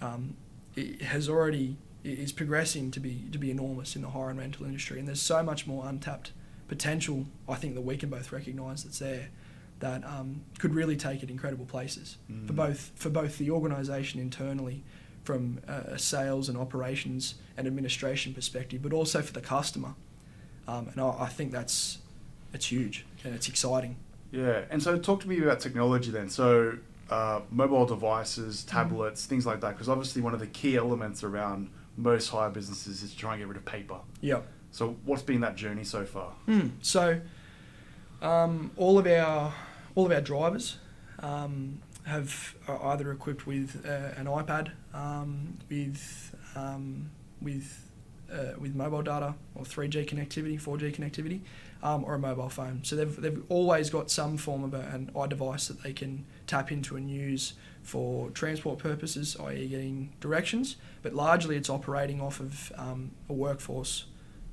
um, 0.05 0.37
it 0.77 1.03
has 1.03 1.29
already 1.29 1.77
is 2.03 2.33
progressing 2.33 2.91
to 2.91 3.01
be 3.01 3.15
to 3.33 3.39
be 3.39 3.51
enormous 3.51 3.97
in 3.97 4.03
the 4.03 4.11
hire 4.11 4.31
and 4.31 4.39
rental 4.39 4.67
industry, 4.67 4.99
and 4.99 5.07
there's 5.09 5.23
so 5.23 5.43
much 5.43 5.67
more 5.67 5.87
untapped 5.87 6.33
potential. 6.69 7.27
I 7.49 7.55
think 7.55 7.75
that 7.75 7.81
we 7.91 7.97
can 7.97 8.11
both 8.11 8.33
recognise 8.33 8.85
that's 8.85 8.99
there 8.99 9.29
that 9.81 10.05
um, 10.05 10.43
could 10.59 10.75
really 10.75 10.97
take 10.97 11.23
it 11.23 11.31
incredible 11.31 11.67
places 11.67 12.17
for 12.47 12.53
Mm. 12.53 12.57
both 12.57 12.93
for 12.95 13.11
both 13.11 13.39
the 13.39 13.51
organisation 13.51 14.21
internally, 14.21 14.83
from 15.25 15.61
a, 15.67 15.95
a 15.95 15.99
sales 15.99 16.49
and 16.49 16.57
operations 16.59 17.35
and 17.57 17.67
administration 17.67 18.35
perspective, 18.35 18.81
but 18.83 18.93
also 18.93 19.21
for 19.23 19.33
the 19.33 19.41
customer. 19.57 19.95
Um, 20.67 20.89
and 20.93 21.01
I, 21.01 21.09
I 21.27 21.29
think 21.29 21.53
that's 21.53 21.99
it's 22.53 22.67
huge. 22.71 23.05
and 23.25 23.35
it's 23.35 23.49
exciting. 23.49 23.97
Yeah, 24.31 24.63
and 24.71 24.83
so 24.83 24.99
talk 24.99 25.21
to 25.23 25.29
me 25.29 25.39
about 25.43 25.61
technology 25.61 26.11
then. 26.11 26.29
So 26.29 26.79
uh, 27.11 27.41
mobile 27.51 27.87
devices, 27.87 28.65
tablets, 28.65 29.27
things 29.27 29.47
like 29.47 29.61
that, 29.61 29.73
because 29.73 29.89
obviously 29.89 30.23
one 30.23 30.35
of 30.35 30.41
the 30.41 30.47
key 30.47 30.77
elements 30.77 31.23
around 31.23 31.71
most 31.97 32.29
hire 32.29 32.51
businesses 32.51 33.03
is 33.03 33.13
to 33.13 33.17
try 33.17 33.35
and 33.35 33.41
get 33.41 33.49
rid 33.49 33.57
of 33.57 33.65
paper. 33.65 33.99
Yeah. 34.21 34.41
So 34.71 34.97
what's 35.05 35.23
been 35.23 35.41
that 35.41 35.57
journey 35.57 35.85
so 35.85 36.05
far? 36.05 36.33
Mm. 36.49 36.73
So, 36.83 37.21
um, 38.21 38.73
all 38.77 38.99
of 38.99 39.07
our 39.07 39.55
all 39.95 40.07
of 40.07 40.13
our 40.13 40.21
drivers 40.21 40.79
um, 41.21 41.81
have 42.05 42.57
are 42.67 42.93
either 42.93 43.13
equipped 43.13 43.47
with 43.47 43.85
uh, 43.87 44.19
an 44.19 44.27
iPad, 44.27 44.73
um, 44.93 45.59
with 45.71 46.35
um, 46.57 47.11
with 47.41 47.89
uh, 48.33 48.59
with 48.59 48.75
mobile 48.75 49.03
data 49.03 49.35
or 49.55 49.65
3G 49.65 50.09
connectivity, 50.09 50.61
4G 50.61 50.97
connectivity, 50.97 51.41
um, 51.83 52.05
or 52.05 52.15
a 52.15 52.19
mobile 52.19 52.49
phone. 52.49 52.81
So 52.83 52.97
they've 52.97 53.21
they've 53.21 53.43
always 53.49 53.91
got 53.91 54.11
some 54.11 54.37
form 54.37 54.65
of 54.65 54.75
a, 54.75 54.81
an 54.93 55.11
iDevice 55.15 55.69
that 55.69 55.83
they 55.83 55.93
can 55.93 56.25
tap 56.47 56.71
into 56.73 56.97
and 56.97 57.11
use 57.11 57.55
for 57.83 58.31
transport 58.31 58.79
purposes, 58.79 59.37
i.e., 59.41 59.69
getting 59.69 60.13
directions. 60.21 60.77
But 61.03 61.15
largely, 61.15 61.57
it's 61.57 61.69
operating 61.69 62.21
off 62.21 62.41
of 62.41 62.73
um, 62.77 63.11
a 63.29 63.33
workforce 63.33 64.07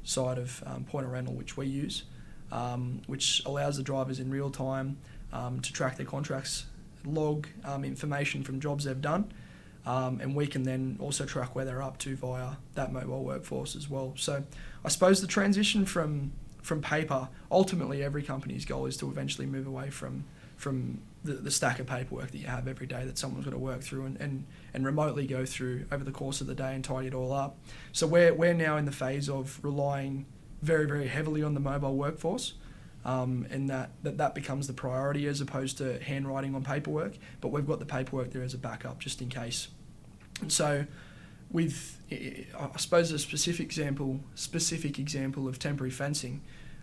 side 0.03 0.37
of 0.37 0.63
um, 0.65 0.83
point 0.83 1.05
of 1.05 1.11
rental, 1.11 1.33
which 1.33 1.55
we 1.57 1.67
use, 1.67 2.03
um, 2.51 3.01
which 3.07 3.41
allows 3.45 3.77
the 3.77 3.83
drivers 3.83 4.19
in 4.19 4.29
real 4.29 4.49
time 4.49 4.97
um, 5.31 5.61
to 5.61 5.71
track 5.71 5.97
their 5.97 6.05
contracts, 6.05 6.65
log 7.05 7.47
um, 7.63 7.85
information 7.85 8.43
from 8.43 8.59
jobs 8.59 8.83
they've 8.83 9.01
done, 9.01 9.31
um, 9.85 10.19
and 10.21 10.35
we 10.35 10.45
can 10.45 10.63
then 10.63 10.97
also 10.99 11.25
track 11.25 11.55
where 11.55 11.65
they're 11.65 11.81
up 11.81 11.97
to 11.99 12.15
via 12.15 12.51
that 12.75 12.91
mobile 12.91 13.23
workforce 13.23 13.75
as 13.75 13.89
well. 13.89 14.13
So 14.17 14.43
I 14.83 14.89
suppose 14.89 15.21
the 15.21 15.27
transition 15.27 15.85
from 15.85 16.33
from 16.61 16.81
paper, 16.81 17.27
ultimately 17.49 18.03
every 18.03 18.21
company's 18.21 18.65
goal 18.65 18.85
is 18.85 18.95
to 18.97 19.09
eventually 19.09 19.47
move 19.47 19.65
away 19.65 19.89
from 19.89 20.25
from 20.57 21.01
the, 21.23 21.33
the 21.33 21.51
stack 21.51 21.79
of 21.79 21.87
paperwork 21.87 22.31
that 22.31 22.37
you 22.37 22.47
have 22.47 22.67
every 22.67 22.87
day 22.87 23.05
that 23.05 23.17
someone's 23.17 23.45
got 23.45 23.51
to 23.51 23.57
work 23.57 23.81
through 23.81 24.05
and, 24.05 24.17
and, 24.19 24.45
and 24.73 24.85
remotely 24.85 25.27
go 25.27 25.45
through 25.45 25.85
over 25.91 26.03
the 26.03 26.11
course 26.11 26.41
of 26.41 26.47
the 26.47 26.55
day 26.55 26.73
and 26.73 26.83
tidy 26.83 27.07
it 27.07 27.13
all 27.13 27.31
up. 27.31 27.57
So 27.91 28.07
we're, 28.07 28.33
we're 28.33 28.53
now 28.53 28.77
in 28.77 28.85
the 28.85 28.91
phase 28.91 29.29
of 29.29 29.59
relying 29.63 30.25
very, 30.61 30.85
very 30.85 31.07
heavily 31.07 31.43
on 31.43 31.53
the 31.53 31.59
mobile 31.59 31.95
workforce. 31.95 32.53
Um, 33.03 33.47
and 33.49 33.69
that, 33.69 33.91
that 34.03 34.17
that 34.17 34.35
becomes 34.35 34.67
the 34.67 34.73
priority 34.73 35.25
as 35.27 35.41
opposed 35.41 35.77
to 35.79 35.99
handwriting 35.99 36.53
on 36.53 36.63
paperwork. 36.63 37.13
But 37.39 37.49
we've 37.49 37.65
got 37.65 37.79
the 37.79 37.85
paperwork 37.85 38.31
there 38.31 38.43
as 38.43 38.53
a 38.53 38.59
backup 38.59 38.99
just 38.99 39.21
in 39.21 39.29
case. 39.29 39.69
And 40.39 40.51
so, 40.51 40.85
with 41.51 41.97
I 42.11 42.77
suppose 42.77 43.11
a 43.11 43.19
specific 43.19 43.65
example, 43.65 44.19
specific 44.35 44.99
example 44.99 45.47
of 45.47 45.57
temporary 45.57 45.91
fencing, 45.91 46.41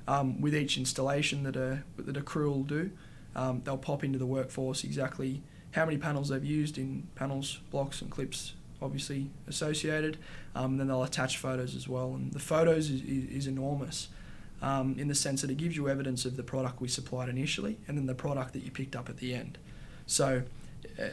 um, 0.08 0.40
with 0.40 0.56
each 0.56 0.76
installation 0.76 1.44
that 1.44 1.54
a 1.54 1.84
that 1.96 2.16
a 2.16 2.22
crew 2.22 2.50
will 2.50 2.64
do, 2.64 2.90
um, 3.34 3.62
they'll 3.64 3.78
pop 3.78 4.04
into 4.04 4.18
the 4.18 4.26
workforce 4.26 4.84
exactly 4.84 5.42
how 5.72 5.84
many 5.84 5.98
panels 5.98 6.28
they've 6.28 6.44
used 6.44 6.78
in 6.78 7.06
panels, 7.14 7.60
blocks, 7.70 8.00
and 8.00 8.10
clips, 8.10 8.54
obviously 8.80 9.30
associated. 9.46 10.16
Um, 10.54 10.72
and 10.72 10.80
then 10.80 10.88
they'll 10.88 11.02
attach 11.02 11.36
photos 11.36 11.76
as 11.76 11.88
well. 11.88 12.14
And 12.14 12.32
the 12.32 12.38
photos 12.38 12.90
is, 12.90 13.02
is, 13.02 13.24
is 13.30 13.46
enormous 13.46 14.08
um, 14.62 14.96
in 14.98 15.08
the 15.08 15.14
sense 15.14 15.42
that 15.42 15.50
it 15.50 15.56
gives 15.56 15.76
you 15.76 15.88
evidence 15.88 16.24
of 16.24 16.36
the 16.36 16.42
product 16.42 16.80
we 16.80 16.88
supplied 16.88 17.28
initially 17.28 17.78
and 17.86 17.96
then 17.96 18.06
the 18.06 18.14
product 18.14 18.54
that 18.54 18.62
you 18.64 18.70
picked 18.70 18.96
up 18.96 19.08
at 19.08 19.18
the 19.18 19.34
end. 19.34 19.58
So, 20.06 20.42
uh, 20.98 21.08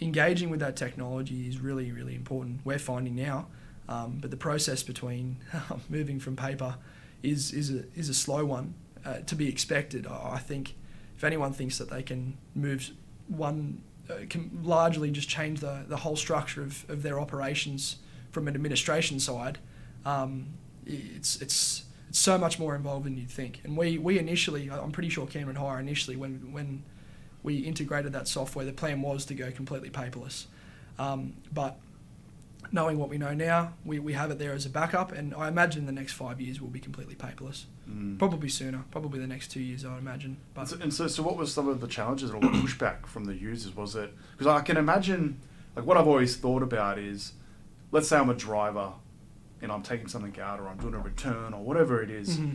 engaging 0.00 0.48
with 0.48 0.60
that 0.60 0.76
technology 0.76 1.48
is 1.48 1.58
really, 1.58 1.90
really 1.90 2.14
important. 2.14 2.60
We're 2.64 2.78
finding 2.78 3.16
now, 3.16 3.48
um, 3.88 4.18
but 4.20 4.30
the 4.30 4.36
process 4.36 4.82
between 4.82 5.38
moving 5.88 6.20
from 6.20 6.36
paper 6.36 6.76
is, 7.22 7.52
is, 7.52 7.70
a, 7.70 7.84
is 7.96 8.08
a 8.08 8.14
slow 8.14 8.44
one 8.44 8.74
uh, 9.04 9.18
to 9.26 9.34
be 9.34 9.48
expected. 9.48 10.06
I 10.06 10.38
think 10.38 10.74
if 11.18 11.24
anyone 11.24 11.52
thinks 11.52 11.78
that 11.78 11.90
they 11.90 12.00
can 12.00 12.38
move 12.54 12.92
one, 13.26 13.82
uh, 14.08 14.18
can 14.30 14.56
largely 14.62 15.10
just 15.10 15.28
change 15.28 15.58
the, 15.58 15.84
the 15.88 15.96
whole 15.96 16.14
structure 16.14 16.62
of, 16.62 16.88
of 16.88 17.02
their 17.02 17.18
operations 17.18 17.96
from 18.30 18.46
an 18.46 18.54
administration 18.54 19.18
side, 19.18 19.58
um, 20.06 20.46
it's, 20.86 21.42
it's, 21.42 21.82
it's 22.08 22.18
so 22.20 22.38
much 22.38 22.60
more 22.60 22.76
involved 22.76 23.04
than 23.04 23.18
you'd 23.18 23.28
think. 23.28 23.60
And 23.64 23.76
we, 23.76 23.98
we 23.98 24.16
initially, 24.16 24.70
I'm 24.70 24.92
pretty 24.92 25.08
sure 25.08 25.26
Camden 25.26 25.56
Hire 25.56 25.80
initially, 25.80 26.14
when, 26.14 26.52
when 26.52 26.84
we 27.42 27.56
integrated 27.56 28.12
that 28.12 28.28
software, 28.28 28.64
the 28.64 28.72
plan 28.72 29.02
was 29.02 29.24
to 29.24 29.34
go 29.34 29.50
completely 29.50 29.90
paperless. 29.90 30.46
Um, 31.00 31.34
but 31.52 31.80
knowing 32.70 32.96
what 32.96 33.08
we 33.08 33.18
know 33.18 33.34
now, 33.34 33.72
we, 33.84 33.98
we 33.98 34.12
have 34.12 34.30
it 34.30 34.38
there 34.38 34.52
as 34.52 34.66
a 34.66 34.70
backup, 34.70 35.10
and 35.10 35.34
I 35.34 35.48
imagine 35.48 35.84
the 35.84 35.90
next 35.90 36.12
five 36.12 36.40
years 36.40 36.60
will 36.60 36.68
be 36.68 36.78
completely 36.80 37.16
paperless. 37.16 37.64
Mm. 37.90 38.18
Probably 38.18 38.48
sooner, 38.48 38.84
probably 38.90 39.18
the 39.18 39.26
next 39.26 39.48
two 39.48 39.60
years, 39.60 39.84
I 39.84 39.90
would 39.90 39.98
imagine. 39.98 40.36
But 40.54 40.60
and 40.60 40.68
so, 40.68 40.76
and 40.82 40.94
so, 40.94 41.06
so 41.06 41.22
what 41.22 41.36
was 41.36 41.52
some 41.52 41.68
of 41.68 41.80
the 41.80 41.86
challenges 41.86 42.30
or 42.30 42.40
pushback 42.40 43.06
from 43.06 43.24
the 43.24 43.34
users? 43.34 43.74
Was 43.74 43.96
it 43.96 44.12
because 44.32 44.46
I 44.46 44.60
can 44.60 44.76
imagine, 44.76 45.40
like 45.74 45.86
what 45.86 45.96
I've 45.96 46.06
always 46.06 46.36
thought 46.36 46.62
about 46.62 46.98
is, 46.98 47.32
let's 47.90 48.08
say 48.08 48.18
I'm 48.18 48.28
a 48.28 48.34
driver, 48.34 48.92
and 49.62 49.72
I'm 49.72 49.82
taking 49.82 50.08
something 50.08 50.38
out 50.40 50.60
or 50.60 50.68
I'm 50.68 50.78
doing 50.78 50.94
a 50.94 50.98
return 50.98 51.54
or 51.54 51.62
whatever 51.62 52.02
it 52.02 52.10
is, 52.10 52.38
mm-hmm. 52.38 52.54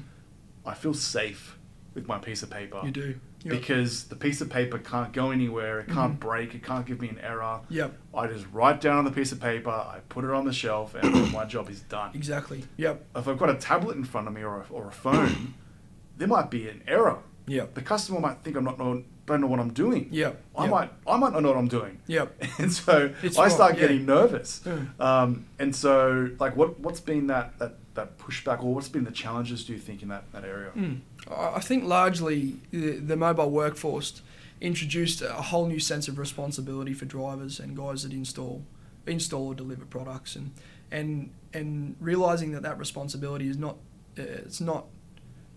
I 0.65 0.73
feel 0.73 0.93
safe 0.93 1.57
with 1.93 2.07
my 2.07 2.17
piece 2.17 2.43
of 2.43 2.49
paper. 2.49 2.81
You 2.83 2.91
do. 2.91 3.15
Yep. 3.43 3.59
Because 3.59 4.05
the 4.05 4.15
piece 4.15 4.39
of 4.39 4.49
paper 4.49 4.77
can't 4.77 5.11
go 5.11 5.31
anywhere, 5.31 5.79
it 5.79 5.87
can't 5.87 6.13
mm-hmm. 6.13 6.27
break, 6.27 6.55
it 6.55 6.63
can't 6.63 6.85
give 6.85 7.01
me 7.01 7.09
an 7.09 7.19
error. 7.19 7.59
Yep. 7.69 7.93
I 8.13 8.27
just 8.27 8.45
write 8.53 8.79
down 8.79 8.97
on 8.97 9.05
the 9.05 9.11
piece 9.11 9.31
of 9.31 9.41
paper, 9.41 9.69
I 9.69 9.99
put 10.09 10.23
it 10.23 10.31
on 10.31 10.45
the 10.45 10.53
shelf, 10.53 10.95
and 10.95 11.31
my 11.33 11.45
job 11.45 11.69
is 11.69 11.81
done. 11.81 12.11
Exactly. 12.13 12.63
Yep. 12.77 13.05
If 13.17 13.27
I've 13.27 13.37
got 13.37 13.49
a 13.49 13.55
tablet 13.55 13.97
in 13.97 14.05
front 14.05 14.27
of 14.27 14.33
me 14.33 14.43
or 14.43 14.61
a, 14.61 14.65
or 14.69 14.87
a 14.87 14.91
phone, 14.91 15.55
there 16.17 16.27
might 16.27 16.49
be 16.49 16.69
an 16.69 16.83
error. 16.87 17.19
Yep. 17.47 17.73
The 17.73 17.81
customer 17.81 18.19
might 18.19 18.37
think 18.43 18.55
I'm 18.55 18.63
not 18.63 18.79
know, 18.79 19.03
don't 19.25 19.41
know 19.41 19.47
what 19.47 19.59
I'm 19.59 19.73
doing. 19.73 20.07
Yep. 20.11 20.41
I 20.55 20.63
yep. 20.63 20.71
might 20.71 20.89
I 21.07 21.17
might 21.17 21.33
not 21.33 21.43
know 21.43 21.49
what 21.49 21.57
I'm 21.57 21.67
doing. 21.67 21.99
Yep. 22.07 22.43
And 22.59 22.71
so 22.71 23.13
it's 23.21 23.37
I 23.37 23.47
start 23.49 23.77
getting 23.77 24.01
yeah. 24.01 24.05
nervous. 24.05 24.61
Mm. 24.63 24.99
Um, 24.99 25.45
and 25.59 25.75
so 25.75 26.29
like 26.39 26.55
what 26.55 26.79
what's 26.79 26.99
been 26.99 27.27
that, 27.27 27.57
that 27.59 27.75
that 27.95 28.17
pushback 28.17 28.63
or 28.63 28.73
what's 28.73 28.89
been 28.89 29.03
the 29.03 29.11
challenges 29.11 29.63
do 29.63 29.73
you 29.73 29.79
think 29.79 30.01
in 30.01 30.09
that, 30.09 30.31
that 30.31 30.43
area? 30.43 30.71
Mm. 30.75 31.01
I 31.29 31.59
think 31.59 31.83
largely 31.83 32.57
the, 32.71 32.97
the 32.97 33.15
mobile 33.15 33.51
workforce 33.51 34.21
introduced 34.61 35.21
a 35.21 35.33
whole 35.33 35.67
new 35.67 35.79
sense 35.79 36.07
of 36.07 36.17
responsibility 36.17 36.93
for 36.93 37.05
drivers 37.05 37.59
and 37.59 37.75
guys 37.75 38.03
that 38.03 38.13
install 38.13 38.63
install 39.05 39.47
or 39.47 39.55
deliver 39.55 39.83
products 39.83 40.37
and 40.37 40.51
and 40.89 41.29
and 41.53 41.97
realizing 41.99 42.51
that 42.51 42.61
that 42.63 42.79
responsibility 42.79 43.49
is 43.49 43.57
not 43.57 43.75
uh, 44.17 44.21
it's 44.21 44.61
not 44.61 44.85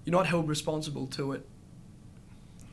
you're 0.04 0.12
not 0.12 0.26
held 0.26 0.48
responsible 0.48 1.06
to 1.06 1.32
it 1.32 1.46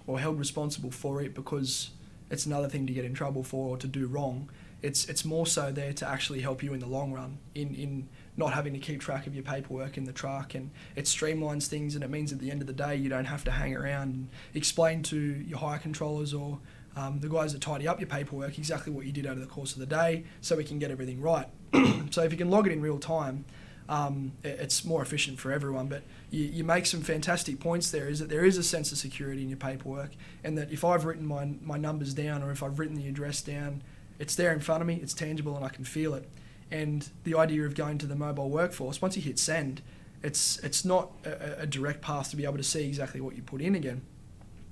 or 0.08 0.20
held 0.20 0.40
responsible 0.40 0.90
for 0.90 1.22
it 1.22 1.36
because 1.36 1.92
it's 2.32 2.48
another 2.48 2.68
thing 2.68 2.88
to 2.88 2.94
get 2.94 3.06
in 3.06 3.14
trouble 3.14 3.44
for 3.44 3.70
or 3.70 3.78
to 3.78 3.88
do 3.88 4.08
wrong 4.08 4.50
it's 4.82 5.06
it's 5.06 5.24
more 5.24 5.46
so 5.46 5.72
there 5.72 5.94
to 5.94 6.08
actually 6.08 6.42
help 6.42 6.64
you 6.64 6.74
in 6.74 6.80
the 6.80 6.88
long 6.88 7.14
run 7.14 7.38
in 7.54 7.76
in 7.76 8.10
not 8.36 8.54
having 8.54 8.74
to 8.74 8.80
keep 8.80 9.00
track 9.00 9.28
of 9.28 9.36
your 9.36 9.44
paperwork 9.44 9.98
in 9.98 10.06
the 10.06 10.12
truck 10.12 10.56
and 10.56 10.72
it 10.96 11.06
streamlines 11.06 11.68
things 11.68 11.96
and 11.96 12.04
it 12.04 12.10
means 12.10 12.32
at 12.32 12.40
the 12.40 12.50
end 12.50 12.62
of 12.62 12.68
the 12.68 12.74
day 12.74 12.96
you 12.96 13.10
don't 13.10 13.26
have 13.26 13.44
to 13.44 13.52
hang 13.52 13.76
around 13.76 14.14
and 14.14 14.28
explain 14.54 15.04
to 15.04 15.18
your 15.18 15.60
hire 15.60 15.78
controllers 15.78 16.34
or 16.34 16.60
um, 16.96 17.20
the 17.20 17.30
guys 17.30 17.54
that 17.54 17.62
tidy 17.62 17.88
up 17.88 18.00
your 18.00 18.08
paperwork 18.08 18.58
exactly 18.58 18.92
what 18.92 19.06
you 19.06 19.12
did 19.12 19.26
over 19.26 19.40
the 19.40 19.46
course 19.46 19.74
of 19.74 19.80
the 19.80 19.86
day 19.86 20.24
so 20.42 20.56
we 20.56 20.64
can 20.64 20.80
get 20.80 20.92
everything 20.92 21.22
right. 21.22 21.48
so 22.12 22.24
if 22.24 22.32
you 22.32 22.38
can 22.38 22.50
log 22.50 22.68
it 22.68 22.72
in 22.72 22.82
real 22.82 23.00
time, 23.00 23.46
um, 23.90 24.32
it's 24.44 24.86
more 24.86 25.02
efficient 25.02 25.40
for 25.40 25.52
everyone. 25.52 25.88
But 25.88 26.04
you, 26.30 26.46
you 26.46 26.64
make 26.64 26.86
some 26.86 27.02
fantastic 27.02 27.60
points 27.60 27.92
there 27.92 28.08
is 28.08 28.20
that 28.20 28.30
there 28.30 28.46
is 28.46 28.58
a 28.58 28.64
sense 28.64 28.92
of 28.92 28.98
security 28.98 29.42
in 29.42 29.50
your 29.50 29.58
paperwork 29.58 30.12
and 30.44 30.58
that 30.58 30.72
if 30.72 30.86
I've 30.86 31.06
written 31.06 31.26
my, 31.26 31.50
my 31.62 31.78
numbers 31.78 32.14
down 32.14 32.44
or 32.44 32.52
if 32.52 32.64
I've 32.64 32.80
written 32.80 32.96
the 32.96 33.08
address 33.08 33.42
down, 33.42 33.82
it's 34.20 34.36
there 34.36 34.54
in 34.54 34.60
front 34.60 34.82
of 34.82 34.88
me, 34.88 35.00
it's 35.02 35.14
tangible 35.14 35.56
and 35.56 35.66
I 35.66 35.70
can 35.70 35.84
feel 35.84 36.14
it 36.14 36.30
and 36.72 37.10
the 37.24 37.36
idea 37.36 37.64
of 37.64 37.76
going 37.76 37.98
to 37.98 38.06
the 38.06 38.16
mobile 38.16 38.50
workforce 38.50 39.02
once 39.02 39.16
you 39.16 39.22
hit 39.22 39.38
send 39.38 39.82
it's 40.24 40.58
it's 40.60 40.86
not 40.86 41.12
a, 41.26 41.64
a, 41.64 41.68
direct 41.68 42.02
path 42.02 42.30
to 42.30 42.38
be 42.38 42.46
able 42.46 42.58
to 42.58 42.64
see 42.64 42.88
exactly 42.88 43.20
what 43.20 43.36
you 43.36 43.42
put 43.42 43.62
in 43.62 43.76
again. 43.76 44.02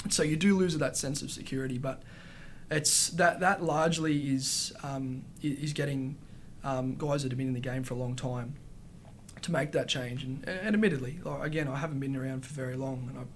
So 0.09 0.23
you 0.23 0.37
do 0.37 0.57
lose 0.57 0.75
that 0.77 0.97
sense 0.97 1.21
of 1.21 1.29
security 1.29 1.77
but 1.77 2.01
it's 2.71 3.09
that 3.09 3.41
that 3.41 3.61
largely 3.61 4.33
is 4.33 4.73
um, 4.81 5.25
is 5.43 5.73
getting 5.73 6.17
um, 6.63 6.95
guys 6.95 7.23
that 7.23 7.31
have 7.31 7.37
been 7.37 7.49
in 7.49 7.53
the 7.53 7.59
game 7.59 7.83
for 7.83 7.93
a 7.93 7.97
long 7.97 8.15
time 8.15 8.55
to 9.41 9.51
make 9.51 9.73
that 9.73 9.87
change. 9.87 10.23
And, 10.23 10.47
and 10.47 10.73
admittedly 10.73 11.19
again 11.41 11.67
I 11.67 11.75
haven't 11.75 11.99
been 11.99 12.15
around 12.15 12.45
for 12.45 12.53
very 12.53 12.75
long 12.75 13.09
and 13.09 13.19
I'm 13.19 13.27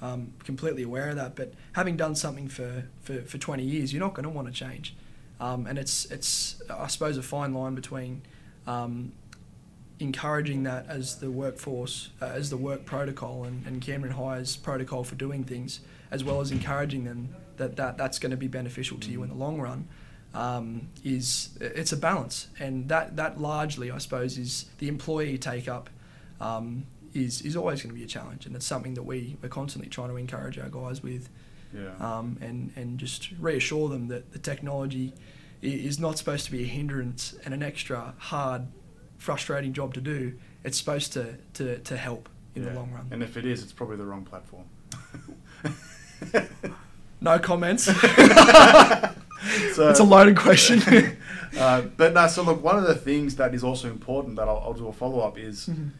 um, 0.00 0.32
completely 0.44 0.84
aware 0.84 1.10
of 1.10 1.16
that 1.16 1.34
but 1.34 1.54
having 1.72 1.96
done 1.96 2.14
something 2.14 2.46
for, 2.46 2.84
for, 3.00 3.20
for 3.22 3.36
20 3.36 3.64
years 3.64 3.92
you're 3.92 3.98
not 4.00 4.14
going 4.14 4.22
to 4.22 4.30
want 4.30 4.46
to 4.46 4.54
change 4.54 4.94
um, 5.40 5.66
and 5.66 5.78
it's 5.78 6.04
it's 6.06 6.60
I 6.70 6.86
suppose 6.88 7.16
a 7.16 7.22
fine 7.22 7.54
line 7.54 7.74
between 7.74 8.22
um, 8.66 9.12
encouraging 10.00 10.64
that 10.64 10.86
as 10.88 11.16
the 11.16 11.30
workforce 11.30 12.10
uh, 12.20 12.26
as 12.26 12.50
the 12.50 12.56
work 12.56 12.84
protocol 12.84 13.44
and, 13.44 13.66
and 13.66 13.80
Camden 13.80 14.12
Hire's 14.12 14.56
protocol 14.56 15.04
for 15.04 15.14
doing 15.14 15.44
things, 15.44 15.80
as 16.10 16.24
well 16.24 16.40
as 16.40 16.50
encouraging 16.50 17.04
them 17.04 17.34
that, 17.56 17.76
that 17.76 17.96
that's 17.96 18.18
going 18.18 18.30
to 18.30 18.36
be 18.36 18.48
beneficial 18.48 18.98
to 18.98 19.10
you 19.10 19.22
in 19.22 19.28
the 19.28 19.34
long 19.34 19.60
run. 19.60 19.88
Um, 20.34 20.88
is 21.04 21.56
it's 21.60 21.92
a 21.92 21.96
balance, 21.96 22.48
and 22.58 22.88
that 22.88 23.16
that 23.16 23.40
largely 23.40 23.90
I 23.90 23.98
suppose 23.98 24.36
is 24.38 24.66
the 24.78 24.88
employee 24.88 25.38
take 25.38 25.68
up. 25.68 25.90
Um, 26.40 26.86
is 27.14 27.40
is 27.42 27.56
always 27.56 27.82
going 27.82 27.94
to 27.94 27.98
be 27.98 28.04
a 28.04 28.08
challenge, 28.08 28.44
and 28.46 28.54
it's 28.54 28.66
something 28.66 28.94
that 28.94 29.02
we 29.02 29.36
we're 29.42 29.48
constantly 29.48 29.88
trying 29.88 30.10
to 30.10 30.16
encourage 30.16 30.58
our 30.58 30.68
guys 30.68 31.02
with, 31.02 31.30
Yeah. 31.74 31.90
um, 32.00 32.38
and 32.40 32.72
and 32.76 32.98
just 32.98 33.30
reassure 33.38 33.88
them 33.88 34.08
that 34.08 34.32
the 34.32 34.38
technology 34.38 35.12
is 35.60 35.98
not 35.98 36.16
supposed 36.18 36.44
to 36.46 36.52
be 36.52 36.62
a 36.62 36.66
hindrance 36.66 37.34
and 37.44 37.52
an 37.52 37.62
extra 37.62 38.14
hard, 38.18 38.62
frustrating 39.18 39.72
job 39.72 39.92
to 39.94 40.00
do. 40.00 40.34
It's 40.64 40.78
supposed 40.78 41.12
to 41.14 41.34
to, 41.54 41.78
to 41.78 41.96
help 41.96 42.28
in 42.54 42.62
Yeah. 42.62 42.70
the 42.70 42.74
long 42.76 42.92
run. 42.92 43.06
And 43.10 43.22
if 43.22 43.36
it 43.36 43.44
is, 43.44 43.62
it's 43.62 43.72
probably 43.72 43.96
the 43.96 44.06
wrong 44.06 44.24
platform. 44.24 44.64
No 47.20 47.38
comments. 47.38 47.84
so, 47.84 47.92
It's 49.90 49.98
a 50.00 50.04
loaded 50.04 50.36
question. 50.36 50.80
uh, 51.58 51.82
but 51.96 52.12
no, 52.14 52.28
so 52.28 52.42
look, 52.42 52.62
one 52.62 52.78
of 52.78 52.84
the 52.84 52.94
things 52.94 53.34
that 53.36 53.54
is 53.54 53.64
also 53.64 53.88
important 53.90 54.36
that 54.36 54.46
I'll, 54.48 54.58
I'll 54.64 54.72
do 54.74 54.86
a 54.88 54.92
follow 54.92 55.20
up 55.20 55.36
is 55.38 55.66
Mhm. 55.68 55.90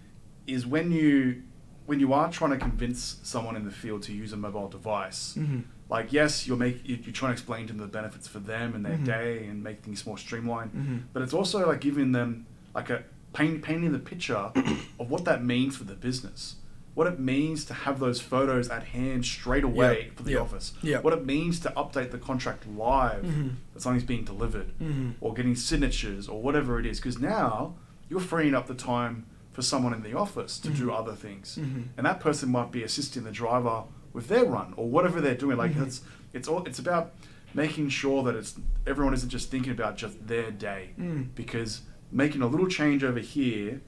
is 0.46 0.64
when 0.66 0.92
you 0.92 1.42
when 1.88 1.98
you 2.00 2.12
are 2.12 2.30
trying 2.30 2.50
to 2.50 2.58
convince 2.58 3.16
someone 3.22 3.56
in 3.56 3.64
the 3.64 3.70
field 3.70 4.02
to 4.02 4.12
use 4.12 4.34
a 4.34 4.36
mobile 4.36 4.68
device. 4.68 5.34
Mhm. 5.38 5.62
Like 5.88 6.12
yes, 6.12 6.46
you're 6.46 6.58
make 6.58 6.86
you- 6.86 6.98
you're 7.02 7.14
trying 7.14 7.30
to 7.30 7.32
explain 7.32 7.66
to 7.66 7.72
them 7.72 7.80
the 7.80 7.86
benefits 7.86 8.28
for 8.28 8.40
them 8.40 8.74
and 8.74 8.84
their 8.84 8.98
Mhm. 8.98 9.04
day 9.06 9.46
and 9.46 9.64
make 9.64 9.80
things 9.82 10.04
more 10.04 10.18
streamlined. 10.18 10.72
Mhm. 10.74 11.00
But 11.14 11.22
it's 11.22 11.32
also 11.32 11.66
like 11.66 11.80
giving 11.80 12.12
them 12.12 12.44
like 12.74 12.90
a 12.90 13.04
paint, 13.32 13.62
painting 13.62 13.92
the 13.92 13.98
picture 13.98 14.50
of 15.00 15.08
what 15.08 15.24
that 15.24 15.42
means 15.42 15.78
for 15.78 15.84
the 15.84 15.94
business. 15.94 16.56
What 16.92 17.06
it 17.06 17.18
means 17.18 17.64
to 17.66 17.72
have 17.74 18.00
those 18.00 18.20
photos 18.20 18.68
at 18.68 18.82
hand 18.88 19.24
straight 19.24 19.64
away 19.64 20.08
Yeah, 20.08 20.12
for 20.14 20.22
the 20.24 20.32
yeah, 20.32 20.38
office. 20.40 20.74
yeah. 20.82 21.00
What 21.00 21.14
it 21.14 21.24
means 21.24 21.58
to 21.60 21.70
update 21.74 22.10
the 22.10 22.18
contract 22.18 22.66
live 22.66 23.24
that 23.72 23.80
something's 23.80 24.04
being 24.04 24.24
delivered 24.24 24.72
Mhm. 24.78 25.14
or 25.22 25.32
getting 25.32 25.54
signatures 25.56 26.28
or 26.28 26.42
whatever 26.42 26.78
it 26.78 26.84
is. 26.84 26.98
Because 27.00 27.18
now 27.18 27.76
you're 28.10 28.20
freeing 28.20 28.54
up 28.54 28.66
the 28.66 28.74
time 28.74 29.24
for 29.58 29.62
someone 29.62 29.92
in 29.92 30.04
the 30.04 30.14
office 30.16 30.56
to 30.60 30.68
do 30.70 30.86
Mhm. 30.86 30.94
other 31.00 31.16
things. 31.16 31.58
Mhm. 31.60 31.88
And 31.96 32.06
that 32.06 32.20
person 32.20 32.48
might 32.48 32.70
be 32.70 32.84
assisting 32.84 33.24
the 33.24 33.32
driver 33.32 33.82
with 34.12 34.28
their 34.28 34.44
run 34.44 34.72
or 34.76 34.88
whatever 34.88 35.20
they're 35.20 35.34
doing. 35.46 35.56
Like 35.58 35.72
Mhm. 35.74 35.84
it's 35.86 36.00
it's 36.32 36.46
all 36.46 36.62
it's 36.64 36.78
about 36.78 37.12
making 37.54 37.88
sure 37.88 38.22
that 38.22 38.36
it's 38.36 38.54
everyone 38.86 39.14
isn't 39.14 39.30
just 39.30 39.50
thinking 39.50 39.72
about 39.72 39.96
just 39.96 40.14
their 40.28 40.52
day 40.52 40.90
Mm. 40.96 41.30
because 41.34 41.80
making 42.12 42.40
a 42.40 42.46
little 42.46 42.68
change 42.68 43.02
over 43.02 43.18
here 43.18 43.80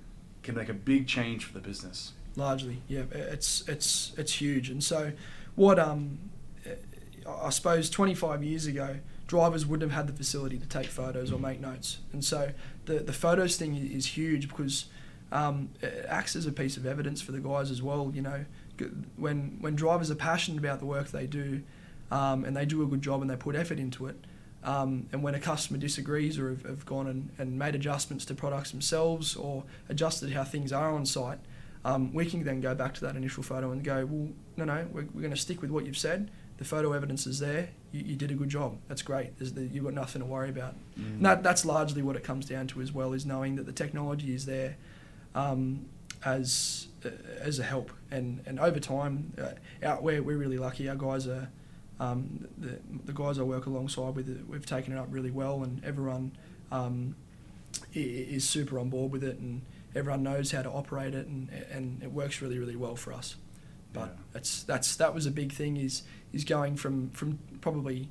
can 0.42 0.56
make 0.56 0.68
a 0.68 0.74
big 0.74 1.06
change 1.06 1.44
for 1.44 1.52
the 1.54 1.60
business. 1.60 2.12
largely 2.36 2.80
yeah 2.88 3.02
it's 3.12 3.68
it's 3.68 4.12
it's 4.16 4.34
huge 4.40 4.70
and 4.70 4.82
so 4.84 5.12
what 5.56 5.78
um 5.80 6.18
i 7.46 7.50
suppose 7.50 7.90
25 7.90 8.42
years 8.44 8.66
ago 8.66 8.96
drivers 9.26 9.66
wouldn't 9.66 9.90
have 9.90 9.96
had 10.00 10.06
the 10.12 10.16
facility 10.16 10.56
to 10.56 10.66
take 10.66 10.86
photos 10.86 11.30
or 11.32 11.38
make 11.40 11.60
notes 11.60 11.98
and 12.12 12.24
so 12.24 12.52
the 12.86 13.00
the 13.00 13.12
photos 13.12 13.56
thing 13.56 13.74
is 13.76 14.06
huge 14.16 14.48
because 14.48 14.86
um, 15.32 15.70
it 15.80 16.06
acts 16.08 16.34
as 16.36 16.46
a 16.46 16.52
piece 16.52 16.76
of 16.76 16.86
evidence 16.86 17.20
for 17.22 17.32
the 17.32 17.40
guys 17.40 17.70
as 17.70 17.82
well 17.82 18.10
you 18.14 18.22
know 18.22 18.44
when 19.16 19.58
when 19.60 19.76
drivers 19.76 20.10
are 20.10 20.16
passionate 20.16 20.58
about 20.58 20.78
the 20.78 20.86
work 20.86 21.08
they 21.08 21.26
do 21.26 21.62
um, 22.10 22.44
and 22.44 22.56
they 22.56 22.64
do 22.64 22.82
a 22.82 22.86
good 22.86 23.02
job 23.02 23.20
and 23.20 23.30
they 23.30 23.36
put 23.36 23.54
effort 23.54 23.78
into 23.78 24.06
it 24.06 24.16
um, 24.62 25.08
and 25.12 25.22
when 25.22 25.34
a 25.34 25.40
customer 25.40 25.78
disagrees 25.78 26.38
or 26.38 26.50
have, 26.50 26.62
have 26.64 26.86
gone 26.86 27.06
and, 27.06 27.30
and 27.38 27.58
made 27.58 27.74
adjustments 27.74 28.24
to 28.26 28.34
products 28.34 28.70
themselves 28.70 29.34
or 29.34 29.64
adjusted 29.88 30.32
how 30.32 30.44
things 30.44 30.72
are 30.72 30.92
on 30.92 31.06
site, 31.06 31.38
um, 31.84 32.12
we 32.12 32.26
can 32.26 32.44
then 32.44 32.60
go 32.60 32.74
back 32.74 32.92
to 32.94 33.00
that 33.02 33.16
initial 33.16 33.42
photo 33.42 33.70
and 33.72 33.82
go, 33.82 34.04
well, 34.04 34.28
no, 34.58 34.64
no, 34.64 34.86
we're, 34.92 35.06
we're 35.14 35.22
going 35.22 35.30
to 35.30 35.36
stick 35.36 35.62
with 35.62 35.70
what 35.70 35.86
you've 35.86 35.96
said. 35.96 36.30
The 36.58 36.64
photo 36.66 36.92
evidence 36.92 37.26
is 37.26 37.38
there. 37.38 37.70
You, 37.90 38.02
you 38.02 38.16
did 38.16 38.30
a 38.30 38.34
good 38.34 38.50
job. 38.50 38.76
That's 38.86 39.00
great. 39.00 39.38
The, 39.38 39.62
you've 39.62 39.84
got 39.84 39.94
nothing 39.94 40.20
to 40.20 40.26
worry 40.26 40.50
about. 40.50 40.74
And 40.96 41.24
that, 41.24 41.42
that's 41.42 41.64
largely 41.64 42.02
what 42.02 42.16
it 42.16 42.22
comes 42.22 42.44
down 42.44 42.66
to 42.68 42.82
as 42.82 42.92
well, 42.92 43.14
is 43.14 43.24
knowing 43.24 43.56
that 43.56 43.64
the 43.64 43.72
technology 43.72 44.34
is 44.34 44.44
there 44.44 44.76
um, 45.34 45.86
as 46.24 46.88
uh, 47.04 47.10
as 47.40 47.58
a 47.58 47.62
help. 47.62 47.90
And, 48.10 48.42
and 48.46 48.58
over 48.58 48.80
time, 48.80 49.32
uh, 49.40 49.86
out 49.86 50.02
where 50.02 50.22
we're 50.22 50.36
really 50.36 50.58
lucky, 50.58 50.88
our 50.88 50.96
guys 50.96 51.26
are 51.26 51.48
um, 52.00 52.48
the, 52.58 52.78
the 53.04 53.12
guys 53.12 53.38
I 53.38 53.42
work 53.42 53.66
alongside 53.66 54.14
with, 54.16 54.44
we've 54.48 54.66
taken 54.66 54.92
it 54.92 54.98
up 54.98 55.08
really 55.10 55.30
well, 55.30 55.62
and 55.62 55.84
everyone 55.84 56.32
um, 56.72 57.14
is 57.94 58.48
super 58.48 58.78
on 58.78 58.88
board 58.90 59.12
with 59.12 59.22
it, 59.22 59.38
and 59.38 59.62
everyone 59.94 60.22
knows 60.22 60.50
how 60.52 60.62
to 60.62 60.70
operate 60.70 61.14
it, 61.14 61.26
and, 61.26 61.48
and 61.72 62.02
it 62.02 62.10
works 62.10 62.40
really, 62.42 62.58
really 62.58 62.76
well 62.76 62.96
for 62.96 63.12
us. 63.12 63.36
But 63.92 64.00
Yeah. 64.00 64.22
that's 64.32 64.62
that's 64.64 64.96
that 64.96 65.14
was 65.14 65.26
a 65.26 65.30
big 65.30 65.52
thing 65.52 65.76
is 65.76 66.02
is 66.32 66.44
going 66.44 66.76
from 66.76 67.10
from 67.10 67.38
probably 67.60 68.08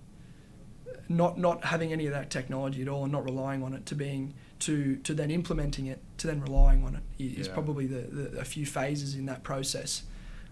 not 1.07 1.37
not 1.37 1.65
having 1.65 1.91
any 1.91 2.05
of 2.05 2.11
that 2.13 2.29
technology 2.29 2.81
at 2.81 2.87
all 2.87 3.03
and 3.03 3.11
not 3.11 3.23
relying 3.23 3.63
on 3.63 3.73
it 3.73 3.85
to 3.87 3.95
being 3.95 4.33
to 4.59 4.97
to 4.97 5.13
then 5.13 5.31
implementing 5.31 5.85
it 5.87 5.99
to 6.17 6.27
then 6.27 6.41
relying 6.41 6.83
on 6.83 6.95
it 6.95 7.03
is 7.23 7.47
Yeah. 7.47 7.53
probably 7.53 7.87
the, 7.87 8.01
the 8.01 8.39
a 8.39 8.43
few 8.45 8.65
phases 8.65 9.15
in 9.15 9.25
that 9.27 9.43
process 9.43 10.03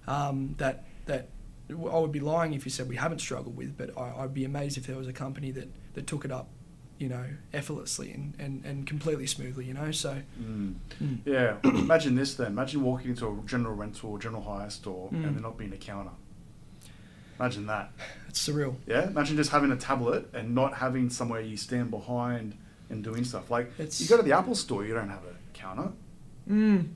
um, 0.08 0.56
that 0.60 0.86
that 1.06 1.30
I 1.70 2.00
would 2.00 2.14
be 2.14 2.22
lying 2.22 2.54
if 2.54 2.64
you 2.66 2.72
said 2.72 2.88
we 2.88 2.96
haven't 2.96 3.20
struggled 3.20 3.58
with, 3.58 3.78
but 3.78 3.98
I, 3.98 4.24
I'd 4.24 4.34
be 4.34 4.46
amazed 4.46 4.78
if 4.78 4.88
there 4.88 4.96
was 4.96 5.08
a 5.08 5.14
company 5.14 5.52
that, 5.52 5.68
that 5.96 6.08
took 6.08 6.24
it 6.24 6.32
up, 6.32 6.48
you 6.98 7.10
know, 7.10 7.26
effortlessly 7.54 8.12
and, 8.14 8.34
and, 8.40 8.64
and 8.64 8.88
completely 8.88 9.28
smoothly, 9.28 9.66
you 9.66 9.74
know. 9.74 9.92
So 9.92 10.22
Mm. 10.42 10.76
Mm. 11.04 11.18
Yeah, 11.26 11.58
imagine 11.66 12.16
this 12.16 12.36
then. 12.36 12.48
Imagine 12.48 12.84
walking 12.84 13.10
into 13.10 13.28
a 13.28 13.36
general 13.46 13.76
rental 13.76 14.12
or 14.12 14.18
general 14.20 14.44
hire 14.44 14.70
store 14.70 15.10
Mm. 15.12 15.26
and 15.26 15.36
there 15.36 15.42
not 15.42 15.58
being 15.58 15.74
a 15.74 15.78
counter. 15.78 16.12
Imagine 17.38 17.66
that. 17.68 17.92
it's 18.30 18.48
surreal. 18.48 18.76
Yeah, 18.88 19.08
imagine 19.08 19.36
just 19.36 19.52
having 19.52 19.72
a 19.72 19.76
tablet 19.76 20.30
and 20.34 20.56
not 20.56 20.76
having 20.76 21.10
somewhere 21.10 21.42
you 21.42 21.58
stand 21.58 21.92
behind 21.92 22.58
and 22.90 23.04
doing 23.04 23.24
stuff. 23.24 23.50
Like 23.52 23.72
It's- 23.80 24.00
you 24.02 24.08
go 24.08 24.18
to 24.18 24.24
the 24.24 24.34
Apple 24.34 24.56
store, 24.56 24.86
you 24.86 24.94
don't 24.94 25.10
have 25.10 25.24
a 25.24 25.36
counter. 25.58 25.92
Mm. 26.50 26.88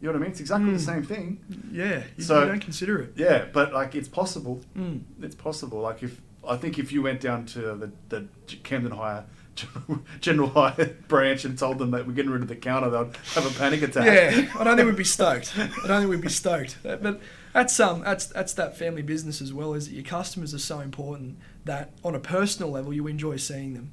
You 0.00 0.06
know 0.06 0.12
what 0.12 0.16
I 0.16 0.18
mean? 0.20 0.30
It's 0.30 0.40
exactly 0.40 0.70
the 0.70 0.76
Mm. 0.76 0.80
same 0.86 1.02
thing. 1.02 1.40
Yeah, 1.72 2.02
you, 2.16 2.22
So- 2.24 2.40
you 2.42 2.48
don't 2.48 2.60
consider 2.60 2.98
it. 3.00 3.14
Yeah, 3.16 3.46
but 3.52 3.72
like 3.72 3.94
it's 3.94 4.08
possible. 4.08 4.60
Mm. 4.76 5.00
It's 5.22 5.34
possible. 5.34 5.80
Like 5.80 6.02
if 6.02 6.20
I 6.46 6.56
think 6.56 6.78
if 6.78 6.92
you 6.92 7.02
went 7.02 7.20
down 7.20 7.46
to 7.46 7.60
the 7.74 7.90
the 8.08 8.26
Camden 8.62 8.92
Hire 8.92 9.24
General, 10.20 10.48
Hire 10.50 10.94
branch 11.08 11.44
and 11.44 11.58
told 11.58 11.78
them 11.78 11.90
that 11.90 12.06
we're 12.06 12.12
getting 12.12 12.30
rid 12.30 12.42
of 12.42 12.48
the 12.48 12.54
counter, 12.56 12.90
they'd 12.90 13.16
have 13.34 13.44
a 13.46 13.58
panic 13.58 13.82
attack. 13.82 14.06
Yeah, 14.06 14.52
I 14.58 14.62
don't 14.64 14.76
think 14.76 14.86
we'd 14.86 14.96
be 14.96 15.02
stoked. 15.18 15.52
I 15.58 15.66
don't 15.88 16.00
think 16.02 16.10
we'd 16.10 16.20
be 16.20 16.28
stoked. 16.28 16.76
But 16.84 17.20
that's 17.52 17.80
um 17.80 18.02
that's 18.02 18.26
that's 18.26 18.52
that 18.54 18.76
family 18.78 19.02
business 19.02 19.40
as 19.42 19.52
well. 19.52 19.74
Is 19.74 19.88
that 19.88 19.94
your 19.94 20.04
customers 20.04 20.54
are 20.54 20.58
so 20.60 20.78
important 20.80 21.38
that 21.64 21.90
on 22.04 22.14
a 22.14 22.20
personal 22.20 22.70
level 22.70 22.92
you 22.92 23.08
enjoy 23.08 23.36
seeing 23.36 23.74
them, 23.74 23.90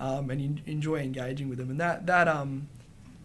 um, 0.00 0.30
and 0.30 0.40
you 0.40 0.56
enjoy 0.66 0.96
engaging 1.00 1.48
with 1.48 1.58
them, 1.58 1.70
and 1.70 1.80
that 1.80 2.06
that 2.06 2.28
um 2.28 2.68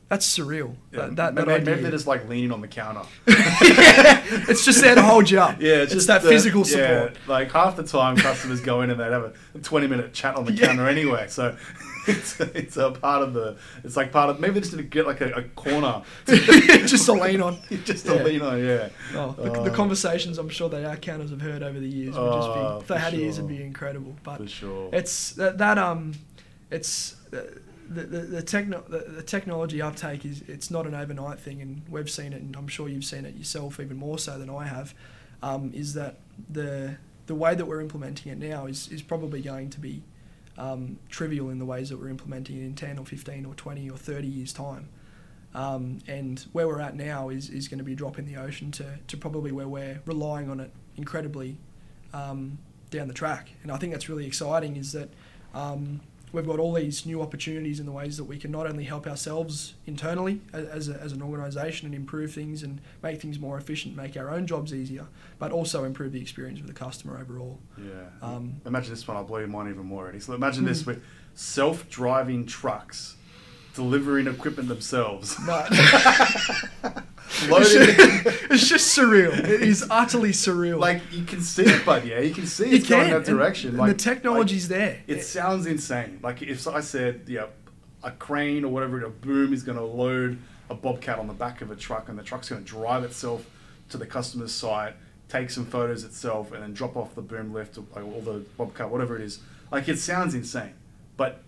that's 0.09 0.27
surreal. 0.37 0.75
Yeah, 0.91 0.99
That, 1.07 1.15
that, 1.15 1.35
that 1.35 1.47
maybe, 1.47 1.65
maybe 1.65 1.81
they're 1.81 1.91
just 1.91 2.05
like 2.07 2.27
leaning 2.29 2.51
on 2.51 2.61
the 2.61 2.67
counter. 2.67 3.01
yeah, 3.27 4.21
it's 4.47 4.63
just 4.65 4.81
there 4.81 4.93
to 4.95 5.01
hold 5.01 5.29
you 5.29 5.39
up. 5.39 5.57
Yeah, 5.59 5.77
it's, 5.77 5.93
just 5.93 6.07
that 6.07 6.21
the- 6.21 6.29
physical 6.29 6.61
yeah, 6.67 7.05
support. 7.07 7.17
like 7.27 7.51
half 7.51 7.75
the 7.75 7.83
time, 7.83 8.15
customers 8.17 8.61
go 8.61 8.81
in 8.81 8.89
and 8.89 8.99
they'd 8.99 9.11
have 9.11 9.33
a 9.55 9.59
twenty 9.59 9.87
minute 9.87 10.13
chat 10.13 10.35
on 10.35 10.45
the 10.45 10.51
Yeah. 10.53 10.67
counter 10.67 10.87
anyway. 10.87 11.27
So 11.29 11.55
it's 12.07 12.39
it's 12.39 12.77
a 12.77 12.91
part 12.91 13.23
of 13.23 13.33
the. 13.33 13.57
It's 13.83 13.95
like 13.95 14.11
part 14.11 14.29
of 14.29 14.39
maybe 14.39 14.55
they 14.55 14.59
just 14.59 14.73
to 14.73 14.83
get 14.83 15.07
like 15.07 15.21
a, 15.21 15.31
a 15.33 15.43
corner 15.43 16.03
just 16.27 17.05
to 17.05 17.13
lean 17.13 17.41
on. 17.41 17.57
just 17.85 18.05
to 18.05 18.15
Yeah. 18.15 18.23
lean 18.23 18.41
on. 18.41 18.63
Yeah. 18.63 18.89
Oh, 19.15 19.31
the, 19.31 19.43
the 19.51 19.71
Uh, 19.71 19.73
conversations 19.73 20.37
I'm 20.37 20.49
sure 20.49 20.69
that 20.69 20.85
our 20.85 20.97
counters 20.97 21.29
have 21.31 21.41
heard 21.41 21.63
over 21.63 21.79
the 21.79 21.87
years 21.87 22.15
would 22.17 22.33
just 22.33 22.49
Oh, 22.49 22.75
be 22.77 22.81
if 22.81 22.87
they 22.87 22.95
for 22.95 22.99
had 22.99 23.13
ears 23.13 23.35
sure. 23.37 23.45
it'd 23.45 23.57
be 23.57 23.63
incredible. 23.63 24.15
But 24.23 24.37
For 24.41 24.47
sure. 24.47 24.89
it's 24.93 25.31
that, 25.33 25.57
that 25.59 25.77
um 25.77 26.13
it's 26.73 27.15
uh, 27.33 27.41
the 27.89 28.03
the 28.03 28.19
the, 28.19 28.41
techno- 28.41 28.83
the 28.87 28.99
the 28.99 29.23
technology 29.23 29.81
uptake 29.81 30.25
is 30.25 30.43
it's 30.47 30.71
not 30.71 30.85
an 30.85 30.95
overnight 30.95 31.39
thing 31.39 31.61
and 31.61 31.81
we've 31.89 32.09
seen 32.09 32.33
it 32.33 32.41
and 32.41 32.55
I'm 32.55 32.67
sure 32.67 32.87
you've 32.89 33.05
seen 33.05 33.25
it 33.25 33.35
yourself 33.35 33.79
even 33.79 33.97
more 33.97 34.17
so 34.17 34.37
than 34.37 34.49
I 34.49 34.65
have 34.65 34.93
um, 35.41 35.71
is 35.73 35.93
that 35.93 36.19
the 36.49 36.97
the 37.27 37.35
way 37.35 37.55
that 37.55 37.65
we're 37.65 37.81
implementing 37.81 38.31
it 38.31 38.37
now 38.37 38.65
is 38.65 38.87
is 38.89 39.01
probably 39.01 39.41
going 39.41 39.69
to 39.71 39.79
be 39.79 40.03
um, 40.57 40.99
trivial 41.09 41.49
in 41.49 41.59
the 41.59 41.65
ways 41.65 41.89
that 41.89 41.97
we're 41.99 42.09
implementing 42.09 42.57
it 42.57 42.65
in 42.65 42.75
10 42.75 42.99
or 42.99 43.05
15 43.05 43.45
or 43.45 43.55
20 43.55 43.89
or 43.89 43.97
30 43.97 44.27
years 44.27 44.53
time 44.53 44.87
um, 45.55 45.99
and 46.07 46.45
where 46.51 46.67
we're 46.67 46.81
at 46.81 46.95
now 46.95 47.29
is, 47.29 47.49
is 47.49 47.67
going 47.67 47.77
to 47.77 47.83
be 47.83 47.93
a 47.93 47.95
drop 47.95 48.17
in 48.17 48.25
the 48.25 48.37
ocean 48.37 48.71
to, 48.71 48.99
to 49.07 49.17
probably 49.17 49.51
where 49.51 49.67
we're 49.67 50.01
relying 50.05 50.49
on 50.49 50.59
it 50.59 50.71
incredibly 50.97 51.57
um, 52.13 52.57
down 52.89 53.07
the 53.07 53.13
track. 53.13 53.51
And 53.61 53.71
I 53.71 53.77
think 53.77 53.93
that's 53.93 54.09
really 54.09 54.25
exciting 54.25 54.77
is 54.77 54.93
that 54.93 55.09
um, 55.53 56.01
we've 56.33 56.45
got 56.47 56.59
all 56.59 56.73
these 56.73 57.05
new 57.05 57.21
opportunities 57.21 57.79
in 57.79 57.85
the 57.85 57.91
ways 57.91 58.17
that 58.17 58.23
we 58.25 58.37
can 58.37 58.51
not 58.51 58.65
only 58.67 58.83
help 58.83 59.07
ourselves 59.07 59.75
internally 59.85 60.41
as, 60.51 60.89
a, 60.89 60.95
as 60.99 61.13
an 61.13 61.21
organisation 61.21 61.85
and 61.85 61.95
improve 61.95 62.33
things 62.33 62.63
and 62.63 62.81
make 63.01 63.21
things 63.21 63.39
more 63.39 63.57
efficient, 63.57 63.95
make 63.95 64.17
our 64.17 64.29
own 64.31 64.45
jobs 64.47 64.73
easier, 64.73 65.05
but 65.39 65.51
also 65.51 65.83
improve 65.83 66.11
the 66.11 66.19
experience 66.19 66.59
for 66.59 66.65
the 66.67 66.73
customer 66.73 67.17
overall. 67.19 67.59
Yeah. 67.77 68.09
Um, 68.21 68.55
imagine 68.65 68.89
this 68.89 69.07
one. 69.07 69.15
I'll 69.15 69.23
blow 69.23 69.37
your 69.37 69.47
mind 69.47 69.69
even 69.69 69.85
more 69.85 70.01
already. 70.03 70.19
So 70.19 70.33
imagine 70.33 70.65
this 70.65 70.81
Hmm. 70.81 70.89
with 70.91 71.03
self-driving 71.35 72.45
trucks 72.47 73.15
delivering 73.73 74.27
equipment 74.27 74.69
themselves. 74.69 75.37
But 75.45 75.71
Loaded 77.49 77.95
it's 78.51 78.67
just 78.67 78.95
surreal. 78.95 79.31
It 79.33 79.61
is 79.61 79.85
utterly 79.89 80.31
surreal. 80.31 80.77
like 80.77 81.01
you 81.11 81.23
can 81.23 81.41
see 81.41 81.63
it, 81.63 81.85
but 81.85 82.05
yeah, 82.05 82.19
you 82.19 82.33
can 82.33 82.45
see 82.45 82.69
it's 82.69 82.87
going 82.87 83.09
that 83.09 83.25
direction. 83.25 83.71
and, 83.71 83.79
like 83.79 83.91
the 83.91 83.97
technology's 83.97 84.67
there. 84.67 85.01
Like, 85.07 85.17
it 85.17 85.23
sounds 85.23 85.65
insane. 85.65 86.19
Like 86.21 86.41
if 86.41 86.67
I 86.67 86.81
said, 86.81 87.23
yeah, 87.27 87.47
a 88.03 88.11
crane 88.11 88.63
or 88.63 88.71
whatever, 88.71 89.03
a 89.03 89.09
boom 89.09 89.53
is 89.53 89.63
going 89.63 89.77
to 89.77 89.83
load 89.83 90.37
a 90.69 90.75
bobcat 90.75 91.17
on 91.17 91.27
the 91.27 91.33
back 91.33 91.61
of 91.61 91.71
a 91.71 91.75
truck, 91.75 92.09
and 92.09 92.19
the 92.19 92.23
truck's 92.23 92.49
going 92.49 92.63
to 92.63 92.67
drive 92.67 93.03
itself 93.03 93.49
to 93.89 93.97
the 93.97 94.05
customer's 94.05 94.51
site, 94.51 94.93
take 95.29 95.49
some 95.49 95.65
photos 95.65 96.03
itself, 96.03 96.51
and 96.51 96.61
then 96.61 96.73
drop 96.73 96.95
off 96.95 97.15
the 97.15 97.21
boom 97.21 97.53
lift 97.53 97.77
or, 97.77 97.85
like, 97.95 98.05
or 98.05 98.21
the 98.21 98.39
bobcat, 98.57 98.89
whatever 98.89 99.15
it 99.15 99.23
is. 99.23 99.39
Like 99.71 99.89
it 99.89 99.97
sounds 99.97 100.35
insane, 100.35 100.73
but 101.17 101.41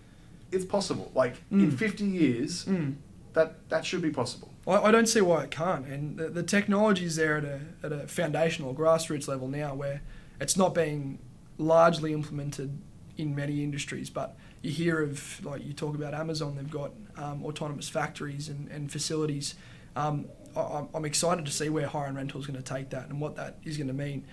it's 0.56 0.64
possible. 0.64 1.12
Like 1.14 1.36
in 1.50 1.70
Mm. 1.70 1.78
50 1.78 2.04
years, 2.04 2.64
Mm. 2.64 2.94
that 3.34 3.68
that 3.68 3.84
should 3.84 4.02
be 4.02 4.10
possible. 4.10 4.50
I, 4.66 4.88
I 4.88 4.90
don't 4.90 5.06
see 5.08 5.20
why 5.20 5.44
it 5.44 5.50
can't. 5.50 5.86
And 5.86 6.16
the, 6.16 6.28
the 6.28 6.42
technology 6.42 7.04
is 7.04 7.16
there 7.16 7.36
at 7.36 7.44
a, 7.44 7.60
at 7.84 7.92
a 7.92 8.08
foundational 8.08 8.74
grassroots 8.74 9.28
level 9.28 9.46
now 9.48 9.74
where 9.74 10.02
it's 10.40 10.56
not 10.56 10.74
being 10.74 11.18
largely 11.58 12.12
implemented 12.12 12.78
in 13.16 13.34
many 13.34 13.62
industries. 13.62 14.10
But 14.10 14.36
you 14.62 14.70
hear 14.72 15.00
of, 15.02 15.44
like 15.44 15.64
you 15.64 15.72
talk 15.72 15.94
about 15.94 16.12
Amazon, 16.14 16.56
they've 16.56 16.70
got 16.70 16.92
um, 17.16 17.44
autonomous 17.44 17.88
factories 17.88 18.48
and, 18.48 18.68
and 18.68 18.90
facilities. 18.90 19.54
Um, 19.94 20.26
I, 20.56 20.60
I'm- 20.60 20.88
I'm 20.94 21.04
excited 21.04 21.44
to 21.46 21.52
see 21.52 21.68
where 21.68 21.86
hire 21.86 22.06
and 22.08 22.16
rental 22.16 22.40
is 22.40 22.46
going 22.46 22.56
to 22.62 22.62
take 22.74 22.90
that 22.90 23.08
and 23.08 23.20
what 23.20 23.36
that 23.36 23.58
is 23.64 23.76
going 23.76 23.88
to 23.88 23.94
mean 23.94 24.24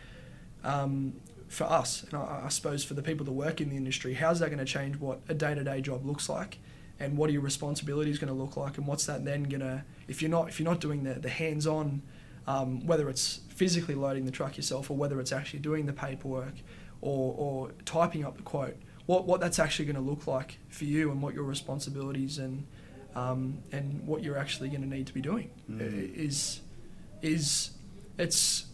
um, 0.64 1.14
for 1.54 1.66
us. 1.66 2.04
And 2.04 2.14
I, 2.16 2.44
I 2.46 2.50
suppose 2.50 2.84
for 2.84 2.94
the 2.94 3.04
people 3.04 3.26
that 3.26 3.32
work 3.32 3.62
in 3.62 3.70
the 3.70 3.78
industry, 3.78 4.14
how's 4.16 4.40
that 4.40 4.48
going 4.48 4.60
to 4.60 4.66
change 4.66 4.98
what 4.98 5.20
a 5.28 5.34
day 5.34 5.54
to 5.56 5.64
day 5.64 5.82
job 5.82 6.06
looks 6.06 6.30
like? 6.30 6.58
and 7.00 7.18
what 7.18 7.28
are 7.28 7.34
your 7.34 7.42
responsibilities 7.42 8.20
going 8.20 8.32
to 8.32 8.40
look 8.40 8.56
like 8.56 8.78
and 8.78 8.86
what's 8.86 9.08
that 9.08 9.26
then 9.26 9.44
going 9.44 9.60
to 9.62 9.84
if 10.08 10.22
you're 10.22 10.30
not 10.30 10.48
if 10.48 10.60
you're 10.60 10.70
not 10.70 10.80
doing 10.80 11.04
the, 11.04 11.16
the 11.16 11.28
hands-on 11.28 12.04
um, 12.46 12.86
whether 12.86 13.10
it's 13.10 13.42
physically 13.50 13.96
loading 13.96 14.26
the 14.26 14.32
truck 14.32 14.56
yourself 14.58 14.92
or 14.92 14.96
whether 14.96 15.20
it's 15.20 15.32
actually 15.32 15.60
doing 15.60 15.88
the 15.88 15.92
paperwork 15.92 16.54
or, 17.02 17.34
or 17.36 17.72
typing 17.84 18.24
up 18.24 18.38
the 18.38 18.44
quote 18.44 18.78
what, 19.08 19.26
what 19.26 19.42
that's 19.42 19.58
actually 19.58 19.86
going 19.86 19.96
to 19.96 20.02
look 20.02 20.28
like 20.28 20.60
for 20.70 20.86
you 20.86 21.10
and 21.12 21.20
what 21.22 21.34
your 21.34 21.44
responsibilities 21.44 22.38
and 22.38 22.66
um, 23.16 23.58
and 23.72 24.06
what 24.06 24.22
you're 24.24 24.38
actually 24.38 24.70
going 24.70 24.84
to 24.84 24.88
need 24.88 25.08
to 25.08 25.14
be 25.14 25.22
doing 25.22 25.50
Mm. 25.70 26.16
is 26.16 26.62
is 27.24 27.72
it's 28.20 28.66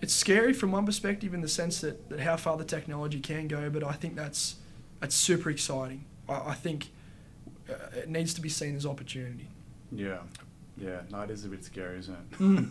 it's 0.00 0.14
scary 0.14 0.52
from 0.52 0.72
one 0.72 0.86
perspective 0.86 1.34
in 1.34 1.40
the 1.40 1.48
sense 1.48 1.80
that, 1.80 2.08
that 2.08 2.20
how 2.20 2.36
far 2.36 2.56
the 2.56 2.64
technology 2.64 3.20
can 3.20 3.48
go 3.48 3.70
but 3.70 3.84
I 3.84 3.92
think 3.92 4.16
that's 4.16 4.56
that's 5.00 5.14
super 5.14 5.50
exciting 5.50 6.04
I, 6.28 6.50
I 6.50 6.54
think 6.54 6.90
uh, 7.70 7.74
it 7.96 8.08
needs 8.08 8.34
to 8.34 8.40
be 8.40 8.48
seen 8.48 8.76
as 8.76 8.86
opportunity. 8.86 9.48
Yeah, 9.92 10.18
yeah. 10.76 11.00
No, 11.10 11.20
it 11.22 11.30
is 11.30 11.44
a 11.44 11.48
bit 11.48 11.64
scary, 11.64 11.98
isn't 11.98 12.16
it? 12.40 12.64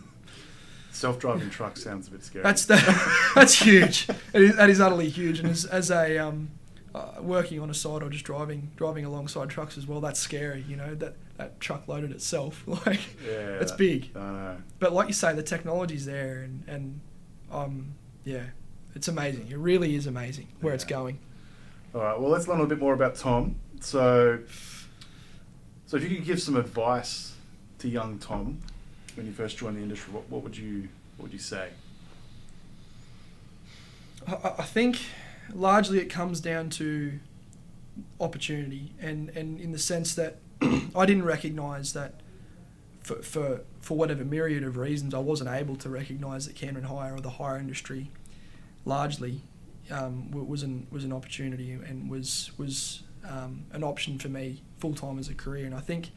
Self-driving 0.92 1.50
truck 1.50 1.76
sounds 1.76 2.08
a 2.08 2.10
bit 2.10 2.24
scary. 2.24 2.42
That's 2.42 2.66
the, 2.66 3.30
that's 3.34 3.54
huge. 3.54 4.08
It 4.32 4.42
is, 4.42 4.56
that 4.56 4.68
is 4.68 4.80
utterly 4.80 5.08
huge. 5.08 5.38
And 5.38 5.48
as, 5.48 5.64
as 5.64 5.90
a 5.90 6.18
um, 6.18 6.50
uh, 6.94 7.12
working 7.20 7.60
on 7.60 7.70
a 7.70 7.74
side 7.74 8.02
or 8.02 8.10
just 8.10 8.24
driving 8.24 8.70
driving 8.76 9.04
alongside 9.04 9.50
trucks 9.50 9.78
as 9.78 9.86
well, 9.86 10.00
that's 10.00 10.18
scary. 10.18 10.64
You 10.68 10.76
know 10.76 10.94
that 10.96 11.14
that 11.36 11.60
truck 11.60 11.86
loaded 11.86 12.10
itself. 12.10 12.64
Like 12.86 13.00
yeah, 13.24 13.60
it's 13.60 13.70
that- 13.70 13.78
big. 13.78 14.10
I 14.16 14.18
know. 14.18 14.56
But 14.80 14.92
like 14.92 15.06
you 15.06 15.14
say, 15.14 15.32
the 15.34 15.42
technology's 15.42 16.06
there, 16.06 16.40
and 16.42 16.64
and 16.66 17.00
um, 17.50 17.94
yeah, 18.24 18.44
it's 18.94 19.08
amazing. 19.08 19.48
It 19.50 19.58
really 19.58 19.94
is 19.94 20.06
amazing 20.06 20.48
where 20.60 20.74
it's 20.74 20.84
going. 20.84 21.18
All 21.94 22.00
right. 22.02 22.18
Well, 22.20 22.30
let's 22.30 22.46
learn 22.48 22.60
a 22.60 22.66
bit 22.66 22.78
more 22.78 22.94
about 22.94 23.16
Tom. 23.16 23.56
So, 23.80 24.40
so 25.86 25.96
if 25.96 26.02
you 26.02 26.16
could 26.16 26.24
give 26.24 26.40
some 26.40 26.56
advice 26.56 27.34
to 27.78 27.88
young 27.88 28.18
Tom 28.18 28.58
when 29.16 29.26
you 29.26 29.32
first 29.32 29.56
joined 29.58 29.76
the 29.76 29.82
industry, 29.82 30.12
what, 30.12 30.28
what 30.30 30.42
would 30.42 30.56
you 30.56 30.88
what 31.16 31.24
would 31.24 31.32
you 31.32 31.38
say? 31.38 31.68
I, 34.26 34.32
I- 34.34 34.54
I 34.58 34.64
think 34.64 35.00
largely 35.52 35.98
it 35.98 36.06
comes 36.06 36.40
down 36.40 36.70
to 36.70 37.18
opportunity, 38.20 38.92
and, 39.00 39.30
and 39.30 39.60
in 39.60 39.72
the 39.72 39.78
sense 39.78 40.14
that 40.14 40.38
I 40.62 41.06
didn't 41.06 41.24
recognise 41.24 41.92
that 41.94 42.14
for, 43.02 43.16
for 43.16 43.60
for 43.80 43.96
whatever 43.96 44.24
myriad 44.24 44.62
of 44.62 44.76
reasons, 44.76 45.14
I 45.14 45.18
wasn't 45.18 45.50
able 45.50 45.76
to 45.76 45.88
recognise 45.88 46.46
that 46.46 46.54
Camden 46.54 46.84
Hire 46.84 47.14
or 47.14 47.20
the 47.20 47.30
hire 47.30 47.56
industry 47.56 48.10
largely 48.84 49.40
um, 49.90 50.30
was 50.30 50.62
an 50.62 50.86
was 50.90 51.04
an 51.04 51.12
opportunity 51.12 51.72
and 51.72 52.10
was 52.10 52.50
was 52.58 53.02
um, 53.28 53.64
an 53.72 53.82
option 53.82 54.18
for 54.18 54.28
me 54.28 54.62
full 54.78 54.94
time 54.94 55.18
as 55.18 55.28
a 55.28 55.34
career. 55.34 55.66
And 55.66 55.74
I 55.74 55.80
think 55.80 56.10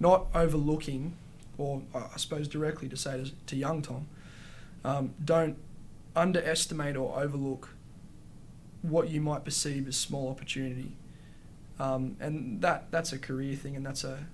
not 0.00 0.26
overlooking, 0.34 1.16
or 1.56 1.82
I 1.94 2.16
suppose 2.16 2.48
directly 2.48 2.88
to 2.88 2.96
say 2.96 3.22
to, 3.22 3.30
to 3.46 3.56
young 3.56 3.82
Tom, 3.82 4.06
um, 4.84 5.14
don't 5.24 5.56
underestimate 6.16 6.96
or 6.96 7.18
overlook 7.18 7.70
what 8.82 9.08
you 9.08 9.20
might 9.20 9.44
perceive 9.44 9.88
as 9.88 9.96
small 9.96 10.28
opportunity. 10.28 10.96
Um, 11.78 12.16
and 12.20 12.60
that 12.60 12.90
that's 12.90 13.12
a 13.12 13.18
career 13.18 13.56
thing 13.56 13.74
and 13.74 13.84
that's 13.84 14.04
a 14.04 14.26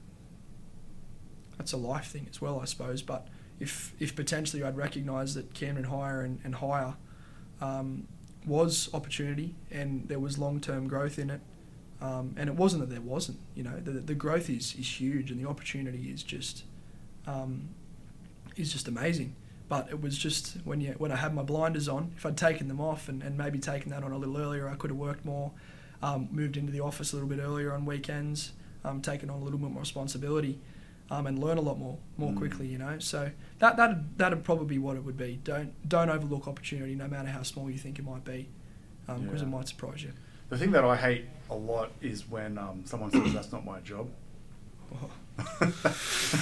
that's 1.60 1.72
a 1.72 1.76
life 1.76 2.06
thing 2.06 2.26
as 2.30 2.40
well, 2.40 2.58
I 2.58 2.64
suppose. 2.64 3.02
But 3.02 3.28
if 3.60 3.92
if 4.00 4.16
potentially 4.16 4.64
I'd 4.64 4.78
recognise 4.78 5.34
that 5.34 5.52
Camden 5.52 5.84
Hire 5.84 6.22
and, 6.22 6.40
and 6.42 6.54
Hire 6.54 6.94
um, 7.60 8.08
was 8.46 8.88
opportunity 8.94 9.54
and 9.70 10.08
there 10.08 10.18
was 10.18 10.38
long 10.38 10.60
term 10.60 10.88
growth 10.88 11.18
in 11.18 11.28
it, 11.28 11.42
um, 12.00 12.34
and 12.38 12.48
it 12.48 12.56
wasn't 12.56 12.80
that 12.80 12.88
there 12.88 13.02
wasn't. 13.02 13.38
You 13.54 13.64
know, 13.64 13.76
the 13.76 13.90
the 13.90 14.14
growth 14.14 14.48
is, 14.48 14.74
is 14.74 15.00
huge 15.00 15.30
and 15.30 15.38
the 15.38 15.46
opportunity 15.46 16.10
is 16.10 16.22
just 16.22 16.64
um, 17.26 17.68
is 18.56 18.72
just 18.72 18.88
amazing. 18.88 19.36
But 19.68 19.88
it 19.90 20.00
was 20.00 20.16
just 20.16 20.56
when 20.64 20.80
you 20.80 20.94
when 20.96 21.12
I 21.12 21.16
had 21.16 21.34
my 21.34 21.42
blinders 21.42 21.88
on, 21.88 22.12
if 22.16 22.24
I'd 22.24 22.38
taken 22.38 22.68
them 22.68 22.80
off 22.80 23.10
and, 23.10 23.22
and 23.22 23.36
maybe 23.36 23.58
taken 23.58 23.90
that 23.90 24.02
on 24.02 24.12
a 24.12 24.16
little 24.16 24.38
earlier, 24.38 24.66
I 24.66 24.76
could 24.76 24.88
have 24.88 24.98
worked 24.98 25.26
more, 25.26 25.52
um, 26.02 26.26
moved 26.32 26.56
into 26.56 26.72
the 26.72 26.80
office 26.80 27.12
a 27.12 27.16
little 27.16 27.28
bit 27.28 27.38
earlier 27.38 27.74
on 27.74 27.84
weekends, 27.84 28.52
um, 28.82 29.02
taken 29.02 29.28
on 29.28 29.42
a 29.42 29.44
little 29.44 29.58
bit 29.58 29.70
more 29.70 29.82
responsibility, 29.82 30.58
um, 31.10 31.26
and 31.26 31.38
learn 31.38 31.58
a 31.58 31.60
lot 31.60 31.78
more 31.78 31.98
more 32.16 32.30
Mm. 32.32 32.36
quickly. 32.36 32.66
You 32.68 32.78
know, 32.78 32.98
so 32.98 33.30
that 33.58 33.76
that 33.76 34.18
that'd 34.18 34.44
probably 34.44 34.66
be 34.66 34.78
what 34.78 34.96
it 34.96 35.04
would 35.04 35.16
be. 35.16 35.40
Don't 35.44 35.72
don't 35.88 36.10
overlook 36.10 36.46
opportunity, 36.48 36.94
no 36.94 37.08
matter 37.08 37.28
how 37.28 37.42
small 37.42 37.70
you 37.70 37.78
think 37.78 37.98
it 37.98 38.04
might 38.04 38.24
be, 38.24 38.48
because 39.06 39.40
Yeah. 39.42 39.46
it 39.48 39.50
might 39.50 39.68
surprise 39.68 40.02
you. 40.02 40.12
The 40.48 40.58
thing 40.58 40.72
that 40.72 40.84
I 40.84 40.96
hate 40.96 41.26
a 41.48 41.54
lot 41.54 41.90
is 42.00 42.28
when 42.28 42.58
um, 42.58 42.82
someone 42.84 43.10
says 43.12 43.32
that's 43.32 43.52
not 43.52 43.64
my 43.64 43.80
job. 43.80 44.08
that, 44.90 44.98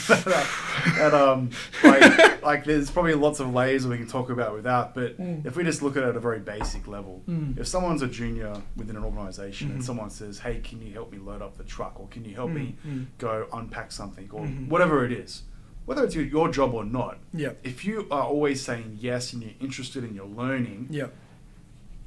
that, 0.09 1.13
um, 1.15 1.51
like, 1.85 2.43
like 2.43 2.65
there's 2.65 2.91
probably 2.91 3.15
lots 3.15 3.41
of 3.41 3.53
layers 3.53 3.87
we 3.87 3.97
can 3.99 4.07
talk 4.07 4.31
about 4.31 4.55
with 4.55 4.65
that, 4.65 4.95
but 4.95 5.19
Mm. 5.19 5.45
if 5.47 5.57
we 5.57 5.65
just 5.65 5.83
look 5.83 5.97
at 5.97 6.03
it 6.03 6.09
at 6.11 6.17
a 6.17 6.21
very 6.21 6.39
basic 6.41 6.87
level, 6.87 7.23
Mm. 7.29 7.59
if 7.59 7.67
someone's 7.67 8.03
a 8.03 8.09
junior 8.09 8.55
within 8.77 8.97
an 8.97 9.05
organization 9.05 9.71
and 9.71 9.81
Mhm. 9.81 9.85
someone 9.85 10.11
says, 10.11 10.39
"Hey, 10.41 10.61
can 10.61 10.81
you 10.81 10.93
help 10.93 11.11
me 11.13 11.19
load 11.19 11.43
up 11.43 11.57
the 11.59 11.65
truck?" 11.65 11.99
or 12.01 12.07
"Can 12.09 12.25
you 12.25 12.35
help 12.35 12.51
me 12.51 12.77
Mm, 12.87 12.91
mm. 12.93 13.07
go 13.19 13.47
unpack 13.53 13.91
something?" 13.93 14.29
or 14.33 14.45
Mhm. 14.45 14.69
whatever 14.69 15.05
it 15.05 15.13
is, 15.13 15.43
whether 15.87 16.05
it's 16.05 16.15
your- 16.15 16.25
your 16.25 16.49
job 16.51 16.75
or 16.75 16.85
not, 16.85 17.19
Yep. 17.35 17.61
if 17.65 17.85
you 17.85 18.07
are 18.11 18.23
always 18.25 18.63
saying 18.63 18.99
yes 19.01 19.33
and 19.33 19.43
you're 19.43 19.53
interested 19.61 20.05
and 20.05 20.15
you're 20.15 20.27
learning, 20.27 20.87
Yep. 20.91 21.13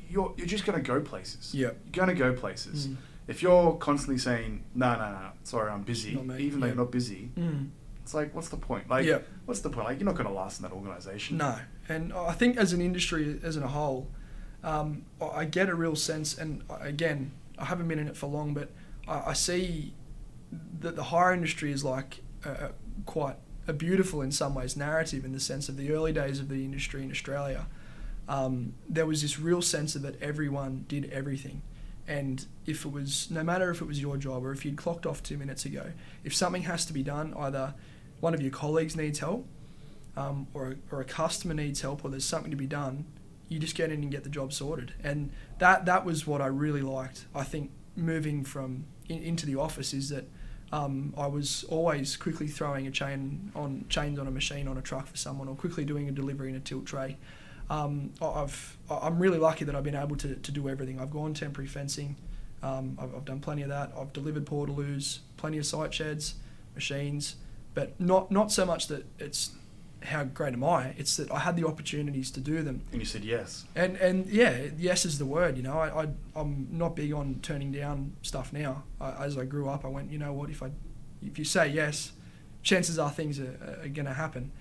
you're 0.09 0.33
you're 0.37 0.47
just 0.47 0.65
going 0.65 0.81
to 0.81 0.85
go 0.85 0.99
places. 1.01 1.53
Yep. 1.53 1.77
You're 1.85 2.05
going 2.05 2.15
to 2.15 2.19
go 2.23 2.33
places. 2.33 2.87
Mm. 2.87 2.95
If 3.31 3.41
you're 3.41 3.73
constantly 3.77 4.17
saying, 4.17 4.63
"No, 4.75 4.93
no, 4.93 5.11
no, 5.11 5.29
sorry, 5.43 5.71
I'm 5.71 5.83
busy," 5.83 6.13
Not 6.15 6.25
me. 6.27 6.43
even 6.43 6.59
though 6.59 6.67
Yep. 6.67 6.75
you're 6.75 6.83
not 6.85 6.91
busy, 6.91 7.31
Mm. 7.37 7.69
it's 8.03 8.13
like, 8.13 8.35
what's 8.35 8.49
the 8.49 8.57
point? 8.57 8.89
Like, 8.89 9.05
Yep. 9.05 9.27
what's 9.45 9.61
the 9.61 9.69
point? 9.69 9.85
Like, 9.87 9.99
you're 9.99 10.05
not 10.05 10.15
going 10.15 10.27
to 10.27 10.33
last 10.33 10.59
in 10.59 10.63
that 10.63 10.73
organization. 10.73 11.37
No, 11.37 11.57
and 11.89 12.11
I 12.13 12.33
think 12.33 12.57
as 12.57 12.73
an 12.73 12.81
industry, 12.81 13.39
as 13.43 13.55
in 13.57 13.63
a 13.63 13.67
whole, 13.69 14.09
um, 14.63 15.03
I 15.21 15.25
I 15.41 15.45
get 15.45 15.69
a 15.69 15.75
real 15.75 15.95
sense. 15.95 16.37
And 16.37 16.63
again, 16.81 17.31
I 17.57 17.65
haven't 17.65 17.87
been 17.87 17.99
in 17.99 18.07
it 18.07 18.17
for 18.17 18.27
long, 18.27 18.53
but 18.53 18.69
I, 19.07 19.29
I 19.31 19.33
see 19.33 19.93
that 20.81 20.95
the 20.95 21.03
hire 21.05 21.33
industry 21.33 21.71
is 21.71 21.83
like 21.83 22.21
a, 22.43 22.49
a, 22.51 22.71
quite 23.05 23.37
a 23.67 23.73
beautiful, 23.73 24.21
in 24.21 24.31
some 24.31 24.53
ways, 24.55 24.75
narrative 24.75 25.23
in 25.23 25.31
the 25.31 25.39
sense 25.39 25.69
of 25.69 25.77
the 25.77 25.91
early 25.93 26.11
days 26.11 26.39
of 26.39 26.49
the 26.49 26.65
industry 26.65 27.01
in 27.03 27.11
Australia. 27.11 27.67
Um, 28.27 28.73
there 28.89 29.05
was 29.05 29.21
this 29.21 29.39
real 29.39 29.61
sense 29.61 29.95
of 29.95 30.01
that 30.03 30.21
everyone 30.21 30.85
did 30.87 31.05
everything. 31.11 31.61
And 32.11 32.45
if 32.65 32.83
it 32.85 32.91
was, 32.91 33.31
no 33.31 33.41
matter 33.41 33.71
if 33.71 33.79
it 33.79 33.85
was 33.85 34.01
your 34.01 34.17
job 34.17 34.43
or 34.43 34.51
if 34.51 34.65
you'd 34.65 34.75
clocked 34.75 35.05
off 35.05 35.23
two 35.23 35.37
minutes 35.37 35.63
ago, 35.63 35.93
if 36.25 36.35
something 36.35 36.63
has 36.63 36.85
to 36.87 36.93
be 36.93 37.03
done, 37.03 37.33
either 37.37 37.73
one 38.19 38.33
of 38.33 38.41
your 38.41 38.51
colleagues 38.51 38.97
needs 38.97 39.19
help 39.19 39.47
um, 40.17 40.45
or, 40.53 40.71
a, 40.71 40.75
or 40.91 40.99
a 40.99 41.05
customer 41.05 41.53
needs 41.53 41.79
help 41.79 42.03
or 42.03 42.09
there's 42.09 42.25
something 42.25 42.51
to 42.51 42.57
be 42.57 42.67
done, 42.67 43.05
you 43.47 43.59
just 43.59 43.75
get 43.75 43.93
in 43.93 44.01
and 44.01 44.11
get 44.11 44.25
the 44.25 44.29
job 44.29 44.51
sorted. 44.51 44.93
And 45.01 45.31
that, 45.59 45.85
that 45.85 46.03
was 46.03 46.27
what 46.27 46.41
I 46.41 46.47
really 46.47 46.81
liked. 46.81 47.27
I 47.33 47.45
think 47.45 47.71
moving 47.95 48.43
from 48.43 48.83
in, 49.07 49.23
into 49.23 49.45
the 49.45 49.55
office 49.55 49.93
is 49.93 50.09
that 50.09 50.25
um, 50.73 51.13
I 51.17 51.27
was 51.27 51.63
always 51.69 52.17
quickly 52.17 52.49
throwing 52.49 52.87
a 52.87 52.91
chain 52.91 53.53
on 53.55 53.85
chains 53.87 54.19
on 54.19 54.27
a 54.27 54.31
machine 54.31 54.67
on 54.67 54.77
a 54.77 54.81
truck 54.81 55.07
for 55.07 55.15
someone 55.15 55.47
or 55.47 55.55
quickly 55.55 55.85
doing 55.85 56.09
a 56.09 56.11
delivery 56.11 56.49
in 56.49 56.55
a 56.55 56.59
tilt 56.59 56.85
tray. 56.85 57.15
Um, 57.71 58.11
I've, 58.21 58.77
I'm 58.89 59.17
really 59.17 59.37
lucky 59.37 59.63
that 59.63 59.75
I've 59.75 59.83
been 59.85 59.95
able 59.95 60.17
to, 60.17 60.35
to 60.35 60.51
do 60.51 60.67
everything. 60.67 60.99
I've 60.99 61.09
gone 61.09 61.33
temporary 61.33 61.69
fencing. 61.69 62.17
Um, 62.61 62.97
I've, 63.01 63.15
I've 63.15 63.25
done 63.25 63.39
plenty 63.39 63.61
of 63.61 63.69
that. 63.69 63.93
I've 63.97 64.11
delivered 64.11 64.45
portaloos, 64.45 65.19
plenty 65.37 65.57
of 65.57 65.65
site 65.65 65.93
sheds, 65.93 66.35
machines, 66.75 67.37
but 67.73 67.97
not 67.99 68.29
not 68.29 68.51
so 68.51 68.65
much 68.65 68.87
that 68.87 69.05
it's 69.19 69.51
how 70.03 70.25
great 70.25 70.53
am 70.53 70.65
I. 70.65 70.93
It's 70.97 71.15
that 71.15 71.31
I 71.31 71.39
had 71.39 71.55
the 71.55 71.65
opportunities 71.65 72.29
to 72.31 72.41
do 72.41 72.61
them. 72.61 72.81
And 72.91 72.99
you 72.99 73.05
said 73.05 73.23
yes. 73.23 73.63
And 73.73 73.95
and 73.97 74.27
yeah, 74.27 74.67
yes 74.77 75.05
is 75.05 75.17
the 75.17 75.25
word. 75.25 75.55
You 75.55 75.63
know, 75.63 75.79
I, 75.79 76.03
I 76.03 76.07
I'm 76.35 76.67
not 76.71 76.97
big 76.97 77.13
on 77.13 77.39
turning 77.41 77.71
down 77.71 78.17
stuff 78.21 78.51
now. 78.51 78.83
I, 78.99 79.25
as 79.25 79.37
I 79.37 79.45
grew 79.45 79.69
up, 79.69 79.85
I 79.85 79.87
went, 79.87 80.11
you 80.11 80.17
know 80.17 80.33
what? 80.33 80.49
If 80.49 80.61
I 80.61 80.71
if 81.25 81.39
you 81.39 81.45
say 81.45 81.69
yes, 81.69 82.11
chances 82.63 82.99
are 82.99 83.09
things 83.11 83.39
are, 83.39 83.79
are 83.81 83.87
going 83.87 84.07
to 84.07 84.13
happen. 84.13 84.51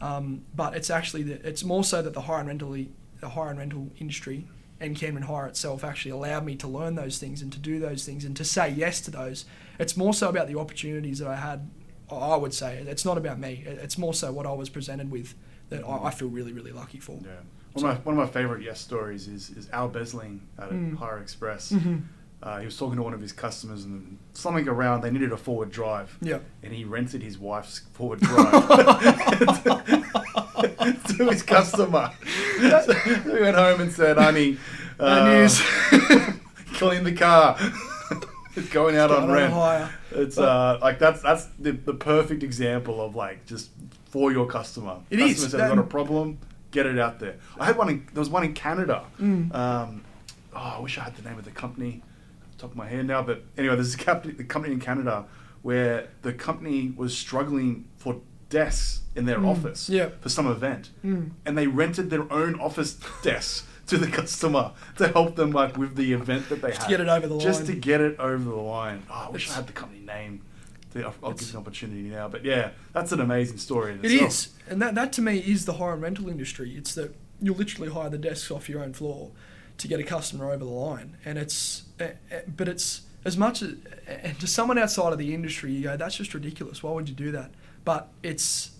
Um, 0.00 0.44
but 0.54 0.74
it's 0.74 0.90
actually 0.90 1.24
the, 1.24 1.46
it's 1.46 1.62
more 1.64 1.84
so 1.84 2.00
that 2.02 2.14
the 2.14 2.22
hire 2.22 2.38
and 2.40 2.48
rental 2.48 2.72
the 3.20 3.28
hire 3.28 3.50
and 3.50 3.58
rental 3.58 3.90
industry 3.98 4.46
and 4.80 4.96
Camden 4.96 5.24
Hire 5.24 5.46
itself 5.46 5.84
actually 5.84 6.12
allowed 6.12 6.44
me 6.46 6.56
to 6.56 6.66
learn 6.66 6.94
those 6.94 7.18
things 7.18 7.42
and 7.42 7.52
to 7.52 7.58
do 7.58 7.78
those 7.78 8.06
things 8.06 8.24
and 8.24 8.34
to 8.36 8.44
say 8.44 8.70
yes 8.70 9.02
to 9.02 9.10
those. 9.10 9.44
It's 9.78 9.94
more 9.94 10.14
so 10.14 10.30
about 10.30 10.48
the 10.48 10.58
opportunities 10.58 11.18
that 11.18 11.28
I 11.28 11.36
had. 11.36 11.68
I 12.10 12.34
would 12.34 12.54
say 12.54 12.76
it's 12.88 13.04
not 13.04 13.18
about 13.18 13.38
me. 13.38 13.62
It's 13.66 13.98
more 13.98 14.14
so 14.14 14.32
what 14.32 14.46
I 14.46 14.52
was 14.52 14.68
presented 14.70 15.10
with 15.10 15.34
that 15.68 15.84
I, 15.84 16.04
I 16.06 16.10
feel 16.10 16.28
really 16.28 16.52
really 16.52 16.72
lucky 16.72 16.98
for. 16.98 17.18
Yeah. 17.22 17.30
One 17.72 17.84
of, 17.84 17.98
my, 17.98 18.10
one 18.10 18.18
of 18.18 18.26
my 18.26 18.32
favorite 18.32 18.62
yes 18.64 18.80
stories 18.80 19.28
is, 19.28 19.50
is 19.50 19.68
Al 19.72 19.88
Besling 19.88 20.40
at 20.58 20.70
Mm. 20.70 20.96
Hire 20.96 21.18
Express. 21.18 21.70
Mm-hmm. 21.70 21.98
Uh, 22.42 22.58
he 22.58 22.64
was 22.64 22.76
talking 22.78 22.96
to 22.96 23.02
one 23.02 23.12
of 23.12 23.20
his 23.20 23.32
customers 23.32 23.84
and 23.84 24.18
something 24.32 24.66
around, 24.66 25.02
they 25.02 25.10
needed 25.10 25.30
a 25.30 25.36
forward 25.36 25.70
drive. 25.70 26.16
Yeah. 26.22 26.38
And 26.62 26.72
he 26.72 26.84
rented 26.84 27.22
his 27.22 27.38
wife's 27.38 27.80
forward 27.92 28.20
drive 28.20 28.50
to 31.06 31.28
his 31.30 31.42
customer. 31.42 32.12
So 32.58 32.94
he 32.94 33.30
went 33.40 33.56
home 33.56 33.82
and 33.82 33.92
said, 33.92 34.16
honey, 34.16 34.56
No 34.98 35.06
uh, 35.06 35.24
news. 35.34 35.60
clean 36.80 37.04
the 37.04 37.12
car. 37.12 37.58
it's 38.56 38.70
going 38.70 38.96
out 38.96 39.10
on 39.10 39.24
on 39.24 39.30
rent. 39.30 39.90
It's 40.12 40.38
uh, 40.38 40.78
like 40.80 40.98
that's 40.98 41.20
that's 41.20 41.44
the, 41.58 41.72
the 41.72 41.94
perfect 41.94 42.42
example 42.42 43.02
of 43.02 43.14
like 43.14 43.44
just 43.44 43.70
for 44.06 44.32
your 44.32 44.46
customer. 44.46 44.96
It 45.10 45.18
customer 45.18 45.46
is. 45.46 45.52
That- 45.52 45.68
got 45.68 45.78
a 45.78 45.82
problem, 45.82 46.38
get 46.70 46.86
it 46.86 46.98
out 46.98 47.20
there. 47.20 47.36
I 47.58 47.66
had 47.66 47.76
one. 47.76 47.90
In, 47.90 48.08
there 48.14 48.20
was 48.20 48.30
one 48.30 48.44
in 48.44 48.54
Canada. 48.54 49.04
Mm. 49.20 49.54
Um, 49.54 50.04
oh, 50.54 50.58
I 50.58 50.80
wish 50.80 50.96
I 50.98 51.04
had 51.04 51.16
the 51.16 51.28
name 51.28 51.38
of 51.38 51.44
the 51.44 51.50
company 51.50 52.02
top 52.60 52.70
of 52.70 52.76
my 52.76 52.88
head 52.88 53.06
now. 53.06 53.22
But 53.22 53.42
anyway, 53.56 53.74
there's 53.74 53.94
a 53.94 53.98
company, 53.98 54.34
the 54.34 54.44
company 54.44 54.74
in 54.74 54.80
Canada 54.80 55.24
where 55.62 56.08
the 56.22 56.32
company 56.32 56.92
was 56.96 57.16
struggling 57.16 57.86
for 57.96 58.20
desks 58.48 59.00
in 59.14 59.26
their 59.26 59.38
Mm. 59.38 59.46
office 59.46 59.88
Yeah. 59.88 60.10
for 60.20 60.28
some 60.28 60.46
event, 60.46 60.90
Mm. 61.04 61.30
and 61.46 61.56
they 61.58 61.66
rented 61.66 62.10
their 62.10 62.30
own 62.32 62.58
office 62.58 62.98
desks 63.22 63.66
to 63.86 63.98
the 63.98 64.06
customer 64.06 64.72
to 64.96 65.08
help 65.08 65.36
them 65.36 65.50
like 65.50 65.76
with 65.76 65.96
the 65.96 66.12
event 66.12 66.48
that 66.48 66.62
they 66.62 66.68
Just 66.68 66.82
had. 66.82 66.88
to 66.88 66.90
get 66.96 67.00
it 67.00 67.08
over 67.08 67.26
the 67.26 67.38
Just 67.38 67.60
line. 67.64 67.66
to 67.74 67.76
get 67.76 68.00
it 68.00 68.18
over 68.18 68.44
the 68.44 68.54
line. 68.56 69.02
Oh, 69.10 69.26
I 69.28 69.30
wish 69.30 69.50
I 69.50 69.54
had 69.54 69.66
the 69.66 69.72
company 69.72 70.00
name. 70.00 70.42
I'll, 70.96 71.04
I'll 71.22 71.30
give 71.32 71.42
It's- 71.42 71.52
you 71.52 71.58
an 71.58 71.62
opportunity 71.64 72.02
now. 72.08 72.28
But 72.28 72.44
yeah, 72.44 72.70
that's 72.92 73.12
an 73.12 73.20
amazing 73.20 73.58
story. 73.58 73.92
In 73.92 73.98
It 74.04 74.10
itself. 74.12 74.30
is, 74.30 74.48
and 74.68 74.82
that 74.82 74.94
that 74.96 75.12
to 75.14 75.22
me 75.22 75.38
is 75.38 75.64
the 75.64 75.74
hire 75.74 75.92
and 75.92 76.02
rental 76.02 76.28
industry. 76.28 76.74
It's 76.76 76.94
that 76.94 77.14
you 77.40 77.54
literally 77.54 77.90
hire 77.92 78.10
the 78.10 78.18
desks 78.18 78.50
off 78.50 78.68
your 78.68 78.82
own 78.82 78.92
floor 78.92 79.30
to 79.80 79.88
get 79.88 79.98
a 80.00 80.02
customer 80.04 80.46
over 80.52 80.64
the 80.64 80.70
line, 80.70 81.16
and 81.24 81.38
it's 81.38 81.82
eh, 81.98 82.12
eh, 82.30 82.40
but 82.56 82.68
it's 82.68 83.02
as 83.24 83.36
much 83.36 83.62
as 83.62 83.74
and 84.24 84.38
to 84.40 84.46
someone 84.46 84.78
outside 84.78 85.12
of 85.12 85.18
the 85.18 85.34
industry, 85.34 85.72
you 85.72 85.82
go, 85.82 85.96
that's 85.96 86.16
just 86.16 86.32
ridiculous. 86.34 86.82
Why 86.82 86.92
would 86.92 87.08
you 87.08 87.14
do 87.14 87.30
that? 87.32 87.50
But 87.84 88.02
it's 88.22 88.70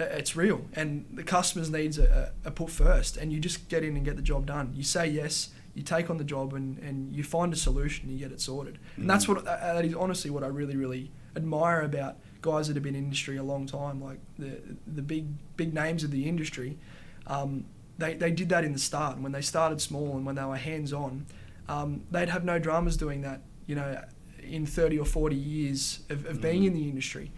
eh, 0.00 0.04
it's 0.04 0.34
real, 0.36 0.60
and 0.74 1.04
the 1.12 1.22
customer's 1.22 1.70
needs 1.70 1.98
are, 1.98 2.32
are 2.44 2.50
put 2.50 2.70
first, 2.70 3.16
and 3.16 3.32
you 3.32 3.38
just 3.40 3.68
get 3.68 3.82
in 3.84 3.96
and 3.96 4.04
get 4.04 4.16
the 4.16 4.22
job 4.32 4.46
done. 4.46 4.72
You 4.74 4.82
say 4.82 5.06
yes. 5.08 5.50
You 5.74 5.82
take 5.82 6.08
on 6.08 6.16
the 6.16 6.24
job 6.24 6.54
and, 6.54 6.78
and 6.78 7.12
you 7.14 7.22
find 7.22 7.52
a 7.52 7.56
solution, 7.56 8.06
and 8.08 8.14
you 8.18 8.24
get 8.26 8.32
it 8.32 8.40
sorted. 8.40 8.78
And 8.96 9.10
that's 9.10 9.26
Mm. 9.26 9.34
what 9.34 9.44
that 9.44 9.60
that 9.60 9.84
is 9.84 9.94
honestly 9.94 10.30
what 10.30 10.42
I 10.42 10.46
really, 10.46 10.74
really 10.74 11.10
admire 11.36 11.82
about 11.82 12.16
guys 12.40 12.68
that 12.68 12.76
have 12.76 12.82
been 12.82 12.94
in 12.94 13.04
industry 13.04 13.36
a 13.36 13.42
long 13.42 13.66
time, 13.66 14.02
like 14.02 14.18
the 14.38 14.52
the 14.86 15.02
big 15.02 15.26
big 15.58 15.74
names 15.74 16.02
of 16.02 16.10
the 16.10 16.26
industry. 16.26 16.78
Um, 17.26 17.66
they, 17.98 18.14
they 18.14 18.30
did 18.30 18.48
that 18.50 18.64
in 18.64 18.72
the 18.72 18.78
start, 18.78 19.14
and 19.14 19.22
when 19.22 19.32
they 19.32 19.40
started 19.42 19.80
small 19.80 20.16
and 20.16 20.26
when 20.26 20.34
they 20.34 20.44
were 20.44 20.56
hands 20.56 20.92
on, 20.92 21.26
um, 21.68 22.02
they'd 22.10 22.28
have 22.28 22.44
no 22.44 22.58
dramas 22.58 22.96
doing 22.96 23.22
that. 23.22 23.40
You 23.66 23.74
know, 23.74 24.04
in 24.42 24.64
thirty 24.66 24.98
or 24.98 25.04
forty 25.04 25.36
years 25.36 26.00
of, 26.10 26.24
of 26.26 26.40
being 26.40 26.62
Mhm. 26.62 26.66
in 26.68 26.74
the 26.74 26.88
industry, 26.88 27.32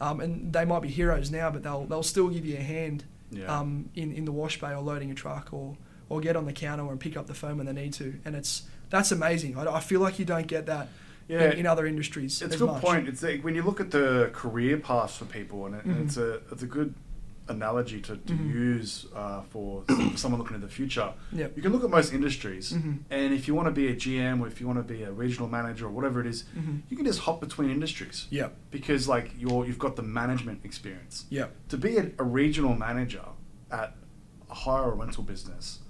um, 0.00 0.20
and 0.20 0.52
they 0.52 0.64
might 0.64 0.82
be 0.82 0.88
heroes 0.88 1.30
now, 1.30 1.50
but 1.50 1.62
they'll 1.62 1.84
they'll 1.86 2.02
still 2.04 2.28
give 2.28 2.46
you 2.46 2.56
a 2.56 2.60
hand 2.60 3.04
Yeah. 3.30 3.46
um, 3.58 3.88
in 3.94 4.12
in 4.12 4.24
the 4.24 4.32
wash 4.32 4.60
bay 4.60 4.72
or 4.72 4.80
loading 4.82 5.10
a 5.10 5.14
truck 5.14 5.52
or 5.52 5.76
or 6.08 6.20
get 6.20 6.36
on 6.36 6.44
the 6.44 6.52
counter 6.52 6.88
and 6.90 7.00
pick 7.00 7.16
up 7.16 7.26
the 7.26 7.34
phone 7.34 7.56
when 7.56 7.66
they 7.66 7.72
need 7.72 7.92
to, 7.94 8.14
and 8.24 8.36
it's 8.36 8.62
that's 8.90 9.10
amazing. 9.10 9.56
I, 9.58 9.76
I 9.76 9.80
feel 9.80 10.00
like 10.00 10.18
you 10.18 10.24
don't 10.24 10.46
get 10.46 10.66
that 10.66 10.88
yeah. 11.26 11.50
in, 11.50 11.60
in 11.60 11.66
other 11.66 11.86
industries. 11.86 12.42
It's 12.42 12.54
a 12.54 12.58
good 12.58 12.66
much. 12.66 12.82
point. 12.82 13.08
It's 13.08 13.22
like 13.22 13.42
when 13.42 13.54
you 13.54 13.62
look 13.62 13.80
at 13.80 13.90
the 13.90 14.30
career 14.34 14.76
paths 14.76 15.16
for 15.16 15.24
people, 15.24 15.66
and, 15.66 15.74
it, 15.74 15.84
and 15.86 15.96
Mhm. 15.96 16.04
it's 16.04 16.16
a 16.18 16.34
it's 16.52 16.62
a 16.62 16.66
good 16.66 16.94
analogy 17.48 18.00
to, 18.00 18.16
to 18.16 18.32
Mhm. 18.32 18.52
use 18.54 19.06
uh, 19.14 19.42
for 19.50 19.84
someone 20.16 20.40
looking 20.40 20.54
at 20.54 20.62
the 20.62 20.68
future. 20.68 21.12
Yeah. 21.32 21.48
You 21.56 21.62
can 21.62 21.72
look 21.72 21.82
at 21.84 21.90
most 21.90 22.12
industries, 22.12 22.72
Mhm. 22.72 22.98
and 23.10 23.34
if 23.34 23.48
you 23.48 23.54
want 23.54 23.66
to 23.68 23.72
be 23.72 23.88
a 23.88 23.94
GM 23.94 24.40
or 24.40 24.46
if 24.46 24.60
you 24.60 24.66
want 24.66 24.78
to 24.78 24.94
be 24.94 25.02
a 25.02 25.12
regional 25.12 25.48
manager 25.48 25.86
or 25.86 25.90
whatever 25.90 26.20
it 26.20 26.26
is, 26.26 26.44
Mhm. 26.56 26.82
you 26.88 26.96
can 26.96 27.04
just 27.06 27.20
hop 27.20 27.40
between 27.40 27.70
industries 27.70 28.26
Yeah. 28.30 28.48
because 28.70 29.08
like 29.08 29.34
you're 29.38 29.66
you've 29.66 29.78
got 29.78 29.96
the 29.96 30.02
management 30.02 30.60
experience. 30.64 31.26
Yeah. 31.30 31.46
To 31.70 31.76
be 31.76 31.96
a, 31.96 32.10
a 32.18 32.24
regional 32.24 32.74
manager 32.76 33.24
at 33.70 33.96
a 34.50 34.54
hire 34.54 34.84
or 34.90 34.94
rental 34.94 35.24
business, 35.24 35.80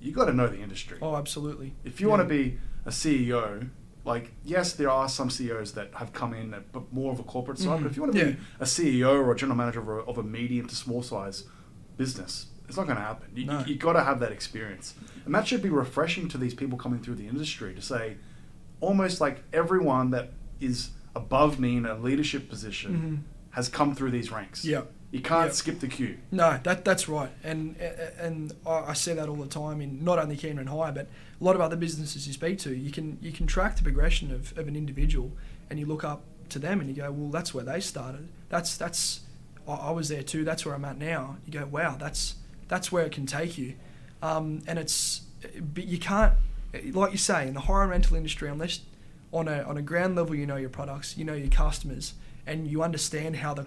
you 0.00 0.12
got 0.12 0.26
to 0.26 0.32
know 0.32 0.46
the 0.48 0.60
industry. 0.60 0.98
Oh, 1.02 1.16
absolutely. 1.16 1.74
If 1.84 2.00
you 2.00 2.08
want 2.08 2.22
to 2.22 2.28
be 2.28 2.58
a 2.86 2.90
CEO, 2.90 3.68
like 4.04 4.32
yes, 4.44 4.74
there 4.74 4.90
are 4.90 5.08
some 5.08 5.30
CEOs 5.30 5.72
that 5.72 5.90
have 5.94 6.12
come 6.12 6.34
in 6.34 6.52
at 6.54 6.70
but 6.72 6.92
more 6.92 7.12
of 7.12 7.18
a 7.20 7.22
corporate 7.22 7.58
side. 7.58 7.80
But 7.82 7.86
Mhm. 7.88 7.90
if 7.90 7.96
you 7.96 8.02
want 8.02 8.14
to 8.14 8.18
Yeah. 8.18 8.24
be 8.32 8.36
a 8.60 8.66
CEO 8.66 9.14
or 9.16 9.32
a 9.32 9.36
general 9.36 9.56
manager 9.56 9.80
of 9.80 9.88
a, 9.88 9.92
of 10.10 10.18
a 10.18 10.22
medium 10.22 10.66
to 10.68 10.74
small 10.76 11.02
size 11.02 11.44
business, 11.96 12.46
it's 12.68 12.76
not 12.76 12.84
going 12.86 12.96
to 12.96 13.02
happen. 13.02 13.28
You, 13.34 13.46
No. 13.46 13.64
you, 13.64 13.76
got 13.76 13.94
to 13.94 14.02
have 14.04 14.20
that 14.20 14.32
experience, 14.32 14.94
and 15.24 15.34
that 15.34 15.46
should 15.46 15.62
be 15.62 15.70
refreshing 15.70 16.28
to 16.28 16.38
these 16.38 16.54
people 16.54 16.76
coming 16.78 17.00
through 17.00 17.14
the 17.14 17.26
industry 17.28 17.74
to 17.74 17.80
say, 17.82 18.16
almost 18.80 19.20
like 19.20 19.42
everyone 19.52 20.10
that 20.10 20.32
is 20.60 20.90
above 21.14 21.58
me 21.60 21.76
in 21.76 21.86
a 21.86 21.96
leadership 21.96 22.48
position 22.48 23.24
Mhm. 23.24 23.54
has 23.54 23.68
come 23.68 23.94
through 23.94 24.10
these 24.10 24.30
ranks. 24.30 24.64
Yeah. 24.64 24.82
You 25.12 25.20
can't 25.20 25.46
Yeah. 25.50 25.52
skip 25.52 25.78
the 25.80 25.86
queue. 25.86 26.18
No, 26.32 26.58
that 26.64 26.84
that's 26.84 27.08
right, 27.08 27.30
and 27.44 27.76
and 28.18 28.52
I 28.66 28.70
I 28.88 28.92
say 28.94 29.14
that 29.14 29.28
all 29.28 29.36
the 29.36 29.46
time 29.46 29.80
in 29.80 30.02
not 30.04 30.18
only 30.18 30.36
Camden 30.36 30.66
Hire, 30.66 30.90
but 30.92 31.08
a 31.40 31.44
lot 31.44 31.54
of 31.54 31.60
other 31.60 31.76
businesses 31.76 32.26
you 32.26 32.32
speak 32.32 32.58
to. 32.60 32.74
You 32.74 32.90
can 32.90 33.18
you 33.20 33.32
can 33.32 33.46
track 33.46 33.76
the 33.76 33.82
progression 33.82 34.32
of, 34.32 34.56
of 34.58 34.68
an 34.68 34.76
individual, 34.76 35.32
and 35.70 35.78
you 35.78 35.86
look 35.86 36.04
up 36.04 36.22
to 36.50 36.58
them 36.58 36.80
and 36.80 36.88
you 36.88 36.94
go, 36.94 37.10
well, 37.10 37.30
that's 37.30 37.52
where 37.54 37.64
they 37.64 37.80
started. 37.80 38.28
That's 38.48 38.76
that's 38.76 39.20
I, 39.66 39.90
was 39.90 40.08
there 40.08 40.22
too. 40.22 40.44
That's 40.44 40.64
where 40.64 40.74
I'm 40.74 40.84
at 40.84 40.98
now. 40.98 41.36
You 41.46 41.52
go, 41.52 41.66
wow, 41.66 41.96
that's 41.98 42.36
that's 42.68 42.92
where 42.92 43.04
it 43.04 43.12
can 43.12 43.26
take 43.26 43.58
you, 43.58 43.74
um, 44.22 44.62
and 44.66 44.78
it's 44.78 45.22
but 45.60 45.84
you 45.84 45.98
can't 45.98 46.34
like 46.92 47.12
you 47.12 47.18
say 47.18 47.46
in 47.46 47.54
the 47.54 47.60
hire 47.60 47.86
rental 47.88 48.16
industry 48.16 48.48
unless 48.48 48.80
on 49.32 49.48
a 49.48 49.62
on 49.62 49.76
a 49.76 49.82
ground 49.82 50.16
level 50.16 50.34
you 50.34 50.46
know 50.46 50.56
your 50.56 50.70
products, 50.70 51.16
you 51.16 51.24
know 51.24 51.34
your 51.34 51.48
customers, 51.48 52.14
and 52.46 52.68
you 52.68 52.82
understand 52.82 53.36
how 53.36 53.54
the 53.54 53.66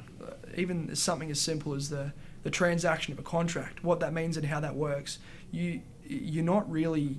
even 0.56 0.96
something 0.96 1.30
as 1.32 1.40
simple 1.40 1.74
as 1.74 1.90
the 1.90 2.14
the 2.44 2.50
transaction 2.50 3.12
of 3.12 3.20
a 3.20 3.24
contract, 3.24 3.84
what 3.84 4.00
that 4.00 4.14
means 4.14 4.38
and 4.38 4.46
how 4.46 4.60
that 4.60 4.76
works. 4.76 5.20
You 5.52 5.82
you're 6.06 6.46
not 6.46 6.70
really 6.72 7.18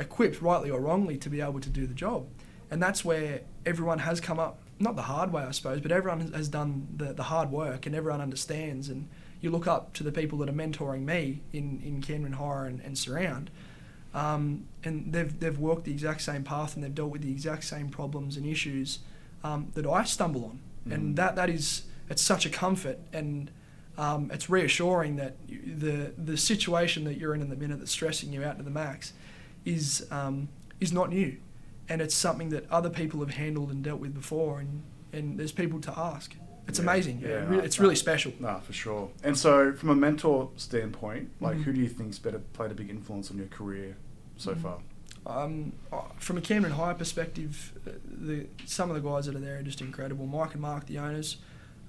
equipped, 0.00 0.42
rightly 0.42 0.70
or 0.70 0.80
wrongly, 0.80 1.16
to 1.18 1.30
be 1.30 1.40
able 1.40 1.60
to 1.60 1.70
do 1.70 1.86
the 1.86 1.94
job, 1.94 2.26
and 2.70 2.82
that's 2.82 3.04
where 3.04 3.42
everyone 3.64 4.00
has 4.00 4.20
come 4.20 4.40
up 4.40 4.58
not 4.80 4.96
the 4.96 5.02
hard 5.02 5.32
way, 5.32 5.42
I 5.42 5.50
suppose, 5.50 5.80
but 5.80 5.92
everyone 5.92 6.32
has- 6.32 6.48
done 6.48 6.88
the, 6.96 7.12
the 7.12 7.24
hard 7.24 7.52
work 7.52 7.86
and 7.86 7.94
everyone 7.94 8.20
understands. 8.20 8.88
And 8.88 9.08
you 9.40 9.50
look 9.50 9.66
up 9.66 9.92
to 9.94 10.02
the 10.02 10.10
people 10.10 10.38
that 10.38 10.48
are 10.48 10.54
mentoring 10.54 11.04
me 11.04 11.42
in, 11.52 11.80
in 11.84 12.00
Camden 12.00 12.32
Hire 12.32 12.64
and, 12.64 12.80
and 12.80 12.96
Surround, 12.96 13.50
um, 14.14 14.66
and 14.82 15.12
they've, 15.12 15.38
they've 15.38 15.58
walked 15.58 15.84
the 15.84 15.92
exact 15.92 16.22
same 16.22 16.42
path 16.42 16.74
and 16.74 16.82
they've 16.82 16.94
dealt 16.94 17.10
with 17.10 17.22
the 17.22 17.30
exact 17.30 17.64
same 17.64 17.90
problems 17.90 18.36
and 18.36 18.46
issues 18.46 19.00
um, 19.44 19.68
that 19.74 19.86
I 19.86 20.04
stumble 20.04 20.46
on. 20.46 20.60
Mm. 20.88 20.94
And 20.94 21.16
that, 21.16 21.36
that 21.36 21.50
is, 21.50 21.82
it's 22.08 22.22
such 22.22 22.46
a 22.46 22.50
comfort 22.50 22.98
and 23.12 23.50
um, 23.98 24.30
it's 24.32 24.48
reassuring 24.48 25.16
that 25.16 25.36
you, 25.46 25.60
the, 25.76 26.12
the 26.16 26.36
situation 26.38 27.04
that 27.04 27.18
you're 27.18 27.34
in 27.34 27.42
in 27.42 27.50
the 27.50 27.56
minute 27.56 27.78
that's 27.78 27.92
stressing 27.92 28.32
you 28.32 28.42
out 28.42 28.56
to 28.56 28.64
the 28.64 28.70
max 28.70 29.12
is, 29.64 30.06
um, 30.10 30.48
is 30.80 30.92
not 30.92 31.10
new 31.10 31.36
and 31.88 32.00
it's 32.00 32.14
something 32.14 32.50
that 32.50 32.70
other 32.70 32.88
people 32.90 33.20
have 33.20 33.30
handled 33.30 33.70
and 33.70 33.82
dealt 33.82 33.98
with 33.98 34.14
before, 34.14 34.60
and, 34.60 34.82
and 35.12 35.36
there's 35.38 35.50
people 35.50 35.80
to 35.80 35.92
ask. 35.98 36.34
It's 36.68 36.78
Yeah, 36.78 36.84
amazing. 36.84 37.20
yeah, 37.20 37.28
Yeah, 37.28 37.50
no, 37.50 37.58
it's 37.58 37.80
really 37.80 37.96
special. 37.96 38.32
Nah, 38.38 38.60
for 38.60 38.72
sure. 38.72 39.10
And 39.24 39.36
so, 39.36 39.72
from 39.72 39.88
a 39.88 39.94
mentor 39.96 40.50
standpoint, 40.56 41.30
like 41.40 41.56
Mhm. 41.56 41.62
who 41.64 41.72
do 41.72 41.80
you 41.80 41.88
think's 41.88 42.18
better 42.20 42.38
played 42.52 42.70
a 42.70 42.74
big 42.74 42.90
influence 42.90 43.28
on 43.32 43.38
your 43.38 43.48
career 43.48 43.96
so 44.36 44.54
Mhm. 44.54 44.60
far? 44.62 44.78
Um, 45.26 45.72
uh, 45.92 46.02
from 46.18 46.38
a 46.38 46.40
Camden 46.40 46.70
Hire 46.72 46.94
perspective, 46.94 47.72
uh, 47.86 47.90
the 48.04 48.46
some 48.66 48.88
of 48.88 48.94
the 48.94 49.02
guys 49.06 49.26
that 49.26 49.34
are 49.34 49.40
there 49.40 49.58
are 49.58 49.62
just 49.64 49.80
incredible. 49.80 50.26
Mike 50.28 50.52
and 50.52 50.62
Mark, 50.62 50.86
the 50.86 50.98
owners, 50.98 51.38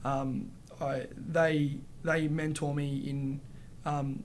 um, 0.04 0.50
I, 0.82 1.06
they 1.16 1.78
they 2.04 2.28
mentor 2.28 2.74
me 2.74 2.98
in 3.08 3.40
um, 3.86 4.24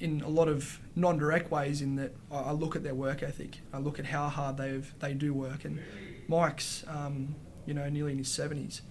in 0.00 0.20
a 0.22 0.28
lot 0.28 0.48
of 0.48 0.80
non-direct 0.94 1.50
ways. 1.50 1.82
In 1.82 1.96
that 1.96 2.14
I 2.30 2.52
look 2.52 2.76
at 2.76 2.82
their 2.82 2.94
work 2.94 3.22
ethic, 3.22 3.58
I 3.72 3.78
look 3.78 3.98
at 3.98 4.06
how 4.06 4.28
hard 4.28 4.56
they 4.56 4.80
they 5.00 5.14
do 5.14 5.34
work, 5.34 5.64
and 5.64 5.80
Mike's 6.28 6.84
um, 6.88 7.34
you 7.66 7.74
know 7.74 7.88
nearly 7.88 8.12
in 8.12 8.18
his 8.18 8.28
seventies, 8.28 8.82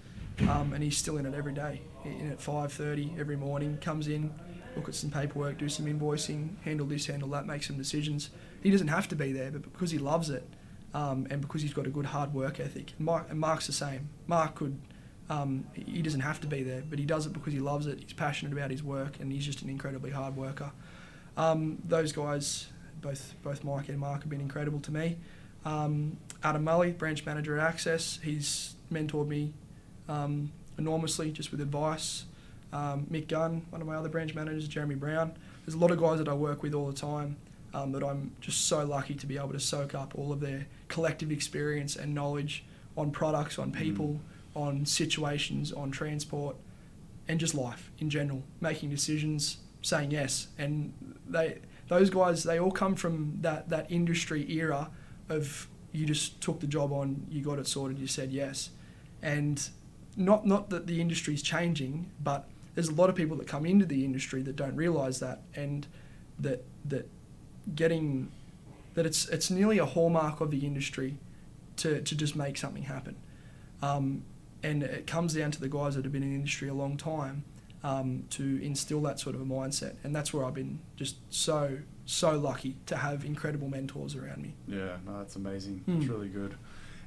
um, 0.42 0.74
and 0.74 0.84
he's 0.84 0.98
still 0.98 1.18
in 1.18 1.26
it 1.26 1.34
every 1.34 1.54
day. 1.54 1.82
In 2.06 2.32
at 2.32 2.42
five 2.42 2.72
thirty 2.72 3.14
every 3.20 3.36
morning, 3.36 3.78
comes 3.78 4.08
in, 4.08 4.34
look 4.76 4.88
at 4.88 4.96
some 4.96 5.10
paperwork, 5.10 5.58
do 5.58 5.70
some 5.70 5.86
invoicing, 5.86 6.62
handle 6.64 6.86
this, 6.86 7.06
handle 7.08 7.30
that, 7.30 7.46
make 7.46 7.64
some 7.64 7.78
decisions. 7.78 8.30
He 8.62 8.72
doesn't 8.72 8.88
have 8.88 9.08
to 9.10 9.16
be 9.16 9.32
there, 9.32 9.52
but 9.52 9.62
because 9.62 9.92
he 9.92 9.98
loves 9.98 10.30
it, 10.30 10.48
um, 10.94 11.28
and 11.30 11.42
because 11.42 11.62
he's 11.62 11.74
got 11.74 11.86
a 11.88 11.90
good 11.90 12.08
hard 12.08 12.34
work 12.34 12.60
ethic, 12.60 12.94
and, 12.98 13.06
Mark, 13.06 13.28
and 13.30 13.40
Mark's 13.40 13.68
the 13.68 13.74
same. 13.74 14.10
Mark 14.26 14.56
could 14.56 14.80
Um, 15.30 15.66
he 15.74 16.02
doesn't 16.02 16.22
have 16.22 16.40
to 16.42 16.48
be 16.48 16.64
there, 16.64 16.84
but 16.90 17.00
he 17.00 17.06
does 17.06 17.26
it 17.26 17.34
because 17.34 17.54
he 17.54 17.60
loves 17.60 17.86
it. 17.86 18.00
He's 18.00 18.14
passionate 18.14 18.54
about 18.54 18.72
his 18.72 18.82
work, 18.82 19.20
and 19.20 19.32
he's 19.32 19.46
just 19.46 19.62
an 19.62 19.70
incredibly 19.70 20.12
hard 20.12 20.38
worker. 20.38 20.72
Um, 21.36 21.80
those 21.86 22.12
guys, 22.12 22.68
both 23.02 23.36
both 23.44 23.64
Mike 23.64 23.90
and 23.90 24.00
Mark, 24.00 24.22
have 24.22 24.30
been 24.30 24.42
incredible 24.42 24.80
to 24.82 24.92
me. 24.92 25.18
Um, 25.66 26.18
Adam 26.44 26.64
Mully, 26.64 26.98
branch 26.98 27.26
manager 27.26 27.58
at 27.58 27.68
Access, 27.68 28.20
he's 28.24 28.76
mentored 28.92 29.28
me 29.28 29.54
um, 30.08 30.52
enormously 30.78 31.32
just 31.32 31.52
with 31.52 31.62
advice. 31.62 32.24
Um, 32.72 33.08
Mick 33.12 33.28
Gunn, 33.28 33.66
one 33.70 33.82
of 33.82 33.88
my 33.88 33.96
other 33.96 34.10
branch 34.10 34.34
managers, 34.36 34.68
Jeremy 34.68 34.96
Brown. 34.96 35.34
There's 35.66 35.76
a 35.76 35.78
lot 35.78 35.92
of 35.92 36.00
guys 36.00 36.20
that 36.20 36.28
I 36.28 36.34
work 36.34 36.64
with 36.64 36.74
all 36.74 36.88
the 36.88 36.98
time 36.98 37.38
um, 37.74 37.92
that 37.94 38.04
I'm 38.04 38.32
just 38.42 38.66
so 38.68 38.86
lucky 38.86 39.16
to 39.16 39.26
be 39.26 39.38
able 39.38 39.54
to 39.54 39.60
soak 39.60 39.96
up 39.96 40.14
all 40.16 40.32
of 40.32 40.40
their 40.40 40.68
collective 40.88 41.32
experience 41.32 41.96
and 41.96 42.14
knowledge 42.14 42.64
on 42.98 43.12
products, 43.12 43.60
on 43.60 43.72
people, 43.72 44.08
mm. 44.08 44.20
On 44.58 44.86
situations, 44.86 45.72
on 45.72 45.92
transport, 45.92 46.56
and 47.28 47.40
just 47.40 47.54
life 47.54 47.92
in 48.00 48.10
general, 48.10 48.44
making 48.60 48.90
decisions, 48.90 49.58
saying 49.82 50.12
yes. 50.12 50.48
And 50.58 50.94
they, 51.28 51.60
those 51.88 52.10
guys, 52.10 52.44
they 52.44 52.60
all 52.60 52.72
come 52.72 52.96
from 52.96 53.38
that, 53.42 53.70
that 53.70 53.92
industry 53.92 54.52
era 54.52 54.90
of 55.30 55.68
you 55.92 56.06
just 56.06 56.42
took 56.42 56.60
the 56.60 56.68
job 56.68 56.92
on, 56.92 57.26
you 57.30 57.42
got 57.42 57.60
it 57.60 57.68
sorted, 57.68 58.00
you 58.00 58.08
said 58.08 58.32
yes. 58.32 58.72
And 59.22 59.70
not, 60.16 60.46
not 60.46 60.70
that 60.72 60.88
the 60.88 61.00
industry 61.00 61.34
is 61.34 61.42
changing, 61.42 62.10
but 62.22 62.50
there's 62.76 62.90
a 62.90 62.94
lot 62.94 63.10
of 63.10 63.16
people 63.16 63.38
that 63.38 63.48
come 63.48 63.66
into 63.66 63.86
the 63.86 64.04
industry 64.04 64.42
that 64.42 64.56
don't 64.56 64.76
realise 64.76 65.20
that 65.20 65.42
and 65.56 65.86
that, 66.40 66.64
that 66.86 67.10
getting 67.76 68.32
that 68.98 69.06
it's 69.06 69.28
it's 69.30 69.52
nearly 69.52 69.78
a 69.78 69.86
hallmark 69.86 70.42
of 70.42 70.50
the 70.50 70.66
industry 70.66 71.18
to, 71.76 72.02
to 72.02 72.16
just 72.16 72.36
make 72.36 72.58
something 72.58 72.82
happen. 72.84 73.16
Um, 73.84 74.24
and 74.64 74.84
it 74.84 75.08
comes 75.08 75.34
down 75.34 75.52
to 75.52 75.60
the 75.60 75.70
guys 75.70 75.96
that 75.96 76.04
have 76.04 76.12
been 76.12 76.24
in 76.24 76.30
the 76.30 76.36
industry 76.36 76.68
a 76.68 76.74
long 76.74 76.98
time 76.98 77.44
um, 77.84 78.26
to 78.32 78.64
instill 78.64 79.02
that 79.02 79.20
sort 79.20 79.36
of 79.36 79.42
a 79.42 79.46
mindset. 79.46 79.96
And 80.04 80.16
that's 80.16 80.34
where 80.34 80.46
I've 80.46 80.54
been 80.54 80.80
just 80.96 81.18
so, 81.30 81.80
so 82.06 82.38
lucky 82.38 82.78
to 82.88 82.98
have 82.98 83.26
incredible 83.26 83.70
mentors 83.70 84.16
around 84.16 84.42
me. 84.42 84.54
Yeah, 84.68 84.98
no, 85.06 85.20
that's 85.20 85.36
amazing. 85.36 85.84
Mm. 85.88 85.98
It's 85.98 86.08
really 86.08 86.30
good. 86.30 86.56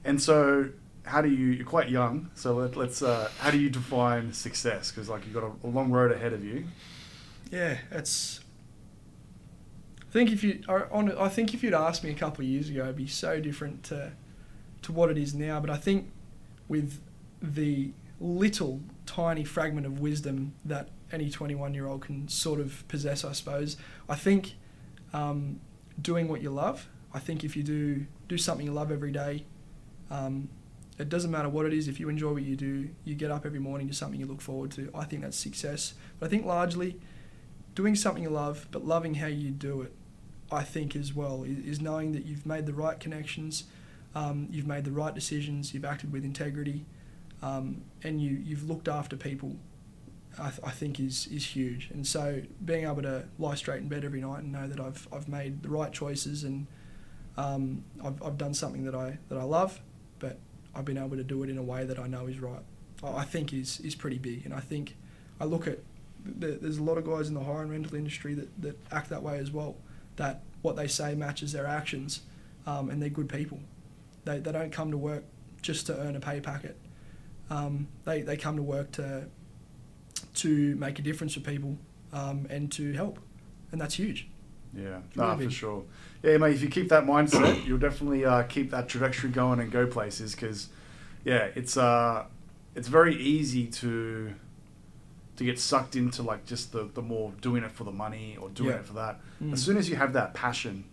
And 0.05 0.21
so, 0.21 0.71
how 1.05 1.23
do 1.23 1.29
you, 1.29 1.47
you're 1.49 1.67
quite 1.67 1.89
young, 1.89 2.31
so 2.35 2.55
let, 2.55 2.77
us 2.77 3.03
uh, 3.03 3.31
how 3.39 3.51
do 3.51 3.59
you 3.59 3.69
define 3.69 4.33
success? 4.33 4.91
Because, 4.91 5.09
like, 5.09 5.25
you've 5.25 5.35
got 5.35 5.45
a, 5.45 5.67
a 5.67 5.69
long 5.69 5.91
road 5.91 6.13
ahead 6.13 6.33
of 6.33 6.45
you. 6.45 6.65
Yeah, 7.51 7.79
it's 7.91 8.41
I 10.11 10.13
think 10.13 10.33
if 10.33 10.43
you 10.43 10.61
on, 10.69 11.17
I 11.17 11.29
think 11.29 11.55
if 11.55 11.63
you'd 11.63 11.73
asked 11.73 12.03
me 12.03 12.11
a 12.11 12.15
couple 12.15 12.45
of 12.45 12.51
years 12.51 12.69
ago, 12.69 12.83
it'd 12.83 12.97
be 12.97 13.07
so 13.07 13.39
different 13.39 13.85
to 13.85 14.11
to 14.83 14.93
what 14.93 15.09
it 15.09 15.17
is 15.17 15.35
now. 15.35 15.61
But 15.61 15.71
I 15.71 15.77
think 15.77 16.11
with 16.67 17.01
the 17.41 17.93
little 18.21 18.81
tiny 19.07 19.45
fragment 19.45 19.87
of 19.87 20.01
wisdom 20.01 20.55
that 20.65 20.89
any 21.13 21.31
21 21.31 21.75
year 21.75 21.87
old 21.87 22.03
can 22.03 22.29
sort 22.29 22.61
of 22.61 22.87
possess, 22.89 23.25
I 23.25 23.33
suppose, 23.33 23.77
I 24.09 24.17
think 24.17 24.55
um, 25.13 25.61
doing 26.01 26.29
what 26.29 26.43
you 26.43 26.51
love. 26.51 26.89
I 27.13 27.19
think 27.19 27.43
if 27.43 27.57
you 27.57 27.63
do 27.63 28.07
do 28.29 28.39
something 28.39 28.67
you 28.67 28.73
love 28.73 28.93
every 28.93 29.11
day, 29.11 29.47
um, 30.11 30.49
it 30.99 31.09
doesn't 31.09 31.31
matter 31.31 31.49
what 31.49 31.67
it 31.67 31.73
is. 31.73 31.89
If 31.89 31.99
you 31.99 32.09
enjoy 32.09 32.33
what 32.35 32.43
you 32.43 32.57
do, 32.57 32.91
you 33.05 33.15
get 33.15 33.31
up 33.31 33.45
every 33.47 33.59
morning 33.59 33.89
to 33.89 33.95
something 33.95 34.21
you 34.21 34.27
look 34.27 34.41
forward 34.41 34.71
to. 34.73 34.91
I 34.95 35.05
think 35.05 35.23
that's 35.23 35.37
success. 35.37 35.95
But 36.19 36.27
I 36.27 36.29
think 36.29 36.45
largely 36.45 37.01
doing 37.75 37.97
something 37.97 38.23
you 38.23 38.31
love, 38.31 38.69
but 38.71 38.85
loving 38.85 39.15
how 39.15 39.27
you 39.27 39.51
do 39.51 39.83
it 39.83 39.93
I 40.53 40.63
think 40.65 40.97
as 40.97 41.15
well 41.15 41.45
is 41.45 41.81
knowing 41.81 42.13
that 42.13 42.27
you've 42.27 42.45
made 42.45 42.67
the 42.67 42.75
right 42.75 42.99
connections, 42.99 43.65
um, 44.15 44.49
you've 44.51 44.67
made 44.67 44.85
the 44.85 44.91
right 44.91 45.15
decisions, 45.15 45.73
you've 45.73 45.85
acted 45.85 46.13
with 46.13 46.25
integrity, 46.25 46.87
um, 47.43 47.83
and 48.03 48.21
you 48.21 48.41
you've 48.45 48.69
looked 48.69 48.89
after 48.89 49.17
people. 49.17 49.57
I, 50.39 50.49
th- 50.51 50.61
I, 50.65 50.71
think 50.71 51.01
is 51.01 51.27
is 51.27 51.45
huge, 51.45 51.91
and 51.93 52.07
so 52.07 52.41
being 52.65 52.85
able 52.85 53.03
to 53.03 53.25
lie 53.39 53.57
straight 53.57 53.81
in 53.81 53.89
bed 53.89 54.05
every 54.05 54.21
night 54.21 54.41
and 54.41 54.53
know 54.53 54.69
that 54.69 54.79
I've 54.79 55.09
I've 55.13 55.29
made 55.29 55.63
the 55.63 55.69
right 55.69 55.93
choices 55.93 56.45
and 56.45 56.69
um, 57.37 57.85
I've 58.03 58.23
I've 58.23 58.39
done 58.39 58.55
something 58.55 58.85
that 58.85 58.95
I 58.95 59.19
that 59.29 59.39
I 59.39 59.43
love, 59.43 59.81
but 60.21 60.39
I've 60.75 60.85
been 60.85 60.99
able 60.99 61.17
to 61.17 61.25
do 61.25 61.43
it 61.43 61.51
in 61.51 61.59
a 61.59 61.63
way 61.63 61.85
that 61.85 61.99
I 61.99 62.07
know 62.07 62.27
is 62.27 62.39
right. 62.39 62.63
I 63.03 63.25
think 63.25 63.53
is 63.53 63.81
is 63.81 63.97
pretty 63.97 64.19
big, 64.19 64.45
and 64.45 64.55
I 64.55 64.61
think 64.61 64.97
I 65.41 65.45
look 65.47 65.67
at 65.67 65.81
there's 66.25 66.79
a 66.79 66.83
lot 66.83 66.99
of 66.99 67.05
guys 67.05 67.29
in 67.29 67.35
the 67.35 67.43
hire 67.43 67.63
and 67.63 67.71
rental 67.71 67.95
industry 67.97 68.35
that, 68.35 68.63
that 68.63 68.79
act 68.93 69.09
that 69.09 69.23
way 69.23 69.39
as 69.39 69.51
well 69.51 69.75
that 70.17 70.43
what 70.63 70.77
they 70.77 70.87
say 70.87 71.15
matches 71.15 71.53
their 71.53 71.67
actions, 71.67 72.21
um, 72.67 72.91
and 72.91 73.01
they're 73.01 73.09
good 73.09 73.29
people. 73.29 73.59
They, 74.25 74.39
they 74.39 74.53
don't 74.53 74.71
come 74.71 74.91
to 74.91 74.99
work 74.99 75.25
just 75.63 75.87
to 75.87 75.99
earn 75.99 76.15
a 76.15 76.21
pay 76.21 76.41
packet. 76.41 76.77
Um, 77.51 77.89
they, 78.05 78.23
they 78.23 78.37
come 78.37 78.57
to 78.57 78.63
work 78.63 78.93
to 78.93 79.27
to 80.35 80.77
make 80.77 80.99
a 80.99 81.03
difference 81.03 81.35
for 81.35 81.41
people 81.41 81.77
um, 82.13 82.47
and 82.49 82.71
to 82.73 82.93
help, 82.93 83.19
and 83.73 83.81
that's 83.81 83.95
huge. 83.95 84.29
Yeah, 84.73 85.01
nah, 85.17 85.37
for 85.37 85.51
sure. 85.51 85.85
Yeah, 86.23 86.37
mate. 86.39 86.55
If 86.55 86.63
you 86.63 86.69
keep 86.69 86.89
that 86.91 87.05
mindset, 87.05 87.65
you'll 87.67 87.79
definitely 87.79 88.25
uh, 88.25 88.45
keep 88.45 88.71
that 88.71 88.89
trajectory 88.89 89.31
going 89.31 89.59
and 89.59 89.71
go 89.71 89.87
places. 89.87 90.35
Because, 90.35 90.69
yeah, 91.25 91.49
it's 91.55 91.77
uh, 91.77 92.25
it's 92.75 92.89
very 92.89 93.17
easy 93.17 93.67
to 93.67 94.35
to 95.37 95.45
get 95.45 95.59
sucked 95.59 95.97
into 95.97 96.23
like 96.23 96.45
just 96.45 96.71
the, 96.71 96.85
the 96.95 97.03
more 97.03 97.33
doing 97.41 97.65
it 97.65 97.73
for 97.73 97.85
the 97.85 97.93
money 97.93 98.37
or 98.41 98.51
doing 98.51 98.71
yeah. 98.71 98.77
it 98.77 98.85
for 98.85 98.93
that. 98.93 99.21
Mm. 99.43 99.53
As 99.53 99.63
soon 99.63 99.77
as 99.77 99.89
you 99.89 99.97
have 99.97 100.13
that 100.13 100.35
passion, 100.35 100.85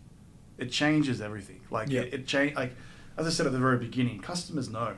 it 0.57 0.71
changes 0.71 1.21
everything. 1.21 1.61
Like 1.69 1.89
yeah. 1.89 2.01
it, 2.01 2.13
it 2.13 2.27
change 2.27 2.55
like 2.55 2.73
as 3.17 3.27
I 3.27 3.29
said 3.29 3.45
at 3.45 3.51
the 3.51 3.59
very 3.59 3.77
beginning, 3.77 4.19
customers 4.19 4.69
know. 4.69 4.95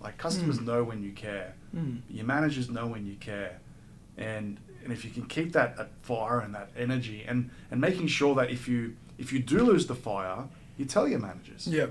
Like 0.00 0.16
customers 0.18 0.58
mm. 0.58 0.66
know 0.66 0.84
when 0.84 1.02
you 1.02 1.12
care. 1.12 1.54
Mm. 1.74 2.00
Your 2.08 2.24
managers 2.24 2.70
know 2.70 2.86
when 2.86 3.06
you 3.06 3.16
care. 3.16 3.60
And 4.16 4.58
and 4.82 4.92
if 4.92 5.04
you 5.04 5.10
can 5.10 5.26
keep 5.26 5.52
that, 5.52 5.76
that 5.76 5.90
fire 6.02 6.40
and 6.40 6.54
that 6.54 6.70
energy 6.76 7.24
and, 7.28 7.50
and 7.70 7.80
making 7.80 8.06
sure 8.06 8.34
that 8.36 8.50
if 8.50 8.66
you 8.66 8.96
if 9.18 9.32
you 9.32 9.38
do 9.38 9.62
lose 9.62 9.86
the 9.86 9.94
fire, 9.94 10.44
you 10.78 10.86
tell 10.86 11.06
your 11.06 11.18
managers. 11.18 11.66
Yeah. 11.66 11.86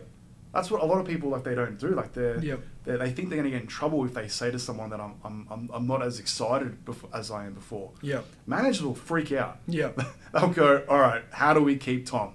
That's 0.54 0.72
what 0.72 0.82
a 0.82 0.86
lot 0.86 1.00
of 1.00 1.06
people 1.06 1.30
like 1.30 1.44
they 1.44 1.54
don't 1.54 1.78
do. 1.80 1.90
Like 1.90 2.14
they're, 2.14 2.44
yep. 2.44 2.62
they 2.84 2.96
they 2.96 3.12
think 3.12 3.30
they're 3.30 3.38
going 3.38 3.52
to 3.52 3.52
get 3.52 3.62
in 3.62 3.68
trouble 3.68 4.04
if 4.06 4.16
they 4.16 4.28
say 4.28 4.50
to 4.50 4.58
someone 4.58 4.90
that 4.90 5.00
I'm 5.00 5.14
I'm, 5.24 5.48
I'm, 5.52 5.70
I'm 5.72 5.88
not 5.88 6.02
as 6.02 6.20
excited 6.20 6.84
before, 6.86 7.10
as 7.14 7.30
I 7.30 7.46
am 7.46 7.54
before. 7.54 7.92
Yeah. 8.02 8.22
Managers 8.48 8.82
will 8.82 8.96
freak 8.96 9.32
out. 9.32 9.60
Yeah. 9.68 9.92
They'll 10.34 10.50
go, 10.50 10.84
all 10.90 11.00
right, 11.00 11.24
how 11.32 11.54
do 11.54 11.62
we 11.62 11.76
keep 11.78 12.08
Tom? 12.08 12.34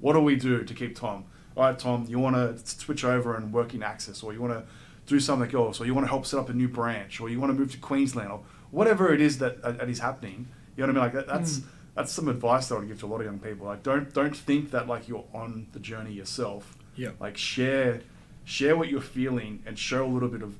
What 0.00 0.14
do 0.14 0.20
we 0.20 0.36
do 0.36 0.64
to 0.64 0.74
keep 0.74 0.96
Tom? 0.96 1.26
All 1.56 1.64
right, 1.64 1.78
Tom, 1.78 2.06
you 2.08 2.18
want 2.18 2.36
to 2.36 2.56
switch 2.66 3.04
over 3.04 3.36
and 3.36 3.52
work 3.52 3.74
in 3.74 3.82
Access, 3.82 4.22
or 4.22 4.32
you 4.32 4.40
want 4.40 4.54
to 4.54 4.64
do 5.10 5.20
something 5.20 5.46
like 5.46 5.54
else, 5.54 5.80
or 5.80 5.86
you 5.86 5.94
want 5.94 6.06
to 6.06 6.10
help 6.10 6.24
set 6.26 6.40
up 6.40 6.48
a 6.48 6.54
new 6.54 6.68
branch, 6.68 7.20
or 7.20 7.28
you 7.28 7.38
want 7.38 7.52
to 7.52 7.58
move 7.58 7.70
to 7.72 7.78
Queensland, 7.78 8.32
or 8.32 8.40
whatever 8.70 9.12
it 9.12 9.20
is 9.20 9.38
that, 9.38 9.62
that 9.62 9.88
is 9.88 9.98
happening. 9.98 10.48
You 10.76 10.86
know 10.86 10.92
what 10.92 11.02
I 11.02 11.06
mean? 11.06 11.14
Like 11.14 11.26
that, 11.26 11.34
that's. 11.34 11.58
Mm. 11.58 11.64
That's 11.96 12.12
some 12.12 12.28
advice 12.28 12.68
that 12.68 12.76
I 12.76 12.78
would 12.78 12.88
give 12.88 13.00
to 13.00 13.06
a 13.06 13.08
lot 13.08 13.20
of 13.20 13.26
young 13.26 13.40
people. 13.40 13.66
Like, 13.66 13.82
don't 13.82 14.14
don't 14.14 14.34
think 14.34 14.70
that 14.70 14.86
like 14.86 15.08
you're 15.08 15.24
on 15.34 15.66
the 15.72 15.80
journey 15.80 16.12
yourself 16.12 16.78
yeah. 17.00 17.10
Like 17.18 17.36
share 17.36 18.02
share 18.44 18.76
what 18.76 18.88
you're 18.88 19.00
feeling 19.00 19.62
and 19.64 19.78
show 19.78 20.04
a 20.04 20.08
little 20.08 20.28
bit 20.28 20.42
of 20.42 20.54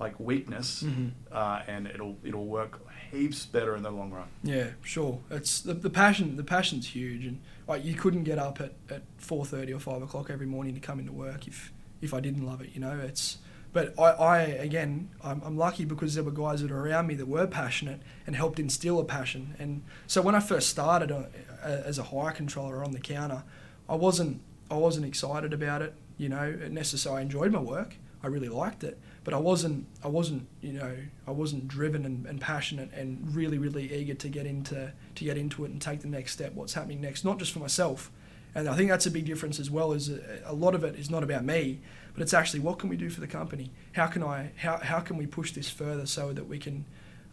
like 0.00 0.18
weakness, 0.18 0.82
mm-hmm. 0.82 1.08
uh, 1.30 1.60
and 1.66 1.86
it'll 1.86 2.16
it'll 2.24 2.46
work 2.46 2.80
heaps 3.10 3.44
better 3.44 3.76
in 3.76 3.82
the 3.82 3.90
long 3.90 4.10
run. 4.10 4.28
Yeah, 4.42 4.68
sure. 4.82 5.20
It's 5.30 5.60
the, 5.60 5.74
the 5.74 5.90
passion. 5.90 6.36
The 6.36 6.44
passion's 6.44 6.88
huge, 6.88 7.26
and 7.26 7.40
like 7.68 7.84
you 7.84 7.94
couldn't 7.94 8.24
get 8.24 8.38
up 8.38 8.60
at, 8.60 8.72
at 8.90 9.02
four 9.18 9.44
thirty 9.44 9.72
or 9.72 9.80
five 9.80 10.02
o'clock 10.02 10.30
every 10.30 10.46
morning 10.46 10.74
to 10.74 10.80
come 10.80 10.98
into 10.98 11.12
work 11.12 11.46
if 11.46 11.72
if 12.00 12.14
I 12.14 12.20
didn't 12.20 12.46
love 12.46 12.62
it. 12.62 12.70
You 12.72 12.80
know, 12.80 12.98
it's. 12.98 13.38
But 13.72 13.98
I, 13.98 14.10
I 14.10 14.40
again, 14.42 15.08
I'm, 15.24 15.40
I'm 15.44 15.56
lucky 15.56 15.84
because 15.84 16.14
there 16.14 16.24
were 16.24 16.30
guys 16.30 16.62
that 16.62 16.70
are 16.70 16.86
around 16.86 17.06
me 17.06 17.14
that 17.14 17.26
were 17.26 17.46
passionate 17.46 18.00
and 18.26 18.36
helped 18.36 18.58
instill 18.58 18.98
a 19.00 19.04
passion. 19.04 19.56
And 19.58 19.82
so 20.06 20.20
when 20.20 20.34
I 20.34 20.40
first 20.40 20.68
started 20.68 21.10
uh, 21.10 21.24
as 21.62 21.98
a 21.98 22.02
hire 22.04 22.32
controller 22.32 22.84
on 22.84 22.92
the 22.92 23.00
counter, 23.00 23.44
I 23.88 23.94
wasn't 23.94 24.40
I 24.70 24.76
wasn't 24.76 25.06
excited 25.06 25.52
about 25.52 25.82
it. 25.82 25.94
You 26.18 26.28
know, 26.28 26.52
necessarily 26.70 27.20
I 27.20 27.22
enjoyed 27.22 27.52
my 27.52 27.60
work. 27.60 27.96
I 28.22 28.28
really 28.28 28.48
liked 28.48 28.84
it, 28.84 28.98
but 29.24 29.34
I 29.34 29.38
wasn't. 29.38 29.86
I 30.04 30.08
wasn't. 30.08 30.46
You 30.60 30.74
know, 30.74 30.96
I 31.26 31.30
wasn't 31.32 31.66
driven 31.66 32.04
and, 32.04 32.24
and 32.26 32.40
passionate 32.40 32.92
and 32.92 33.34
really, 33.34 33.58
really 33.58 33.92
eager 33.92 34.14
to 34.14 34.28
get 34.28 34.46
into 34.46 34.92
to 35.14 35.24
get 35.24 35.36
into 35.36 35.64
it 35.64 35.72
and 35.72 35.82
take 35.82 36.02
the 36.02 36.08
next 36.08 36.32
step. 36.32 36.54
What's 36.54 36.74
happening 36.74 37.00
next? 37.00 37.24
Not 37.24 37.38
just 37.38 37.52
for 37.52 37.58
myself, 37.58 38.12
and 38.54 38.68
I 38.68 38.76
think 38.76 38.90
that's 38.90 39.06
a 39.06 39.10
big 39.10 39.24
difference 39.24 39.58
as 39.58 39.70
well. 39.70 39.92
Is 39.92 40.08
a, 40.08 40.20
a 40.44 40.54
lot 40.54 40.74
of 40.74 40.84
it 40.84 40.94
is 40.94 41.10
not 41.10 41.24
about 41.24 41.44
me, 41.44 41.80
but 42.14 42.22
it's 42.22 42.34
actually 42.34 42.60
what 42.60 42.78
can 42.78 42.88
we 42.88 42.96
do 42.96 43.10
for 43.10 43.20
the 43.20 43.26
company? 43.26 43.70
How 43.92 44.06
can 44.06 44.22
I? 44.22 44.50
How 44.56 44.78
how 44.78 45.00
can 45.00 45.16
we 45.16 45.26
push 45.26 45.52
this 45.52 45.70
further 45.70 46.06
so 46.06 46.32
that 46.32 46.46
we 46.48 46.58
can 46.58 46.84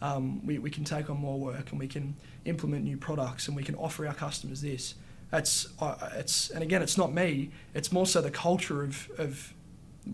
um, 0.01 0.45
we, 0.45 0.57
we 0.59 0.69
can 0.69 0.84
take 0.84 1.09
on 1.09 1.17
more 1.17 1.39
work 1.39 1.71
and 1.71 1.80
we 1.80 1.88
can 1.88 2.15
implement 2.45 2.84
new 2.84 2.97
products 2.97 3.47
and 3.47 3.55
we 3.55 3.63
can 3.63 3.75
offer 3.75 4.07
our 4.07 4.13
customers 4.13 4.61
this. 4.61 4.95
That's 5.32 5.67
uh, 5.80 6.09
it's 6.15 6.49
and 6.49 6.63
again, 6.63 6.82
it's 6.82 6.97
not 6.97 7.13
me. 7.13 7.51
It's 7.73 7.91
more 7.91 8.07
so 8.07 8.21
the 8.21 8.32
culture 8.32 8.84
of 8.84 9.09
of 9.17 9.53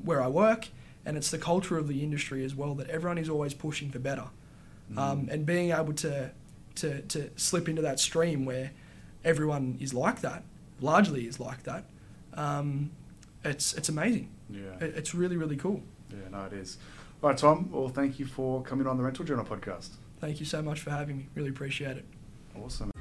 where 0.04 0.22
I 0.22 0.28
work, 0.28 0.68
and 1.06 1.16
it's 1.16 1.32
the 1.32 1.38
culture 1.38 1.78
of 1.78 1.88
the 1.88 2.04
industry 2.04 2.44
as 2.44 2.54
well. 2.54 2.76
That 2.76 2.90
everyone 2.90 3.18
is 3.18 3.30
always 3.30 3.54
pushing 3.54 3.92
for 3.92 4.00
better, 4.00 4.26
mm. 4.92 4.98
um, 4.98 5.30
and 5.32 5.46
being 5.46 5.72
able 5.72 5.94
to 5.94 6.32
to 6.76 7.02
to 7.04 7.30
slip 7.38 7.70
into 7.70 7.82
that 7.84 8.00
stream 8.00 8.44
where 8.44 8.72
everyone 9.24 9.78
is 9.80 9.94
like 9.94 10.20
that, 10.20 10.44
largely 10.82 11.28
is 11.28 11.40
like 11.40 11.64
that. 11.64 11.86
Um, 12.34 12.92
it's 13.46 13.74
it's 13.74 13.88
amazing. 13.88 14.30
Yeah, 14.50 14.76
it, 14.80 14.96
it's 14.96 15.16
really 15.16 15.38
really 15.38 15.58
cool. 15.58 15.82
Yeah, 16.12 16.30
no, 16.32 16.46
it 16.46 16.54
is. 16.54 16.78
All 17.24 17.30
right, 17.30 17.38
Tom. 17.38 17.70
Well, 17.72 17.90
thank 17.90 18.20
you 18.20 18.26
for 18.26 18.62
coming 18.62 18.88
on 18.88 18.98
the 18.98 19.04
Rental 19.04 19.26
Journal 19.26 19.46
podcast. 19.46 19.90
Thank 20.20 20.40
you 20.40 20.46
so 20.46 20.62
much 20.62 20.82
for 20.82 20.92
having 20.92 21.18
me. 21.18 21.28
Really 21.36 21.50
appreciate 21.50 21.98
it. 21.98 22.06
Awesome. 22.56 22.92